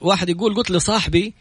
واحد 0.00 0.28
يقول 0.28 0.54
قلت 0.54 0.70
لصاحبي 0.70 1.34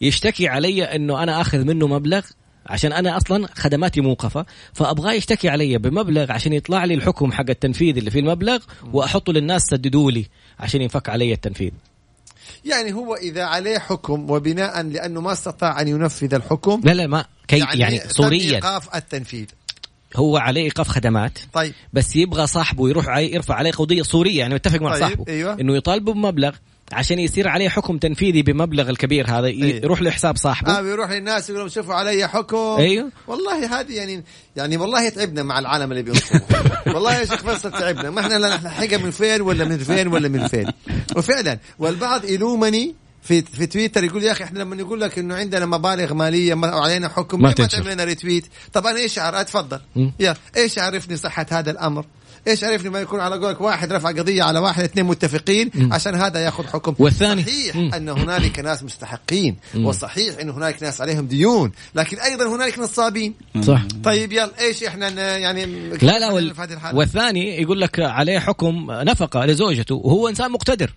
يشتكي 0.00 0.48
علي 0.48 0.84
إنه 0.84 1.22
أنا 1.22 1.40
آخذ 1.40 1.64
منه 1.64 1.86
مبلغ 1.86 2.22
عشان 2.66 2.92
أنا 2.92 3.16
أصلا 3.16 3.48
خدماتي 3.54 4.00
موقفة 4.00 4.46
فأبغاه 4.72 5.12
يشتكي 5.12 5.48
علي 5.48 5.78
بمبلغ 5.78 6.32
عشان 6.32 6.52
يطلع 6.52 6.84
لي 6.84 6.94
الحكم 6.94 7.32
حق 7.32 7.50
التنفيذ 7.50 7.96
اللي 7.96 8.10
فيه 8.10 8.20
المبلغ 8.20 8.58
وأحطه 8.92 9.32
للناس 9.32 9.62
سددوا 9.62 10.10
لي 10.10 10.26
عشان 10.60 10.82
ينفك 10.82 11.08
علي 11.08 11.32
التنفيذ. 11.32 11.70
يعني 12.64 12.92
هو 12.92 13.14
إذا 13.14 13.44
عليه 13.44 13.78
حكم 13.78 14.30
وبناء 14.30 14.82
لأنه 14.82 15.20
ما 15.20 15.32
استطاع 15.32 15.80
أن 15.80 15.88
ينفذ 15.88 16.34
الحكم 16.34 16.80
لا 16.84 16.92
لا 16.92 17.06
ما 17.06 17.24
كي 17.48 17.58
يعني, 17.58 17.80
يعني 17.80 18.00
صوريا 18.08 18.54
إيقاف 18.54 18.96
التنفيذ 18.96 19.46
هو 20.16 20.36
عليه 20.36 20.64
إيقاف 20.64 20.88
خدمات 20.88 21.38
طيب 21.52 21.74
بس 21.92 22.16
يبغى 22.16 22.46
صاحبه 22.46 22.88
يروح 22.88 23.18
يرفع 23.18 23.54
عليه 23.54 23.70
قضية 23.70 24.02
صورية 24.02 24.38
يعني 24.38 24.54
متفق 24.54 24.80
مع 24.80 24.92
طيب. 24.92 25.00
صاحبه 25.00 25.24
أيوة. 25.28 25.60
إنه 25.60 25.76
يطالبه 25.76 26.12
بمبلغ 26.12 26.56
عشان 26.92 27.18
يصير 27.18 27.48
عليه 27.48 27.68
حكم 27.68 27.98
تنفيذي 27.98 28.42
بمبلغ 28.42 28.90
الكبير 28.90 29.30
هذا 29.30 29.46
أيوه. 29.46 29.68
يروح 29.68 30.02
لحساب 30.02 30.36
صاحبه. 30.36 30.78
آه 30.78 30.82
يروح 30.82 31.10
للناس 31.10 31.50
يقول 31.50 31.72
شوفوا 31.72 31.94
علي 31.94 32.28
حكم. 32.28 32.56
أيوه. 32.56 33.10
والله 33.26 33.80
هذه 33.80 33.92
يعني 33.92 34.24
يعني 34.56 34.76
والله 34.76 35.08
تعبنا 35.08 35.42
مع 35.42 35.58
العالم 35.58 35.90
اللي 35.90 36.02
بينصبوا. 36.02 36.40
والله 36.94 37.18
يا 37.18 37.24
شيخ 37.24 37.42
فيصل 37.42 37.70
تعبنا. 37.70 38.10
ما 38.10 38.20
إحنا 38.20 38.34
لا 38.34 38.68
حاجة 38.68 38.96
من 38.96 39.10
فين 39.10 39.40
ولا 39.40 39.64
من 39.64 39.78
فين 39.78 40.08
ولا 40.08 40.28
من 40.28 40.46
فين. 40.46 40.66
وفعلا 41.16 41.58
والبعض 41.78 42.24
يلومني 42.24 42.94
في 43.22 43.42
في 43.42 43.66
تويتر 43.66 44.04
يقول 44.04 44.24
يا 44.24 44.32
أخي 44.32 44.44
إحنا 44.44 44.58
لما 44.58 44.76
نقول 44.76 45.00
لك 45.00 45.18
إنه 45.18 45.34
عندنا 45.34 45.66
مبالغ 45.66 46.14
مالية 46.14 46.54
علينا 46.64 47.08
حكم 47.08 47.42
ما 47.42 47.52
تعمل 47.52 47.92
لنا 47.92 48.04
ريتويت 48.04 48.46
طب 48.72 48.86
أنا 48.86 48.98
إيش 48.98 49.18
أتفضل. 49.18 49.80
يا 50.20 50.36
إيش 50.56 50.78
عرفني 50.78 51.16
صحة 51.16 51.46
هذا 51.50 51.70
الأمر؟ 51.70 52.06
إيش 52.48 52.64
عرفني 52.64 52.90
ما 52.90 53.00
يكون 53.00 53.20
على 53.20 53.36
قولك 53.36 53.60
واحد 53.60 53.92
رفع 53.92 54.08
قضية 54.08 54.42
على 54.42 54.58
واحد 54.58 54.84
اثنين 54.84 55.06
متفقين. 55.06 55.70
عشان 55.92 56.14
هذا 56.14 56.40
ياخذ 56.40 56.66
حكم. 56.66 56.94
والثاني 56.98 57.42
صحيح. 57.42 57.94
أن 57.94 58.08
هنالك 58.08 58.58
ناس 58.58 58.82
مستحقين. 58.82 59.56
وصحيح 59.76 60.38
أن 60.38 60.50
هنالك 60.50 60.82
ناس 60.82 61.00
عليهم 61.00 61.26
ديون 61.26 61.72
لكن 61.94 62.18
أيضا 62.18 62.56
هنالك 62.56 62.78
نصابين 62.78 63.34
صح. 63.62 63.82
طيب 64.04 64.32
يلا 64.32 64.60
إيش 64.60 64.84
إحنا 64.84 65.36
يعني 65.36 65.66
لا 65.88 66.18
لا 66.18 66.30
وال... 66.30 66.54
والثاني 66.92 67.62
يقول 67.62 67.80
لك 67.80 68.00
عليه 68.00 68.38
حكم 68.38 68.86
نفقة 68.90 69.44
لزوجته 69.44 69.94
وهو 69.94 70.28
إنسان 70.28 70.50
مقتدر. 70.50 70.92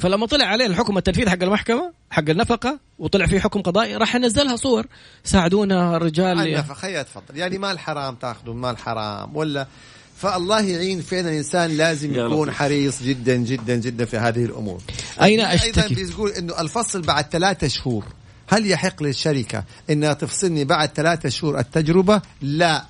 فلما 0.00 0.26
طلع 0.26 0.44
عليه 0.44 0.66
الحكم 0.66 0.98
التنفيذ 0.98 1.28
حق 1.28 1.42
المحكمة 1.42 1.92
حق 2.10 2.30
النفقة 2.30 2.78
وطلع 2.98 3.26
فيه 3.26 3.40
حكم 3.40 3.62
قضائي 3.62 3.96
راح 3.96 4.14
ينزلها 4.14 4.56
صور. 4.56 4.86
ساعدونا 5.24 5.96
الرجال 5.96 6.40
النفقه 6.40 6.88
هي 6.88 7.04
تفضل 7.04 7.36
يعني 7.36 7.58
مال 7.58 7.78
حرام 7.78 8.14
تاخذوا 8.14 8.54
مال 8.54 8.78
حرام 8.78 9.36
ولا 9.36 9.66
فالله 10.16 10.60
يعين 10.60 11.00
فعلا 11.00 11.28
الإنسان 11.28 11.76
لازم 11.76 12.14
يكون 12.14 12.50
حريص 12.50 13.02
جدا 13.02 13.36
جدا 13.36 13.76
جدا 13.76 14.04
في 14.04 14.16
هذه 14.16 14.44
الأمور. 14.44 14.80
أين 15.22 15.40
اشتكي 15.40 15.80
أيضا 15.80 15.94
بيقول 15.94 16.30
إنه 16.30 16.60
الفصل 16.60 17.02
بعد 17.02 17.24
ثلاثة 17.24 17.68
شهور. 17.68 18.04
هل 18.48 18.70
يحق 18.70 19.02
للشركة 19.02 19.64
انها 19.90 20.12
تفصلني 20.12 20.64
بعد 20.64 20.88
ثلاثة 20.88 21.28
شهور 21.28 21.58
التجربة؟ 21.58 22.22
لا. 22.42 22.84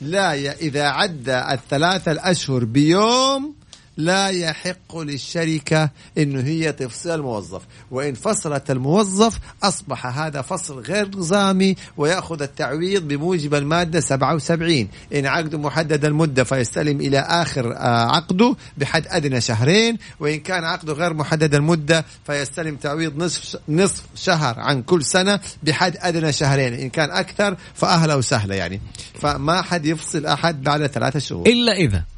لا 0.00 0.52
إذا 0.52 0.84
عدى 0.84 1.38
الثلاثة 1.38 2.12
الأشهر 2.12 2.64
بيوم 2.64 3.54
لا 3.96 4.28
يحق 4.28 4.98
للشركة 4.98 5.90
أنه 6.18 6.40
هي 6.40 6.72
تفصل 6.72 7.10
الموظف. 7.10 7.62
وإن 7.90 8.14
فصلت 8.14 8.70
الموظف 8.70 9.38
أصبح 9.62 10.06
هذا 10.06 10.42
فصل 10.42 10.80
غير 10.80 11.08
نظامي 11.16 11.76
ويأخذ 11.96 12.42
التعويض 12.42 13.08
بموجب 13.08 13.54
المادة 13.54 14.00
77 14.00 14.88
إن 15.14 15.26
عقده 15.26 15.58
محدد 15.58 16.04
المدة 16.04 16.44
فيستلم 16.44 17.00
إلى 17.00 17.18
آخر 17.18 17.72
آه، 17.76 18.16
عقده 18.16 18.56
بحد 18.78 19.06
أدنى 19.08 19.40
شهرين. 19.40 19.98
وإن 20.20 20.40
كان 20.40 20.64
عقده 20.64 20.92
غير 20.92 21.14
محدد 21.14 21.54
المدة 21.54 22.04
فيستلم 22.26 22.76
تعويض 22.76 23.16
نصف 23.16 23.56
نصف 23.68 24.04
شهر 24.14 24.60
عن 24.60 24.82
كل 24.82 25.04
سنة 25.04 25.40
بحد 25.62 25.96
أدنى 26.00 26.32
شهرين. 26.32 26.74
إن 26.74 26.90
كان 26.90 27.10
أكثر 27.10 27.56
فأهلا 27.74 28.14
وسهلا 28.14 28.54
يعني. 28.54 28.80
فما 29.20 29.62
حد 29.62 29.86
يفصل 29.86 30.26
أحد 30.26 30.62
بعد 30.62 30.86
ثلاثة 30.86 31.18
شهور. 31.18 31.46
إلا 31.46 31.72
إذا 31.72 32.15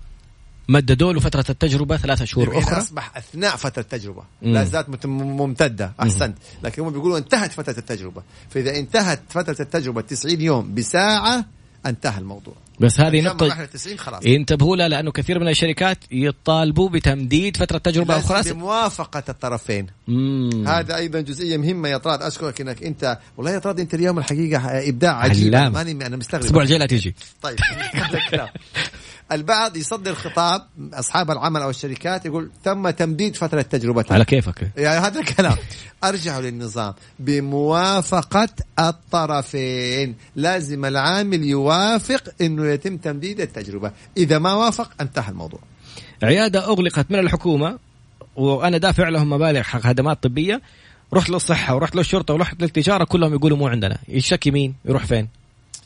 مددوا 0.68 1.12
له 1.12 1.20
فتره 1.20 1.44
التجربة 1.50 1.96
ثلاثة 1.96 2.24
شهور 2.24 2.58
أخرى. 2.58 2.78
أصبح 2.78 3.16
أثناء 3.16 3.56
فترة 3.56 3.82
التجربة. 3.82 4.22
لا 4.42 4.64
زالت 4.64 4.88
مت- 4.88 5.06
ممتدة 5.06 5.92
أحسنت. 6.02 6.36
لكن 6.62 6.82
هم 6.82 6.90
بيقولوا 6.90 7.18
انتهت 7.18 7.52
فترة 7.52 7.78
التجربة. 7.78 8.22
فإذا 8.50 8.76
انتهت 8.78 9.20
فترة 9.28 9.56
التجربة 9.60 10.00
90 10.00 10.40
يوم 10.40 10.74
بساعة 10.74 11.44
انتهى 11.86 12.18
الموضوع. 12.20 12.54
بس 12.80 13.00
هذه 13.00 13.20
لما 13.20 13.28
نقطة 13.30 13.46
رحنا 13.46 13.64
90 13.66 13.98
خلاص. 13.98 14.22
انتبهوا 14.26 14.76
لها 14.76 14.88
لأنه 14.88 15.12
كثير 15.12 15.38
من 15.40 15.48
الشركات 15.48 15.98
يطالبوا 16.10 16.88
بتمديد 16.88 17.56
فترة 17.56 17.78
تجربة 17.78 18.14
لازم 18.14 18.34
أخرى. 18.34 18.52
بموافقة 18.52 19.22
الطرفين. 19.28 19.86
مم. 20.08 20.68
هذا 20.68 20.96
أيضا 20.96 21.20
جزئية 21.20 21.56
مهمة. 21.56 21.88
يا 21.88 21.96
طراد 21.96 22.22
أشكرك 22.22 22.60
إنك 22.60 22.82
أنت. 22.82 23.18
والله 23.36 23.52
يا 23.52 23.58
طراد 23.58 23.80
أنت 23.80 23.94
اليوم 23.94 24.18
الحقيقة 24.18 24.88
إبداع 24.88 25.16
عجيب. 25.18 25.54
ماني 25.54 26.06
أنا 26.06 26.16
مستغرب. 26.16 26.42
الأسبوع 26.42 26.62
الجاي 26.62 26.78
لا 26.78 26.86
تيجي. 26.86 27.14
طيب. 27.42 27.56
البعض 29.32 29.76
يصدر 29.76 30.14
خطاب 30.14 30.66
أصحاب 30.94 31.30
العمل 31.30 31.62
أو 31.62 31.70
الشركات 31.70 32.26
يقول 32.26 32.50
تم 32.64 32.90
تمديد 32.90 33.36
فترة 33.36 33.62
تجربتها 33.62 34.14
على 34.14 34.24
كيفك. 34.24 34.70
يعني 34.76 35.06
هذا 35.06 35.20
الكلام. 35.20 35.56
ارجعوا 36.04 36.42
للنظام. 36.42 36.94
بموافقة 37.18 38.48
الطرفين. 38.78 40.14
لازم 40.36 40.84
العامل 40.84 41.44
يوافق 41.44 42.22
إنه 42.40 42.66
يتم 42.66 42.96
تمديد 42.96 43.40
التجربة. 43.40 43.92
إذا 44.16 44.38
ما 44.38 44.54
وافق 44.54 44.90
انتهى 45.00 45.28
الموضوع. 45.28 45.60
عيادة 46.22 46.64
أغلقت 46.64 47.10
من 47.10 47.18
الحكومة 47.18 47.78
وأنا 48.36 48.78
دافع 48.78 49.08
لهم 49.08 49.30
مبالغ 49.30 49.62
حق 49.62 49.80
خدمات 49.80 50.22
طبية. 50.22 50.62
رحت 51.14 51.30
للصحة 51.30 51.74
ورحت 51.74 51.96
للشرطة 51.96 52.34
ورحت 52.34 52.62
للتجارة 52.62 53.04
كلهم 53.04 53.34
يقولوا 53.34 53.58
مو 53.58 53.68
عندنا. 53.68 53.98
يشكي 54.08 54.50
مين؟ 54.50 54.74
يروح 54.84 55.06
فين؟ 55.06 55.28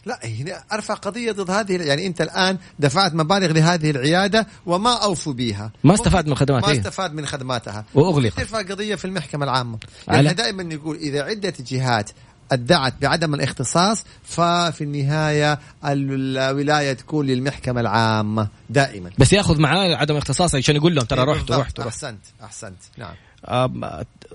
لا 0.07 0.27
هنا 0.27 0.63
أرفع 0.73 0.95
قضية 0.95 1.33
ضد 1.33 1.51
هذه 1.51 1.83
يعني 1.83 2.07
أنت 2.07 2.21
الآن 2.21 2.59
دفعت 2.79 3.15
مبالغ 3.15 3.53
لهذه 3.53 3.91
العيادة 3.91 4.47
وما 4.67 5.05
أوفوا 5.05 5.33
بها 5.33 5.71
ما 5.85 5.95
استفاد 5.95 6.27
من 6.27 6.35
خدماتها. 6.35 6.67
ما. 6.67 6.73
استفاد 6.79 7.15
من 7.15 7.27
خدماتها. 7.27 7.85
وأغلقت. 7.95 8.37
ترفع 8.37 8.59
قضية 8.63 8.95
في 8.95 9.05
المحكمة 9.05 9.45
العامة. 9.45 9.79
على- 9.79 10.13
يعني 10.15 10.35
دائما 10.35 10.63
نقول 10.63 10.97
إذا 10.97 11.23
عدة 11.23 11.55
جهات 11.67 12.11
أدعت 12.53 12.95
بعدم 13.03 13.35
الاختصاص 13.35 14.05
ففي 14.25 14.85
النهاية 14.85 15.59
الولاية 15.85 16.93
تكون 16.93 17.27
للمحكمة 17.27 17.81
العامة 17.81 18.49
دائما. 18.71 19.11
بس 19.19 19.33
ياخذ 19.33 19.61
معاه 19.61 19.95
عدم 19.97 20.17
اختصاصه 20.17 20.59
عشان 20.59 20.77
يقول 20.77 20.95
لهم 20.95 21.05
ترى 21.05 21.23
رحت 21.33 21.51
ورحت 21.51 21.81
أحسنت 21.81 22.21
أحسنت. 22.43 22.79
نعم. 22.99 23.15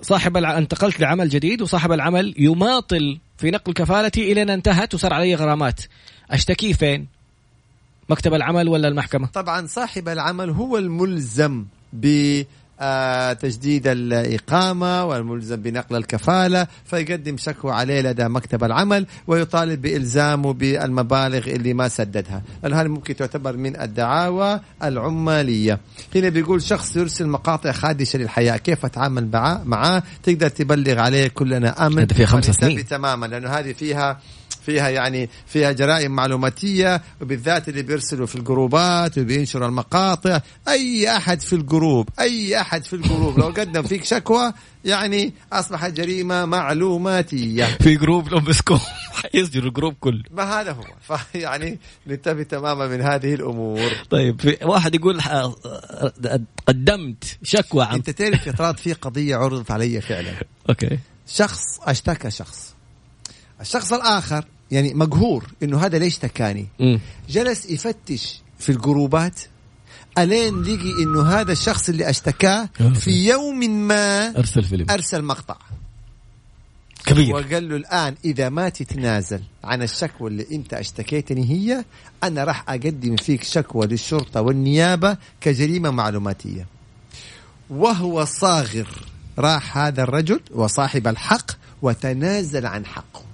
صاحب 0.02 0.38
الع... 0.38 0.58
انتقلت 0.58 1.00
لعمل 1.00 1.30
جديد 1.30 1.62
وصاحب 1.62 1.92
العمل 1.92 2.34
يماطل 2.38 3.20
في 3.38 3.52
نقل 3.52 3.74
كفالتي 3.74 4.32
إلى 4.32 4.42
أن 4.42 4.50
انتهت 4.50 4.94
وصار 4.94 5.14
علي 5.14 5.36
غرامات. 5.36 5.82
اشتكيه 6.32 6.74
فين؟ 6.74 7.08
مكتب 8.10 8.34
العمل 8.34 8.68
ولا 8.70 8.88
المحكمة؟ 8.88 9.28
طبعا 9.28 9.68
صاحب 9.68 10.10
العمل 10.10 10.50
هو 10.50 10.78
الملزم 10.78 11.66
ب 11.94 12.44
تجديد 13.40 13.88
الإقامة 13.88 15.06
والملزم 15.06 15.56
بنقل 15.56 15.96
الكفالة 15.96 16.68
فيقدم 16.86 17.38
شكوى 17.38 17.72
عليه 17.72 18.02
لدى 18.02 18.28
مكتب 18.28 18.64
العمل 18.64 19.06
ويطالب 19.28 19.82
بإلزامه 19.82 20.54
بالمبالغ 20.54 21.48
اللي 21.48 21.74
ما 21.74 21.88
سددها. 21.88 22.44
لأن 22.64 22.74
هذه 22.74 22.88
ممكن 22.88 23.16
تعتبر 23.16 23.58
من 23.58 23.82
الدعاوى 23.82 24.60
العمالية. 24.84 25.80
هنا 26.16 26.30
بيقول 26.30 26.62
شخص 26.62 26.96
يرسل 26.96 27.28
مقاطع 27.28 27.72
خادشة 27.72 28.20
للحياة 28.20 28.58
كيف 28.58 28.86
أتعامل 28.86 29.30
معاه 29.34 29.64
معاه 29.64 30.04
تقدر 30.24 30.50
تبلغ 30.50 31.00
عليه 31.00 31.28
كلنا 31.28 31.88
آمن 31.88 32.00
هذا 32.00 32.14
فيها 32.14 32.26
خمس 32.26 32.46
وننتبه 32.46 32.68
سنين. 32.68 32.86
تماما 32.86 33.26
لأنه 33.26 33.50
هذه 33.50 33.74
فيها 33.74 34.20
فيها 34.68 34.90
يعني 34.90 35.30
فيها 35.48 35.72
جرائم 35.72 36.12
معلوماتية 36.12 37.02
وبالذات 37.22 37.70
اللي 37.70 37.82
بيرسلوا 37.82 38.26
في 38.28 38.36
الجروبات 38.36 39.18
وبينشر 39.18 39.66
المقاطع. 39.66 40.42
أي 40.68 41.18
أحد 41.18 41.42
في 41.42 41.54
ال 41.54 41.63
group 41.63 42.10
أي 42.20 42.62
أحد 42.62 42.84
في 42.84 42.94
ال 42.94 43.01
group 43.01 43.40
لو 43.40 43.46
قدم 43.48 43.84
فيك 43.84 44.04
شكوى 44.06 44.54
يعني 44.86 45.34
اصبحت 45.54 45.92
جريمة 45.92 46.46
معلوماتية. 46.46 47.66
في 47.66 47.96
group 47.96 48.28
لو 48.30 48.40
مسكوه. 48.40 48.82
ال 49.36 49.45
group 49.45 49.94
كله. 50.00 50.24
ما 50.32 50.44
هذا 50.62 50.72
هو. 50.72 50.84
فيعني 51.34 51.80
ننتبه 52.08 52.44
تماما 52.44 52.88
من 52.88 53.02
هذه 53.02 53.34
الأمور. 53.34 53.92
طيب 54.10 54.42
في 54.42 54.58
واحد 54.66 54.96
يقول 54.96 55.22
ح- 55.22 55.52
قدمت 56.68 57.38
شكوى 57.44 57.84
عن 57.86 57.96
أنت 57.96 58.10
تعرف 58.10 58.48
يا 58.48 58.52
طراد 58.52 58.78
في 58.78 58.94
قضية 58.94 59.36
عرضت 59.36 59.72
علي 59.72 60.02
فعلا. 60.02 60.34
okay. 60.70 61.00
شخص 61.28 61.62
أشتكى 61.82 62.32
شخص. 62.32 62.74
الشخص 63.62 63.94
الآخر 63.94 64.46
يعني 64.72 64.94
مقهور 64.94 65.46
إنه 65.64 65.86
هذا 65.86 65.98
ليش 65.98 66.14
اشتكاني 66.14 66.68
مم. 66.80 67.00
جلس 67.30 67.66
يفتش 67.66 68.42
في 68.60 68.72
الجروبات 68.72 69.40
ألين 70.18 70.62
لقي 70.62 71.04
إنه 71.04 71.22
هذا 71.22 71.52
الشخص 71.52 71.90
اللي 71.90 72.10
أشتكاه 72.10 72.70
في 72.94 73.28
يوم 73.28 73.60
ما 73.88 74.38
أرسل 74.38 74.64
فيلم 74.64 74.86
أرسل 74.90 75.24
مقطع. 75.24 75.58
كبير. 77.06 77.36
وقال 77.36 77.70
له 77.70 77.76
الآن 77.76 78.16
إذا 78.26 78.50
ما 78.50 78.70
تتنازل 78.70 79.42
عن 79.64 79.82
الشكوى 79.82 80.30
اللي 80.30 80.48
أنت 80.52 80.74
أشتكيتني 80.74 81.50
هي 81.50 81.86
أنا 82.24 82.44
راح 82.44 82.70
أقدم 82.70 83.16
فيك 83.16 83.44
شكوى 83.44 83.88
للشرطة 83.88 84.42
والنيابة 84.42 85.18
كجريمة 85.42 85.92
معلوماتية. 85.92 86.68
وهو 87.70 88.26
صاغر 88.26 88.88
راح 89.38 89.78
هذا 89.78 90.04
الرجل 90.04 90.40
وصاحب 90.52 91.08
الحق 91.08 91.52
وتنازل 91.82 92.66
عن 92.66 92.86
حقه. 92.86 93.27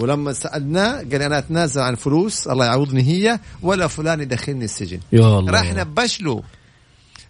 ولما 0.00 0.32
سالناه 0.32 0.96
قال 0.96 1.22
أنا 1.22 1.38
أتنازل 1.38 1.80
عن 1.80 1.94
فلوس 1.94 2.46
الله 2.46 2.64
يعوضني 2.64 3.02
هي 3.02 3.40
ولا 3.62 3.86
فلان 3.86 4.20
يدخلني 4.20 4.64
السجن. 4.64 5.00
يا 5.12 5.38
الله. 5.38 5.52
راح 5.52 5.74
نبش 5.74 6.20
له 6.20 6.42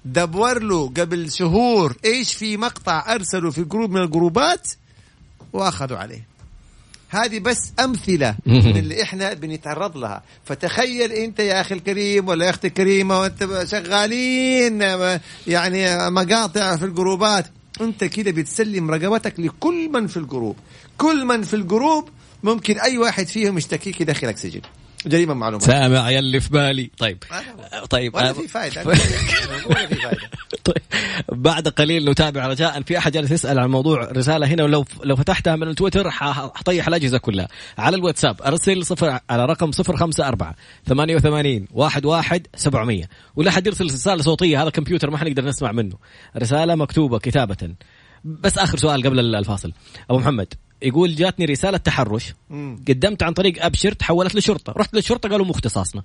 دبور 0.05 0.63
له 0.63 0.89
قبل 0.89 1.33
شهور 1.33 1.97
إيش 2.05 2.35
في 2.35 2.57
مقطع 2.57 3.15
أرسله 3.15 3.51
في 3.51 3.65
جروب 3.65 3.91
من 3.91 4.03
الجروبات 4.03 4.69
وأخذوا 5.53 5.99
عليه. 5.99 6.31
هذه 7.09 7.39
بس 7.39 7.73
أمثلة 7.81 8.35
من 8.47 8.77
اللي 8.77 9.03
إحنا 9.03 9.35
بنتعرض 9.35 9.97
لها. 9.97 10.23
فتخيل 10.45 11.13
أنت 11.13 11.41
يا 11.41 11.61
أخي 11.61 11.75
الكريم 11.75 12.29
ولا 12.29 12.45
يا 12.45 12.51
أختي 12.51 12.67
الكريمة 12.67 13.21
وأنت 13.21 13.65
شغالين 13.65 14.83
يعني 15.47 16.11
مقاطع 16.11 16.77
في 16.77 16.85
الجروبات. 16.85 17.47
أنت 17.81 18.05
كده 18.05 18.31
بتسلم 18.31 18.91
رقبتك 18.91 19.41
لكل 19.41 19.89
من 19.93 20.07
في 20.07 20.17
ال 20.17 20.22
group. 20.22 20.57
كل 20.99 21.25
من 21.25 21.43
في 21.43 21.55
ال 21.55 21.64
group 21.64 22.09
ممكن 22.43 22.81
أي 22.81 22.99
واحد 22.99 23.27
فيهم 23.27 23.59
يشتكيك 23.59 24.01
يدخلك 24.01 24.37
سجن. 24.37 24.61
جريمة 25.07 25.35
معلومات 25.35 25.63
سامع 25.63 26.11
يلي 26.11 26.41
في 26.41 26.51
بالي. 26.51 26.91
طيب. 26.99 27.25
هو. 27.33 27.85
طيب. 27.85 28.15
ولا 28.15 28.29
آه، 28.29 28.33
في 28.33 28.49
فائده 28.49 28.83
ولا 28.87 28.95
في 28.97 29.75
فائده 29.75 30.19
طيب. 30.65 30.77
بعد 31.33 31.69
قليل 31.69 32.11
نتابع 32.11 32.47
رجاء. 32.47 32.83
في 32.83 32.99
أحد 32.99 33.13
جالس 33.13 33.31
يسأل 33.31 33.59
عن 33.59 33.71
موضوع 33.71 34.05
رسالة 34.05 34.47
هنا 34.47 34.65
ولو 34.65 34.85
لو 35.05 35.17
فتحتها 35.17 35.57
من 35.57 35.69
التويتر 35.69 36.11
حطيح 36.11 36.89
الأجهزة 36.89 37.19
كلها. 37.19 37.49
على 37.79 37.97
الواتساب 37.97 38.43
أرسل 38.43 38.87
صفر 38.87 39.19
على 39.31 39.47
رقم 39.47 39.71
054 39.89 40.55
88 40.87 41.67
11 41.81 42.41
700 42.57 43.05
ولا 43.37 43.51
حد 43.51 43.67
يرسل 43.67 43.85
رسالة 43.85 44.23
صوتية 44.23 44.63
هذا 44.63 44.71
كمبيوتر 44.71 45.11
ما 45.11 45.19
حنقدر 45.19 45.45
نسمع 45.45 45.73
منه. 45.73 45.97
رسالة 46.37 46.75
مكتوبة 46.75 47.19
كتابة. 47.19 47.75
بس 48.25 48.59
آخر 48.59 48.79
سؤال 48.79 49.03
قبل 49.03 49.35
الفاصل. 49.35 49.73
أبو 50.11 50.19
محمد. 50.19 50.55
يقول 50.83 51.15
جاتني 51.15 51.45
رسالة 51.45 51.79
تحرش 51.79 52.35
مم. 52.51 52.85
قدمت 52.89 53.23
عن 53.23 53.33
طريق 53.33 53.65
ابشر 53.65 53.93
تحولت 53.93 54.35
لشرطه 54.35 54.73
رحت 54.77 54.95
للشرطة 54.95 55.29
قالوا 55.29 55.47
مو 55.47 55.53
اختصاصنا 55.53 56.03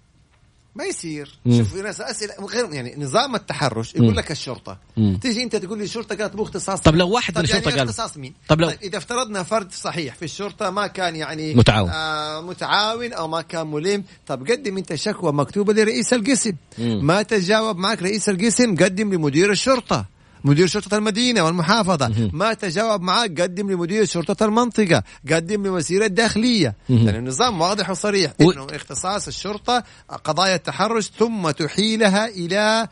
ما 0.75 0.83
يصير 0.83 1.39
مم. 1.45 1.57
شوف 1.57 1.73
في 1.75 1.81
ناس 1.81 2.01
اسئله 2.01 2.33
غير 2.45 2.73
يعني 2.73 2.95
نظام 2.97 3.35
التحرش 3.35 3.95
يقول 3.95 4.07
مم. 4.07 4.13
لك 4.15 4.31
الشرطة 4.31 4.77
مم. 4.97 5.17
تيجي 5.21 5.43
أنت 5.43 5.55
تقول 5.55 5.77
لي 5.77 5.83
الشرطة 5.83 6.15
قالت 6.15 6.35
مو 6.35 6.43
اختصاص 6.43 6.81
طب 6.81 6.95
لو 6.95 7.09
واحد 7.09 7.33
من 7.33 7.37
طب 7.37 7.43
الشرطة 7.43 7.67
يعني 7.69 7.79
قال- 7.79 7.89
اختصاص 7.89 8.17
مين 8.17 8.33
طب 8.47 8.61
لو- 8.61 8.69
إذا 8.83 8.97
افترضنا 8.97 9.43
فرد 9.43 9.71
صحيح 9.71 10.15
في 10.15 10.25
الشرطة 10.25 10.69
ما 10.69 10.87
كان 10.87 11.15
يعني 11.15 11.53
متعاون. 11.55 11.89
آه 11.89 12.41
متعاون 12.41 13.13
أو 13.13 13.27
ما 13.27 13.41
كان 13.41 13.67
ملم 13.67 14.03
طب 14.27 14.51
قدم 14.51 14.77
أنت 14.77 14.95
شكوى 14.95 15.31
مكتوبة 15.33 15.73
لرئيس 15.73 16.13
القسم 16.13 16.53
مم. 16.77 17.05
ما 17.05 17.21
تجاوب 17.21 17.77
معك 17.77 18.01
رئيس 18.03 18.29
القسم 18.29 18.75
قدم 18.75 19.13
لمدير 19.13 19.51
الشرطة 19.51 20.05
مدير 20.45 20.67
شرطة 20.67 20.97
المدينة 20.97 21.41
والمحافظة. 21.43 22.07
مهم. 22.07 22.29
ما 22.33 22.53
تجاوب 22.53 23.01
معك 23.01 23.41
قدم 23.41 23.71
لمدير 23.71 24.05
شرطة 24.05 24.45
المنطقة 24.45 25.03
قدم 25.31 25.63
لوزير 25.63 26.05
الداخلية. 26.05 26.75
مهم. 26.89 27.05
يعني 27.05 27.17
النظام 27.19 27.61
واضح 27.61 27.89
وصريح 27.89 28.33
و- 28.41 28.51
إنه 28.51 28.67
اختصاص 28.71 29.27
الشرطة 29.27 29.83
قضايا 30.23 30.55
التحرش 30.55 31.11
ثم 31.19 31.49
تحيلها 31.51 32.27
إلى 32.27 32.87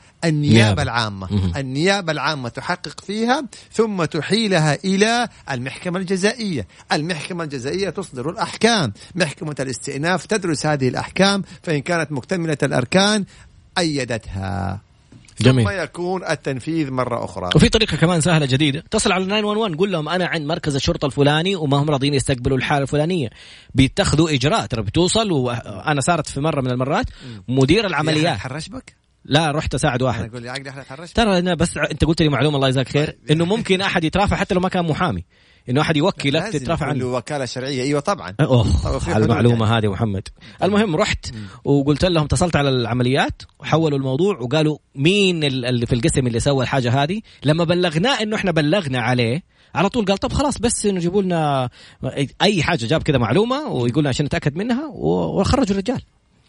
العامة. 0.84 1.28
مهم. 1.34 1.52
النيابة 1.58 2.12
العامة 2.12 2.50
تحقق 2.50 3.02
فيها 3.02 3.44
ثم 3.74 4.04
تحيلها 4.06 4.78
إلى 4.86 5.28
المحكمة 5.52 6.00
الجزائية. 6.00 6.68
المحكمة 6.92 7.44
الجزائية 7.44 7.90
تصدر 7.90 8.30
الأحكام. 8.30 8.94
محكمة 9.16 9.56
الاستئناف 9.60 10.26
تدرس 10.26 10.66
هذه 10.66 10.88
الأحكام 10.88 11.44
فإن 11.64 11.82
كانت 11.82 12.12
مكتملة 12.12 12.58
الأركان 12.64 13.26
أيدتها. 13.78 14.82
جميل. 15.42 15.66
ثم 15.66 15.72
يكون 15.72 16.24
التنفيذ 16.26 16.92
مرة 16.92 17.26
أخرى. 17.26 17.50
وفي 17.56 17.70
طريقة 17.70 17.98
كمان 17.98 18.22
سهلة 18.22 18.46
جديدة. 18.46 18.80
اتصل 18.80 19.12
على 19.12 19.26
911 19.26 19.76
قول 19.76 19.92
لهم 19.92 20.10
أنا 20.10 20.26
عند 20.26 20.46
مركز 20.46 20.76
الشرطة 20.76 21.06
الفلاني 21.06 21.56
وما 21.56 21.78
هم 21.78 21.90
راضيين 21.90 22.14
يستقبلوا 22.14 22.58
الحالة 22.58 22.82
الفلانية. 22.82 23.30
بيتخذوا 23.76 24.30
اجراء 24.30 24.66
ترى 24.66 24.82
بتوصل 24.82 25.32
وأنا 25.32 26.02
صارت 26.02 26.28
في 26.28 26.40
مرة 26.42 26.62
من 26.62 26.72
المرات 26.72 27.06
مدير 27.48 27.84
يا 27.84 27.88
العمليات. 27.88 28.38
حرش 28.38 28.70
بك 28.70 28.96
لا 29.26 29.52
رحت 29.52 29.74
أساعد 29.74 30.02
أنا 30.02 30.12
واحد 30.12 30.30
أقول 30.30 30.42
لي 30.42 30.50
عقلي 30.50 30.70
إحنا 30.70 30.84
ترى 31.16 31.40
أنا 31.40 31.54
بس 31.56 31.78
أنت 31.92 32.06
قلت 32.06 32.22
لي 32.22 32.30
معلومة 32.30 32.56
الله 32.56 32.68
يجزاك 32.68 32.88
خير 32.88 33.06
طيب. 33.06 33.32
إنه 33.32 33.46
ممكن 33.46 33.82
أحد 33.82 34.04
يترافع 34.04 34.36
حتى 34.36 34.56
لو 34.56 34.62
ما 34.62 34.70
كان 34.70 34.86
محامي. 34.86 35.26
انه 35.70 35.82
أحد 35.82 35.98
يوكلك 35.98 36.44
تترافع 36.44 36.86
له 36.86 36.92
عنه. 36.92 37.06
وكالة 37.06 37.46
شرعية. 37.46 37.84
أيوه 37.84 38.00
طبعا. 38.00 38.36
أوه 38.40 38.64
في 39.00 39.12
على 39.14 39.26
المعلومة 39.26 39.66
يعني. 39.66 39.78
هذه 39.78 39.92
محمد. 39.92 40.28
المهم 40.64 40.96
رحت 40.96 41.26
وقلت 41.64 42.06
لهم 42.06 42.24
اتصلت 42.26 42.56
على 42.56 42.70
العمليات 42.70 43.42
وحولوا 43.60 43.98
الموضوع 43.98 44.38
وقالوا 44.40 44.78
مين 44.96 45.44
ال- 45.44 45.66
اللي 45.66 45.86
في 45.86 45.94
القسم 45.96 46.28
اللي 46.28 46.40
سوى 46.40 46.64
الحاجة 46.64 47.04
هذه. 47.04 47.22
لما 47.46 47.64
بلغناه 47.64 48.22
إنه 48.22 48.36
إحنا 48.36 48.52
بلغنا 48.52 49.00
عليه 49.00 49.44
على 49.76 49.90
طول 49.90 50.06
قال 50.06 50.18
طب 50.18 50.34
خلاص 50.34 50.58
بس 50.58 50.86
إنه 50.86 51.00
جيبوا 51.00 51.22
لنا 51.22 51.70
أي 52.42 52.64
حاجة. 52.64 52.86
جاب 52.86 53.04
كذا 53.04 53.18
معلومة 53.18 53.68
ويقول 53.68 54.04
لنا 54.04 54.10
عشان 54.10 54.26
نتأكد 54.26 54.56
منها 54.56 54.88
وخرجوا 54.94 55.72
الرجال. 55.72 56.02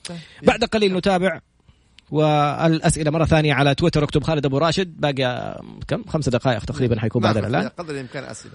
طيب. 0.09 0.19
بعد 0.43 0.65
قليل 0.65 0.95
نتابع 0.97 1.41
والأسئلة 2.11 3.11
مرة 3.11 3.25
ثانية 3.25 3.55
على 3.55 3.75
تويتر 3.75 4.05
اكتب 4.05 4.23
خالد 4.23 4.47
أبو 4.47 4.59
راشد. 4.59 5.01
باقي 5.01 5.61
كم؟ 5.89 6.05
خمس 6.09 6.29
دقائق 6.29 6.65
تقريبا 6.65 7.01
حيكون 7.01 7.23
بعد 7.23 7.35
ناخذ 7.35 7.49
الاعلان 7.49 7.71
قدر 7.79 7.95
الإمكان 7.95 8.25
أسئلة. 8.25 8.55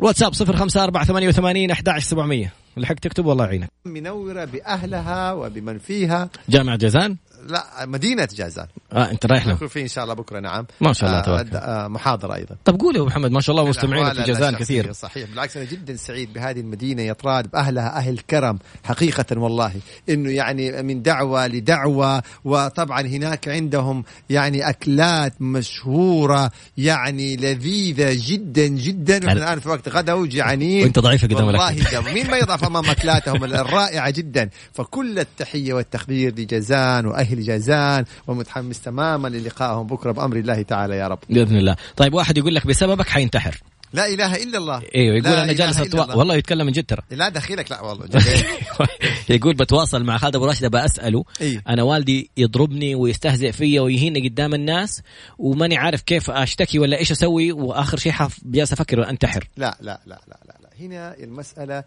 الواتساب 0.00 0.34
05488 0.34 1.70
11700 1.70 2.52
اللي 2.76 2.86
حق 2.86 2.94
تكتب 2.94 3.26
والله 3.26 3.44
يعينك. 3.44 3.68
منورة 3.84 4.44
بأهلها 4.44 5.32
وبمن 5.32 5.78
فيها. 5.78 6.28
جامعه 6.48 6.76
جازان. 6.76 7.16
لا 7.48 7.86
مدينة 7.86 8.28
جازان. 8.34 8.66
آه 8.92 9.10
أنت 9.10 9.26
رايح 9.26 9.46
له. 9.46 9.54
فيه 9.54 9.82
إن 9.82 9.88
شاء 9.88 10.04
الله 10.04 10.14
بكرة 10.14 10.40
نعم. 10.40 10.66
ما 10.80 10.92
شاء 10.92 11.10
الله 11.10 11.20
آه، 11.20 11.22
تبارك 11.22 11.54
آه، 11.54 11.88
محاضرة 11.88 12.34
أيضا. 12.34 12.56
طب 12.64 12.80
قول 12.80 12.96
يا 12.96 13.00
أبو 13.00 13.08
محمد 13.08 13.30
ما 13.30 13.40
شاء 13.40 13.56
الله 13.56 13.68
مستمعينك 13.68 14.12
في 14.12 14.22
جازان 14.22 14.56
كثير. 14.56 14.92
صحيح. 14.92 15.30
بالعكس 15.30 15.56
أنا 15.56 15.66
جدا 15.66 15.96
سعيد 15.96 16.32
بهذه 16.32 16.60
المدينة 16.60 17.02
يا 17.02 17.12
طراد 17.12 17.50
بأهلها 17.50 17.96
أهل 17.96 18.18
كرم 18.18 18.58
حقيقة 18.84 19.38
والله. 19.38 19.72
إنه 20.08 20.30
يعني 20.30 20.82
من 20.82 21.02
دعوة 21.02 21.46
لدعوة 21.46 22.22
وطبعا 22.44 23.00
هناك 23.00 23.48
عندهم 23.48 24.04
يعني 24.30 24.68
أكلات 24.68 25.42
مشهورة 25.42 26.50
يعني 26.78 27.36
لذيذة 27.36 28.18
جدا 28.28 28.66
جدا. 28.66 29.16
ونحن 29.16 29.36
الآن 29.36 29.60
في 29.60 29.68
وقت 29.68 29.88
غدا 29.88 30.12
وجعانين. 30.12 30.82
وأنت 30.82 30.98
ضعيف 30.98 31.24
قدام 31.24 31.46
والله 31.46 31.76
مين 32.14 32.30
ما 32.30 32.36
يضعف 32.36 32.64
أمام 32.64 32.84
أكلاتهم؟ 32.90 33.44
الرائعة 33.64 34.10
جدا. 34.10 34.50
فكل 34.72 35.18
التحية 35.18 35.74
والتقدير 35.74 36.34
لجازان 36.34 37.06
وأهل 37.06 37.33
جازان 37.42 38.04
ومتحمس 38.26 38.80
تماما 38.80 39.28
للقائهم 39.28 39.86
بكرة 39.86 40.12
بأمر 40.12 40.36
الله 40.36 40.62
تعالى 40.62 40.96
يا 40.96 41.08
رب. 41.08 41.18
بإذن 41.30 41.56
الله. 41.56 41.76
طيب 41.96 42.14
واحد 42.14 42.38
يقول 42.38 42.54
لك 42.54 42.66
بسببك 42.66 43.08
حينتحر. 43.08 43.60
لا 43.94 44.06
إله 44.06 44.34
إلا 44.34 44.58
الله. 44.58 44.82
أيوه 44.94 45.16
يقول 45.16 45.26
أنا 45.26 45.52
جالس 45.52 45.80
أتوا... 45.80 46.04
الله. 46.04 46.16
والله 46.16 46.34
يتكلم 46.36 46.66
من 46.66 46.72
جد 46.72 46.84
ترى. 46.84 47.02
لا 47.10 47.28
دخيلك 47.28 47.70
لا 47.70 47.80
والله. 47.80 48.08
يقول 49.28 49.54
بتواصل 49.54 50.04
مع 50.04 50.16
خالد 50.16 50.36
أبو 50.36 50.46
راشد 50.46 50.64
ابى 50.64 50.84
أسأله. 50.84 51.24
إيه. 51.40 51.62
أنا 51.68 51.82
والدي 51.82 52.30
يضربني 52.36 52.94
ويستهزئ 52.94 53.52
فيا 53.52 53.80
ويهيني 53.80 54.28
قدام 54.28 54.54
الناس 54.54 55.02
وماني 55.38 55.76
عارف 55.76 56.02
كيف 56.02 56.30
أشتكي 56.30 56.78
ولا 56.78 56.98
إيش 56.98 57.12
أسوي 57.12 57.52
وآخر 57.52 57.98
شيء 57.98 58.12
حف... 58.12 58.40
جالس 58.44 58.72
أفكر 58.72 59.08
أنتحر. 59.10 59.48
لا 59.56 59.76
لا 59.80 60.00
لا 60.06 60.20
لا 60.28 60.38
لا 60.46 60.54
لا. 60.62 60.68
هنا 60.80 61.14
المسألة 61.18 61.84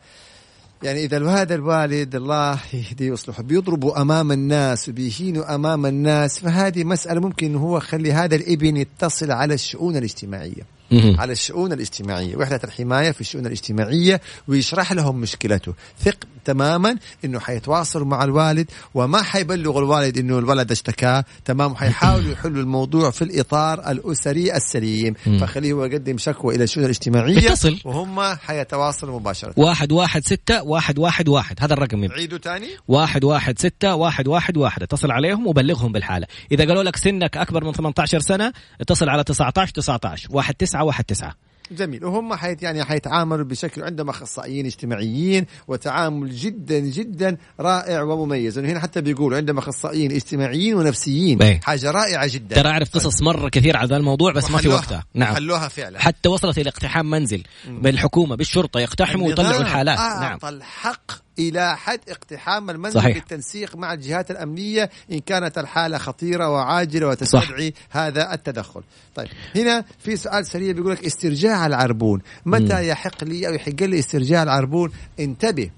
يعني 0.83 1.03
إذا 1.03 1.29
هذا 1.29 1.55
الوالد 1.55 2.15
الله 2.15 2.59
يهديه 2.73 3.11
ويصلحه 3.11 3.43
بيضربوا 3.43 4.01
أمام 4.01 4.31
الناس 4.31 4.89
وبيهينوا 4.89 5.55
أمام 5.55 5.85
الناس 5.85 6.39
فهذه 6.39 6.83
مسألة 6.83 7.19
ممكن 7.19 7.55
هو 7.55 7.79
خلي 7.79 8.13
هذا 8.13 8.35
الإبن 8.35 8.77
يتصل 8.77 9.31
على 9.31 9.53
الشؤون 9.53 9.97
الاجتماعية 9.97 10.53
مهم. 10.53 10.76
على 10.91 11.31
الشؤون 11.31 11.73
الاجتماعية 11.73 12.35
وحدة 12.35 12.59
الحماية 12.63 13.11
في 13.11 13.21
الشؤون 13.21 13.45
الاجتماعية 13.45 14.21
ويشرح 14.47 14.91
لهم 14.93 15.15
مشكلته. 15.21 15.73
ثق 15.99 16.17
تماما 16.45 16.97
إنه 17.25 17.39
حيتواصلوا 17.39 18.05
مع 18.05 18.23
الوالد 18.23 18.71
وما 18.93 19.21
حيبلغوا 19.21 19.79
الوالد 19.79 20.17
إنه 20.17 20.39
الولد 20.39 20.71
اشتكى 20.71 21.23
تمام؟ 21.45 21.75
حيحاولوا 21.75 22.31
يحلوا 22.31 22.61
الموضوع 22.61 23.11
في 23.11 23.21
الإطار 23.21 23.91
الأسري 23.91 24.55
السليم. 24.55 25.13
فخليه 25.13 25.73
هو 25.73 25.85
يقدم 25.85 26.17
شكوى 26.17 26.55
إلى 26.55 26.63
الشؤون 26.63 26.85
الاجتماعية 26.85 27.35
بيتصل. 27.35 27.79
وهم 27.85 28.35
حيتواصلوا 28.35 29.19
مباشرة. 29.19 29.53
واحد 29.57 29.91
واحد 29.91 30.25
ستة 30.25 30.63
واحد 30.63 30.99
واحد 30.99 31.29
واحد. 31.29 31.55
هذا 31.59 31.73
الرقم. 31.73 32.03
يبقى. 32.03 32.17
عيدوا 32.17 32.37
تاني. 32.37 32.67
واحد 32.87 33.23
واحد 33.23 33.59
ستة 33.59 33.95
واحد 33.95 34.27
واحد 34.27 34.57
واحد. 34.57 34.83
اتصل 34.83 35.11
عليهم 35.11 35.47
وبلغهم 35.47 35.91
بالحالة. 35.91 36.27
إذا 36.51 36.67
قالوا 36.67 36.83
لك 36.83 36.95
سنك 36.95 37.37
أكبر 37.37 37.63
من 37.63 37.71
18 37.71 38.19
سنة 38.19 38.53
اتصل 38.81 39.09
على 39.09 39.23
19 39.23 39.73
19 39.73 40.27
واحد 40.31 40.55
تسعة 40.55 40.76
واحد 40.81 41.03
تسعة. 41.03 41.35
جميل. 41.71 42.05
وهم 42.05 42.35
حيت 42.35 42.63
يعني 42.63 42.83
حيتعاملوا 42.83 43.45
بشكل 43.45 43.83
عندهم 43.83 44.09
أخصائيين 44.09 44.65
اجتماعيين 44.65 45.45
وتعامل 45.67 46.31
جدا 46.31 46.79
جدا 46.79 47.37
رائع 47.59 48.01
ومميز. 48.01 48.57
يعني 48.57 48.71
هنا 48.71 48.79
حتى 48.79 49.01
بيقولوا 49.01 49.37
عندهم 49.37 49.57
أخصائيين 49.57 50.11
اجتماعيين 50.11 50.75
ونفسيين. 50.75 51.41
إيه. 51.41 51.59
حاجة 51.63 51.91
رائعة 51.91 52.29
جدا. 52.33 52.55
ترى 52.55 52.69
أعرف 52.69 52.93
قصص 52.93 53.21
مرة 53.21 53.49
كثير 53.49 53.77
على 53.77 53.87
ذا 53.87 53.97
الموضوع 53.97 54.33
بس 54.33 54.51
ما 54.51 54.57
في 54.57 54.67
وقتها. 54.67 55.03
نعم. 55.13 55.35
حلوها 55.35 55.67
فعلا. 55.67 55.99
حتى 55.99 56.29
وصلت 56.29 56.57
إلى 56.57 56.69
اقتحام 56.69 57.09
منزل. 57.09 57.43
بالحكومة 57.67 58.35
بالشرطة 58.35 58.79
يقتحموا 58.79 59.27
ويطلعوا 59.27 59.61
الحالات. 59.61 59.97
أعطى 59.99 60.45
نعم. 60.45 60.55
الحق 60.55 61.26
إلى 61.39 61.77
حد 61.77 61.99
اقتحام 62.09 62.69
المنزل 62.69 62.99
صحيح. 62.99 63.17
بالتنسيق 63.17 63.75
مع 63.75 63.93
الجهات 63.93 64.31
الأمنية 64.31 64.89
إن 65.11 65.19
كانت 65.19 65.57
الحالة 65.57 65.97
خطيرة 65.97 66.49
وعاجلة 66.49 67.07
وتستدعي 67.07 67.73
هذا 67.89 68.33
التدخل. 68.33 68.81
طيب 69.15 69.27
هنا 69.55 69.85
في 69.99 70.15
سؤال 70.15 70.45
سريع 70.45 70.71
بيقول 70.71 70.91
لك 70.91 71.05
استرجاع 71.05 71.65
العربون، 71.65 72.21
متى 72.45 72.75
مم. 72.75 72.89
يحق 72.89 73.23
لي 73.23 73.47
أو 73.47 73.53
يحق 73.53 73.83
لي 73.83 73.99
استرجاع 73.99 74.43
العربون؟ 74.43 74.91
انتبه 75.19 75.69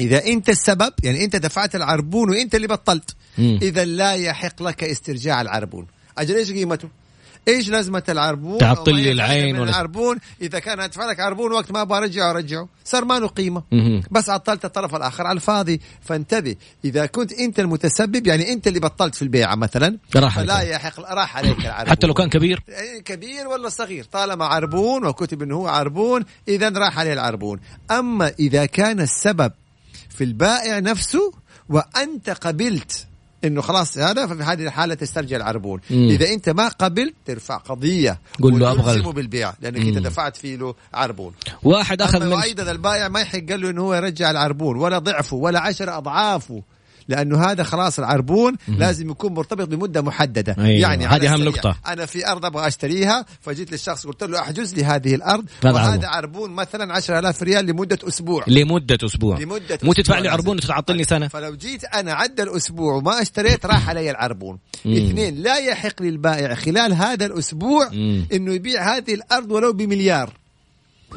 إذا 0.00 0.26
أنت 0.26 0.48
السبب 0.48 0.92
يعني 1.02 1.24
أنت 1.24 1.36
دفعت 1.36 1.76
العربون 1.76 2.30
وأنت 2.30 2.54
اللي 2.54 2.66
بطلت. 2.66 3.16
إذا 3.38 3.84
لا 3.84 4.12
يحق 4.14 4.62
لك 4.62 4.84
استرجاع 4.84 5.40
العربون. 5.40 5.86
أجل 6.18 6.36
إيش 6.36 6.52
قيمته؟ 6.52 6.88
إيش 7.48 7.68
لازمة 7.68 8.02
العربون؟ 8.08 8.58
تعطل 8.58 8.94
لي 8.94 9.12
العين 9.12 9.58
ولا- 9.58 9.70
العربون. 9.70 10.18
إذا 10.42 10.58
كان 10.58 10.80
ادفع 10.80 11.10
لك 11.10 11.20
عربون 11.20 11.52
وقت 11.52 11.72
ما 11.72 11.82
أبغى 11.82 11.98
ارجعه 11.98 12.30
أرجعه. 12.30 12.68
صار 12.84 13.04
ما 13.04 13.18
له 13.18 13.26
قيمة. 13.26 13.62
بس 14.10 14.28
عطلت 14.30 14.64
الطرف 14.64 14.94
الآخر. 14.94 15.26
على 15.26 15.36
الفاضي 15.36 15.80
فانتبه. 16.00 16.56
إذا 16.84 17.06
كنت 17.06 17.32
أنت 17.32 17.60
المتسبب 17.60 18.26
يعني 18.26 18.52
أنت 18.52 18.66
اللي 18.66 18.80
بطلت 18.80 19.14
في 19.14 19.22
البيعة 19.22 19.54
مثلا 19.54 19.98
راح 20.16 20.36
فلا 20.36 20.54
عليك. 20.54 20.70
يحق 20.70 21.00
راح 21.00 21.36
عليك 21.36 21.58
العربون. 21.58 21.90
حتى 21.90 22.06
لو 22.06 22.14
كان 22.14 22.28
كبير. 22.28 22.62
يعني 22.68 23.00
كبير 23.00 23.48
ولا 23.48 23.68
صغير. 23.68 24.04
طالما 24.04 24.44
عربون 24.44 25.06
وكتب 25.06 25.42
إنه 25.42 25.54
هو 25.56 25.68
عربون 25.68 26.24
اذا 26.48 26.68
راح 26.68 26.98
عليه 26.98 27.12
العربون. 27.12 27.60
أما 27.90 28.32
إذا 28.38 28.66
كان 28.66 29.00
السبب 29.00 29.52
في 30.10 30.24
البائع 30.24 30.78
نفسه 30.78 31.32
وأنت 31.68 32.30
قبلت 32.30 33.07
إنه 33.44 33.60
خلاص 33.60 33.98
هذا 33.98 34.26
ففي 34.26 34.42
هذه 34.42 34.66
الحالة 34.66 34.94
تسترجع 34.94 35.36
العربون 35.36 35.80
مم. 35.90 36.08
إذا 36.08 36.28
أنت 36.28 36.48
ما 36.48 36.68
قبلت 36.68 37.14
ترفع 37.26 37.56
قضية 37.56 38.18
قول 38.42 38.60
له 38.60 38.72
وتلزمه 38.72 39.12
بالبيع 39.12 39.52
لأنك 39.60 39.80
أنت 39.80 39.98
مم. 39.98 40.02
دفعت 40.02 40.36
فيه 40.36 40.56
له 40.56 40.74
عربون 40.94 41.32
واحد 41.62 42.02
أما 42.02 42.18
من 42.18 42.32
وأيضا 42.32 42.70
البائع 42.70 43.08
ما 43.08 43.20
يحق 43.20 43.38
له 43.38 43.70
إنه 43.70 43.82
هو 43.82 43.94
يرجع 43.94 44.30
العربون 44.30 44.76
ولا 44.76 44.98
ضعفه 44.98 45.36
ولا 45.36 45.60
عشر 45.60 45.98
أضعافه 45.98 46.62
لأنه 47.08 47.44
هذا 47.44 47.62
خلاص 47.62 47.98
العربون 47.98 48.56
لازم 48.68 49.10
يكون 49.10 49.34
مرتبط 49.34 49.68
بمدة 49.68 50.02
محددة 50.02 50.56
أيوة، 50.58 50.68
يعني 50.68 51.06
هذه 51.06 51.34
السريع. 51.34 51.36
نقطة. 51.36 51.76
أنا 51.86 52.06
في 52.06 52.28
أرض 52.28 52.44
أبغى 52.44 52.66
أشتريها 52.66 53.24
فجيت 53.40 53.72
للشخص 53.72 54.06
قلت 54.06 54.24
له 54.24 54.40
أحجز 54.40 54.74
لي 54.74 54.84
هذه 54.84 55.14
الأرض 55.14 55.44
هذا 55.64 55.72
وهذا 55.74 55.90
عربون. 55.90 56.04
عربون 56.04 56.50
مثلا 56.50 56.94
10000 56.94 57.42
ريال 57.42 57.66
لمدة 57.66 57.98
أسبوع 58.08 58.44
لمدة 58.46 58.98
أسبوع 59.04 59.38
لمدة 59.38 59.78
مو 59.82 59.92
تدفع 59.92 60.18
لي 60.18 60.28
عربون 60.28 60.56
لازم. 60.56 60.68
وتتعطلني 60.68 61.04
سنة 61.04 61.28
فلو 61.28 61.54
جيت 61.56 61.84
أنا 61.84 62.12
عدى 62.12 62.42
الأسبوع 62.42 62.94
وما 62.94 63.22
اشتريت 63.22 63.66
راح 63.66 63.88
علي 63.88 64.10
العربون. 64.10 64.58
اثنين 64.80 65.42
لا 65.42 65.56
يحق 65.58 66.02
للبائع 66.02 66.54
خلال 66.54 66.92
هذا 66.92 67.26
الأسبوع. 67.26 67.90
إنه 68.32 68.52
يبيع 68.52 68.96
هذه 68.96 69.14
الأرض 69.14 69.52
ولو 69.52 69.72
بمليار 69.72 70.32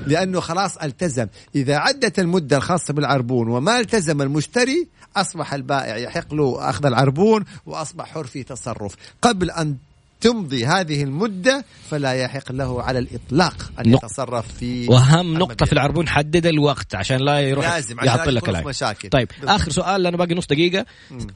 لأنه 0.07 0.39
خلاص 0.39 0.77
التزم 0.77 1.27
إذا 1.55 1.75
عدت 1.75 2.19
المدة 2.19 2.57
الخاصة 2.57 2.93
بالعربون 2.93 3.47
وما 3.47 3.79
التزم 3.79 4.21
المشتري 4.21 4.87
أصبح 5.17 5.53
البائع 5.53 5.97
يحق 5.97 6.33
له 6.33 6.69
أخذ 6.69 6.85
العربون 6.85 7.45
وأصبح 7.65 8.05
حر 8.05 8.23
في 8.23 8.43
تصرف. 8.43 8.95
قبل 9.21 9.51
أن 9.51 9.75
تمضي 10.21 10.65
هذه 10.65 11.03
المدة 11.03 11.65
فلا 11.89 12.13
يحق 12.13 12.51
له 12.51 12.83
على 12.83 12.99
الإطلاق 12.99 13.71
أن 13.79 13.91
نق- 13.91 14.05
يتصرف 14.05 14.53
في 14.57 14.85
نقطة 14.87 15.21
المبيع. 15.21 15.55
في 15.65 15.73
العربون 15.73 16.07
حدد 16.09 16.45
الوقت 16.45 16.95
عشان 16.95 17.17
لا 17.17 17.39
يروح 17.39 17.69
لازم 17.69 17.99
عشان 17.99 18.17
يعطل 18.17 18.35
لك 18.35 18.49
العين 18.49 18.65
مشاكل. 18.67 19.09
طيب 19.09 19.27
بالضبط. 19.27 19.49
آخر 19.49 19.71
سؤال 19.71 20.03
لأنه 20.03 20.17
باقي 20.17 20.35
نص 20.35 20.45
دقيقة. 20.47 20.85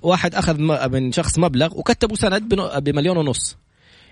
واحد 0.02 0.36
أخذ 0.36 0.60
م- 0.62 0.92
من 0.92 1.12
شخص 1.12 1.40
مبلغ 1.40 1.80
وكتبوا 1.80 2.16
سند 2.16 2.44
بمليون 2.78 3.18
ونص. 3.18 3.58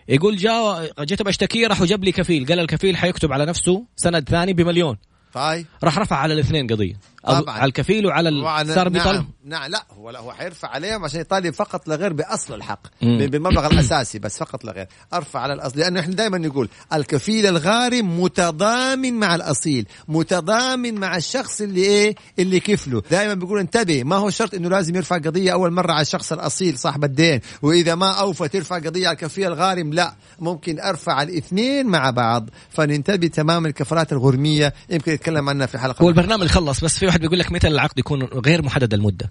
يقول 0.10 0.38
جاء 0.38 0.92
جيت 1.04 1.22
بشتكيه 1.22 1.68
راح 1.68 1.82
وجاب 1.82 2.04
لي 2.04 2.12
كفيل. 2.12 2.46
قال 2.48 2.60
الكفيل 2.60 2.98
حيكتب 2.98 3.34
على 3.34 3.46
نفسه 3.46 3.86
سند 3.96 4.30
ثاني 4.30 4.54
بمليون. 4.54 4.98
طيب 5.34 5.66
راح 5.84 5.98
رفع 6.00 6.16
على 6.16 6.34
الاثنين 6.34 6.68
قضية. 6.68 6.94
طبعا. 7.28 7.56
على 7.56 7.66
الكفيل 7.66 8.06
وعلى 8.06 8.74
صار 8.76 8.90
نعم 8.90 8.94
بيطالب 8.94 9.26
نعم 9.46 9.72
لا 9.72 9.86
هو 9.98 10.10
لا 10.10 10.20
هو 10.20 10.32
حيرفع 10.32 10.68
عليهم 10.68 11.04
عشان 11.04 11.22
يطالب 11.22 11.54
فقط 11.54 11.88
لا 11.88 11.96
غير 11.96 12.14
بأصل 12.14 12.54
الحق 12.54 12.80
بالمبلغ 13.02 13.68
الأساسي 13.68 14.20
بس 14.20 14.38
فقط 14.38 14.64
لا 14.66 14.72
غير. 14.72 14.88
أرفع 15.14 15.40
على 15.40 15.54
الأصل 15.54 15.80
لأنه 15.80 16.00
إحنا 16.00 16.16
دائما 16.16 16.38
نقول 16.38 16.70
الكفيل 16.94 17.46
الغارم 17.46 18.22
متضامن 18.24 19.14
مع 19.14 19.36
الأصيل 19.36 19.88
متضامن 20.08 20.96
مع 20.96 21.18
الشخص 21.18 21.62
اللي 21.62 21.82
إيه 21.82 22.16
اللي 22.40 22.60
كفله. 22.60 23.04
دائما 23.12 23.34
بيقول 23.34 23.60
انتبه 23.60 24.04
ما 24.04 24.16
هو 24.16 24.30
شرط 24.30 24.54
إنه 24.54 24.70
لازم 24.70 24.96
يرفع 24.96 25.18
قضية 25.18 25.52
أول 25.54 25.72
مرة 25.72 25.92
على 25.92 26.02
الشخص 26.02 26.32
الأصيل 26.32 26.78
صاحب 26.80 27.04
الدين. 27.04 27.42
وإذا 27.62 27.96
ما 27.96 28.12
اوفى 28.12 28.48
ترفع 28.48 28.76
قضية 28.76 29.08
على 29.08 29.16
الكفيل 29.16 29.48
الغارم 29.48 29.94
لا 29.94 30.14
ممكن 30.40 30.80
أرفع 30.80 31.22
الاثنين 31.24 31.86
مع 31.88 32.10
بعض. 32.10 32.50
فننتبه 32.70 33.28
تمام 33.28 33.66
الكفرات 33.66 34.14
الغرمية. 34.14 34.74
يمكن 34.90 35.12
نتكلم 35.14 35.50
عنها 35.50 35.66
في 35.66 35.78
حلقة 35.78 36.04
هو 36.04 36.10
البرنامج 36.10 36.48
خلص 36.48 36.84
بس 36.84 36.98
في 36.98 37.13
واحد 37.14 37.22
بيقول 37.22 37.40
لك 37.40 37.52
متى 37.52 37.68
العقد 37.68 38.00
يكون 38.00 38.24
غير 38.24 38.62
محدد 38.62 38.94
المدة. 38.94 39.30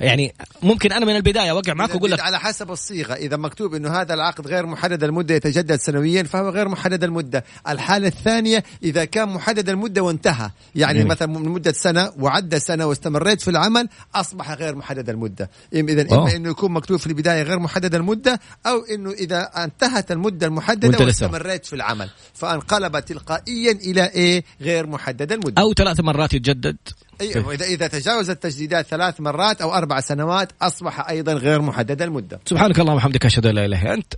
يعني 0.00 0.34
ممكن 0.62 0.92
أنا 0.92 1.06
من 1.06 1.16
البداية 1.16 1.50
أوقع 1.50 1.74
معك 1.74 1.94
واقول 1.94 2.10
لك 2.10 2.20
على 2.20 2.38
حسب 2.38 2.70
الصيغة. 2.70 3.14
إذا 3.14 3.36
مكتوب 3.36 3.74
إنه 3.74 3.90
هذا 4.00 4.14
العقد 4.14 4.46
غير 4.46 4.66
محدد 4.66 5.04
المدة 5.04 5.34
يتجدد 5.34 5.76
سنويا 5.76 6.22
فهو 6.22 6.48
غير 6.48 6.68
محدد 6.68 7.04
المدة. 7.04 7.44
الحالة 7.68 8.08
الثانية 8.08 8.64
إذا 8.82 9.04
كان 9.04 9.28
محدد 9.28 9.68
المدة 9.68 10.02
وانتهى 10.02 10.50
يعني 10.74 10.98
جميل. 10.98 11.08
مثلا 11.08 11.28
من 11.28 11.48
مده 11.48 11.72
سنة 11.72 12.12
وعدى 12.18 12.58
سنة 12.58 12.86
واستمريت 12.86 13.40
في 13.40 13.50
العمل 13.50 13.88
أصبح 14.14 14.52
غير 14.52 14.74
محدد 14.74 15.08
المدة. 15.10 15.50
إذا. 15.72 16.14
إما 16.14 16.36
إنه 16.36 16.50
يكون 16.50 16.72
مكتوب 16.72 16.98
في 16.98 17.06
البداية 17.06 17.42
غير 17.42 17.58
محدد 17.58 17.94
المدة 17.94 18.40
أو 18.66 18.84
إنه 18.94 19.10
إذا 19.10 19.42
انتهت 19.42 20.12
المدة 20.12 20.46
المحددة. 20.46 21.04
واستمريت 21.04 21.66
في 21.66 21.72
العمل. 21.72 22.10
فانقلب 22.34 22.98
تلقائيا 22.98 23.72
إلى 23.72 24.06
إيه؟ 24.06 24.44
غير 24.60 24.86
محدد 24.86 25.32
المدة. 25.32 25.62
أو 25.62 25.72
ثلاث 25.72 26.00
مرات 26.00 26.34
يتجدد. 26.34 26.76
إذا 27.22 27.64
إذا 27.64 27.86
تجاوز 27.86 28.30
التجديدات 28.30 28.86
ثلاث 28.86 29.20
مرات 29.20 29.60
أو 29.60 29.74
أربع 29.74 30.00
سنوات 30.00 30.52
أصبح 30.62 31.08
أيضا 31.08 31.32
غير 31.32 31.62
محدد 31.62 32.02
المدة. 32.02 32.40
سبحانك 32.44 32.80
اللهم 32.80 32.94
وبحمدك 32.94 33.26
أشهد 33.26 33.46
أن 33.46 33.54
لا 33.54 33.64
إله 33.64 33.82
إلا 33.82 33.94
أنت 33.94 34.14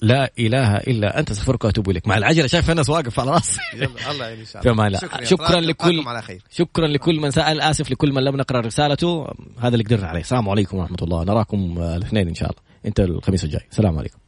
لا 0.00 0.30
إله 0.38 0.76
إلا 0.76 1.18
أنت 1.18 1.30
أستغفرك 1.30 1.64
وأتوب 1.64 1.90
إليك. 1.90 2.08
مع 2.08 2.16
العجلة 2.16 2.46
شايف 2.46 2.70
انس 2.70 2.90
واقف 2.90 3.20
على 3.20 3.30
راسي. 3.30 3.60
الله 4.10 4.26
يعين 4.26 4.38
إن 4.38 4.44
شاء 4.44 4.72
الله. 4.72 4.98
شكرا, 4.98 5.24
شكرا 5.24 5.60
لكل 5.60 5.90
ألقاكم 5.90 6.08
على 6.08 6.22
خير. 6.22 6.42
شكرا 6.50 6.86
لكل 6.86 7.20
من 7.20 7.30
سأل 7.30 7.60
آسف 7.60 7.90
لكل 7.90 8.12
من 8.12 8.22
لم 8.22 8.36
نقرأ 8.36 8.60
رسالته. 8.60 9.26
هذا 9.58 9.74
اللي 9.74 9.84
قدرنا 9.84 10.06
عليه. 10.06 10.20
السلام 10.20 10.48
عليكم 10.48 10.76
ورحمة 10.76 10.98
الله. 11.02 11.24
نراكم 11.24 11.78
آه، 11.78 11.96
الاثنين 11.96 12.28
إن 12.28 12.34
شاء 12.34 12.50
الله. 12.50 12.62
انت 12.86 13.00
الخميس 13.00 13.44
الجاي. 13.44 13.66
السلام 13.70 13.98
عليكم. 13.98 14.23